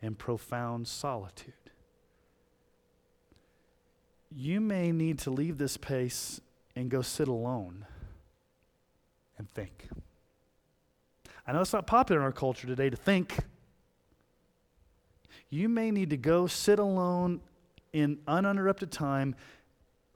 in 0.00 0.16
profound 0.16 0.88
solitude 0.88 1.71
you 4.36 4.60
may 4.60 4.92
need 4.92 5.18
to 5.20 5.30
leave 5.30 5.58
this 5.58 5.76
place 5.76 6.40
and 6.74 6.90
go 6.90 7.02
sit 7.02 7.28
alone 7.28 7.86
and 9.38 9.50
think. 9.50 9.88
I 11.46 11.52
know 11.52 11.60
it's 11.60 11.72
not 11.72 11.86
popular 11.86 12.20
in 12.20 12.24
our 12.24 12.32
culture 12.32 12.66
today 12.66 12.90
to 12.90 12.96
think. 12.96 13.36
You 15.50 15.68
may 15.68 15.90
need 15.90 16.10
to 16.10 16.16
go 16.16 16.46
sit 16.46 16.78
alone 16.78 17.40
in 17.92 18.18
uninterrupted 18.26 18.90
time. 18.90 19.34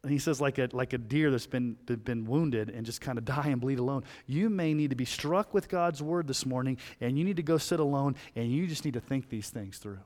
And 0.03 0.12
he 0.12 0.19
says, 0.19 0.41
like 0.41 0.59
a, 0.59 0.69
like 0.73 0.93
a 0.93 0.99
deer 0.99 1.31
that's 1.31 1.47
been, 1.47 1.77
that's 1.85 2.01
been 2.03 2.25
wounded 2.25 2.71
and 2.71 2.87
just 2.87 3.01
kind 3.01 3.19
of 3.19 3.25
die 3.25 3.49
and 3.49 3.61
bleed 3.61 3.79
alone. 3.79 4.05
You 4.27 4.49
may 4.49 4.73
need 4.73 4.91
to 4.91 4.97
be 4.97 5.05
struck 5.05 5.53
with 5.53 5.69
God's 5.69 6.01
word 6.01 6.29
this 6.29 6.47
morning, 6.47 6.79
and 7.01 7.19
you 7.19 7.25
need 7.25 7.37
to 7.37 7.43
go 7.43 7.59
sit 7.59 7.81
alone, 7.81 8.14
and 8.37 8.51
you 8.51 8.67
just 8.67 8.85
need 8.85 8.95
to 8.95 9.01
think 9.01 9.29
these 9.29 9.51
things 9.51 9.79
through 9.79 9.99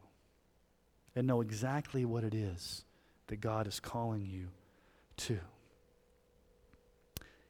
and 1.15 1.27
know 1.27 1.43
exactly 1.43 2.05
what 2.05 2.25
it 2.25 2.35
is 2.35 2.85
that 3.31 3.41
God 3.41 3.66
is 3.68 3.78
calling 3.78 4.26
you 4.26 4.49
to. 5.16 5.39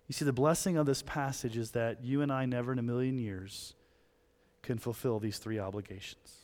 You 0.07 0.12
see, 0.12 0.26
the 0.26 0.33
blessing 0.33 0.76
of 0.76 0.85
this 0.85 1.03
passage 1.03 1.57
is 1.57 1.70
that 1.70 2.05
you 2.05 2.20
and 2.20 2.31
I 2.31 2.45
never 2.45 2.70
in 2.70 2.78
a 2.78 2.83
million 2.83 3.18
years 3.18 3.72
can 4.62 4.76
fulfill 4.76 5.18
these 5.18 5.39
three 5.39 5.59
obligations. 5.59 6.35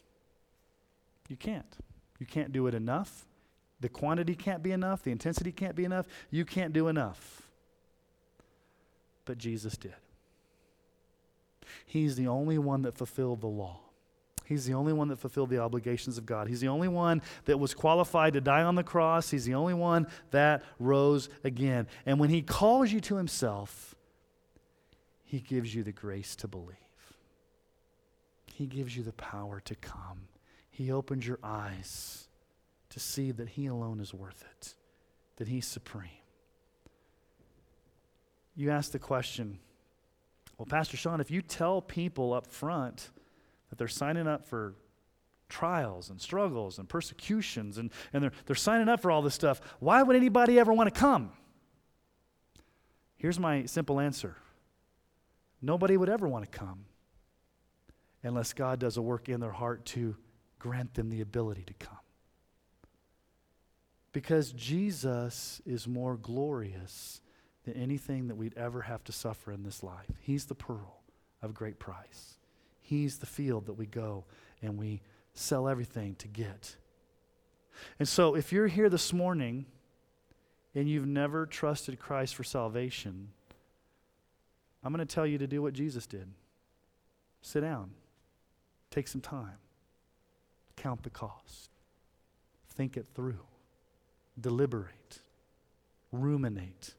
You 1.28 1.37
can't. 1.37 1.76
You 2.18 2.24
can't 2.24 2.51
do 2.51 2.66
it 2.66 2.74
enough. 2.74 3.26
The 3.80 3.91
quantity 3.91 4.34
can't 4.34 4.62
be 4.62 4.72
enough. 4.72 5.03
The 5.03 5.11
intensity 5.11 5.53
can't 5.53 5.76
be 5.76 5.84
enough. 5.84 6.07
You 6.30 6.47
can't 6.47 6.72
do 6.72 6.89
enough. 6.89 7.43
but 9.26 9.37
Jesus 9.37 9.76
did. 9.76 9.95
He's 11.84 12.16
the 12.16 12.28
only 12.28 12.57
one 12.57 12.82
that 12.82 12.97
fulfilled 12.97 13.43
the 13.43 13.49
law. 13.49 13.80
He's 14.47 14.64
the 14.64 14.74
only 14.74 14.92
one 14.92 15.09
that 15.09 15.18
fulfilled 15.18 15.51
the 15.51 15.59
obligations 15.59 16.18
of 16.18 16.26
God. 16.26 16.47
He's 16.47 16.61
the 16.61 16.68
only 16.68 16.86
one 16.86 17.20
that 17.47 17.59
was 17.59 17.74
qualified 17.74 18.34
to 18.34 18.40
die 18.40 18.62
on 18.62 18.76
the 18.76 18.84
cross. 18.84 19.30
He's 19.30 19.44
the 19.44 19.55
only 19.55 19.74
one 19.74 20.07
that 20.30 20.62
rose 20.78 21.28
again. 21.42 21.88
And 22.07 22.20
when 22.20 22.30
He 22.30 22.42
calls 22.42 22.92
you 22.92 23.01
to 23.01 23.16
Himself, 23.16 23.97
He 25.24 25.40
gives 25.40 25.74
you 25.74 25.82
the 25.82 25.92
grace 25.92 26.36
to 26.36 26.49
believe. 26.49 26.76
He 28.55 28.66
gives 28.66 28.97
you 28.97 29.03
the 29.03 29.12
power 29.12 29.61
to 29.61 29.74
come. 29.74 30.28
He 30.70 30.92
opens 30.92 31.26
your 31.26 31.40
eyes 31.42 32.28
to 32.90 33.01
see 33.01 33.32
that 33.32 33.49
He 33.49 33.66
alone 33.66 33.99
is 33.99 34.14
worth 34.14 34.44
it, 34.59 34.74
that 35.38 35.49
He's 35.49 35.66
supreme. 35.66 36.11
You 38.55 38.70
ask 38.70 38.92
the 38.92 39.01
question, 39.01 39.59
well, 40.57 40.66
Pastor 40.66 40.97
Sean, 40.97 41.20
if 41.20 41.32
you 41.32 41.42
tell 41.42 41.82
people 41.82 42.32
up 42.32 42.47
front 42.47 43.11
that 43.71 43.79
they're 43.79 43.89
signing 43.89 44.27
up 44.27 44.47
for 44.47 44.75
trials 45.49 46.11
and 46.11 46.21
struggles 46.21 46.79
and 46.79 46.89
persecutions 46.89 47.79
and, 47.79 47.91
and 48.12 48.23
they're, 48.23 48.33
they're 48.47 48.57
signing 48.57 48.89
up 48.89 49.01
for 49.01 49.11
all 49.11 49.23
this 49.23 49.35
stuff, 49.35 49.61
why 49.79 50.03
would 50.03 50.17
anybody 50.17 50.59
ever 50.59 50.73
want 50.73 50.93
to 50.93 50.99
come? 50.99 51.31
Here's 53.17 53.39
my 53.39 53.64
simple 53.64 54.01
answer 54.01 54.37
nobody 55.62 55.97
would 55.97 56.09
ever 56.09 56.29
want 56.29 56.51
to 56.51 56.59
come 56.59 56.85
unless 58.23 58.53
God 58.53 58.79
does 58.79 58.97
a 58.97 59.03
work 59.03 59.29
in 59.29 59.41
their 59.41 59.53
heart 59.53 59.85
to 59.87 60.17
grant 60.59 60.95
them 60.95 61.11
the 61.11 61.21
ability 61.21 61.62
to 61.64 61.75
come. 61.75 61.99
Because 64.12 64.53
Jesus 64.53 65.61
is 65.67 65.87
more 65.87 66.17
glorious 66.17 67.21
than 67.64 67.75
anything 67.75 68.29
that 68.29 68.37
we'd 68.37 68.57
ever 68.57 68.83
have 68.83 69.05
to 69.05 69.12
suffer 69.12 69.53
in 69.53 69.62
this 69.62 69.83
life. 69.83 70.11
He's 70.21 70.47
the 70.47 70.55
pearl 70.55 71.03
of 71.43 71.53
great 71.53 71.79
price. 71.79 72.36
He's 72.87 73.18
the 73.18 73.26
field 73.26 73.66
that 73.66 73.72
we 73.72 73.87
go 73.87 74.26
and 74.62 74.78
we 74.78 75.01
sell 75.34 75.66
everything 75.66 76.14
to 76.16 76.28
get. 76.28 76.76
And 77.99 78.07
so, 78.07 78.37
if 78.37 78.53
you're 78.53 78.68
here 78.68 78.89
this 78.89 79.12
morning 79.12 79.66
and 80.72 80.89
you've 80.89 81.07
never 81.07 81.47
trusted 81.47 81.99
Christ 81.99 82.37
for 82.37 82.45
salvation, 82.45 83.30
I'm 84.84 84.93
going 84.93 85.05
to 85.05 85.14
tell 85.14 85.26
you 85.26 85.37
to 85.39 85.49
do 85.49 85.61
what 85.61 85.74
Jesus 85.74 86.07
did. 86.07 86.28
Sit 87.43 87.62
down, 87.62 87.91
take 88.93 89.09
some 89.09 89.20
time, 89.20 89.59
count 90.76 91.03
the 91.03 91.11
cost, 91.11 91.70
think 92.68 92.97
it 92.97 93.09
through, 93.16 93.45
deliberate, 94.41 95.22
ruminate, 96.12 96.95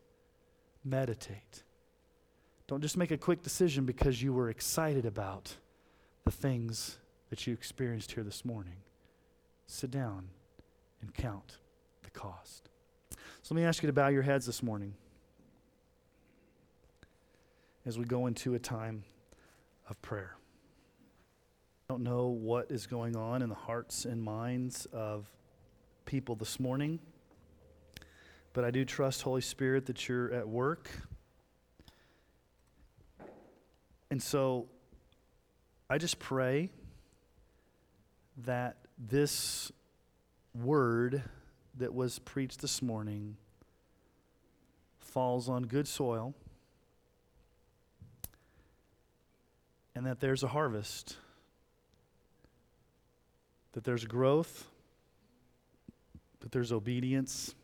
meditate. 0.84 1.64
Don't 2.68 2.82
just 2.82 2.98
make 2.98 3.12
a 3.12 3.18
quick 3.18 3.42
decision 3.42 3.86
because 3.86 4.22
you 4.22 4.34
were 4.34 4.50
excited 4.50 5.06
about 5.06 5.56
the 6.28 6.32
things 6.32 6.98
that 7.30 7.48
you 7.48 7.54
experienced 7.54 8.12
here 8.12 8.24
this 8.24 8.44
morning. 8.44 8.76
Sit 9.66 9.90
down 9.90 10.28
and 11.02 11.14
count 11.14 11.56
the 12.04 12.10
cost. 12.10 12.68
So 13.42 13.56
let 13.56 13.62
me 13.62 13.66
ask 13.66 13.82
you 13.82 13.88
to 13.88 13.94
bow 13.94 14.10
your 14.10 14.24
heads 14.24 14.46
this 14.46 14.62
morning 14.62 14.94
as 17.86 17.98
we 17.98 18.04
go 18.04 18.28
into 18.28 18.56
a 18.56 18.60
time 18.60 19.06
of 19.90 20.02
prayer. 20.02 20.36
I 21.90 21.94
don't 21.94 22.04
know 22.04 22.28
what 22.28 22.72
is 22.72 22.88
going 22.88 23.16
on 23.16 23.42
in 23.42 23.48
the 23.48 23.56
hearts 23.56 24.04
and 24.04 24.22
minds 24.22 24.86
of 24.92 25.32
people 26.04 26.36
this 26.36 26.60
morning, 26.60 27.00
but 28.52 28.66
I 28.66 28.72
do 28.72 28.84
trust, 28.84 29.22
Holy 29.22 29.40
Spirit, 29.40 29.86
that 29.86 30.10
you're 30.10 30.34
at 30.34 30.46
work. 30.46 30.90
And 34.12 34.22
so 34.22 34.68
I 35.90 35.98
just 35.98 36.20
pray 36.20 36.70
that 38.46 38.76
this 38.98 39.72
word 40.54 41.24
that 41.78 41.94
was 41.94 42.20
preached 42.20 42.62
this 42.62 42.82
morning 42.82 43.38
falls 45.00 45.48
on 45.48 45.64
good 45.64 45.88
soil 45.88 46.34
and 49.96 50.06
that 50.06 50.20
there's 50.20 50.44
a 50.44 50.48
harvest, 50.48 51.16
that 53.72 53.86
there's 53.86 54.04
growth, 54.04 54.68
that 56.42 56.52
there's 56.52 56.74
obedience, 56.74 57.56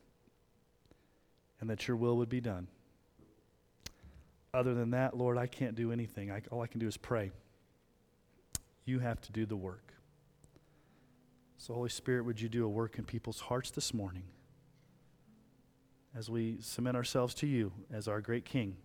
and 1.60 1.70
that 1.70 1.90
your 1.90 1.98
will 1.98 2.18
would 2.18 2.30
be 2.30 2.42
done. 2.42 2.68
Other 4.54 4.74
than 4.74 4.92
that, 4.92 5.18
Lord, 5.18 5.38
I 5.38 5.48
can't 5.48 5.76
do 5.76 5.92
anything. 5.92 6.32
I, 6.32 6.42
all 6.52 6.62
I 6.62 6.68
can 6.68 6.80
do 6.80 6.88
is 6.88 6.96
pray. 6.96 7.32
You 8.86 9.00
have 9.00 9.22
to 9.22 9.32
do 9.32 9.46
the 9.46 9.56
work. 9.56 9.94
So, 11.58 11.74
Holy 11.74 11.90
Spirit, 11.90 12.26
would 12.26 12.42
you 12.42 12.50
do 12.50 12.66
a 12.66 12.70
work 12.70 12.98
in 12.98 13.06
people's 13.06 13.40
hearts 13.40 13.72
this 13.72 13.94
morning 13.94 14.24
as 16.16 16.30
we 16.30 16.58
submit 16.60 16.96
ourselves 16.96 17.34
to 17.36 17.48
you 17.48 17.72
as 17.92 18.08
our 18.08 18.20
great 18.20 18.44
King 18.44 18.76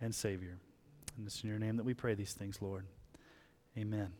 and 0.00 0.14
Savior? 0.14 0.58
And 1.16 1.26
it's 1.26 1.42
in 1.42 1.50
your 1.50 1.58
name 1.58 1.76
that 1.76 1.84
we 1.84 1.94
pray 1.94 2.14
these 2.14 2.32
things, 2.32 2.62
Lord. 2.62 2.86
Amen. 3.76 4.12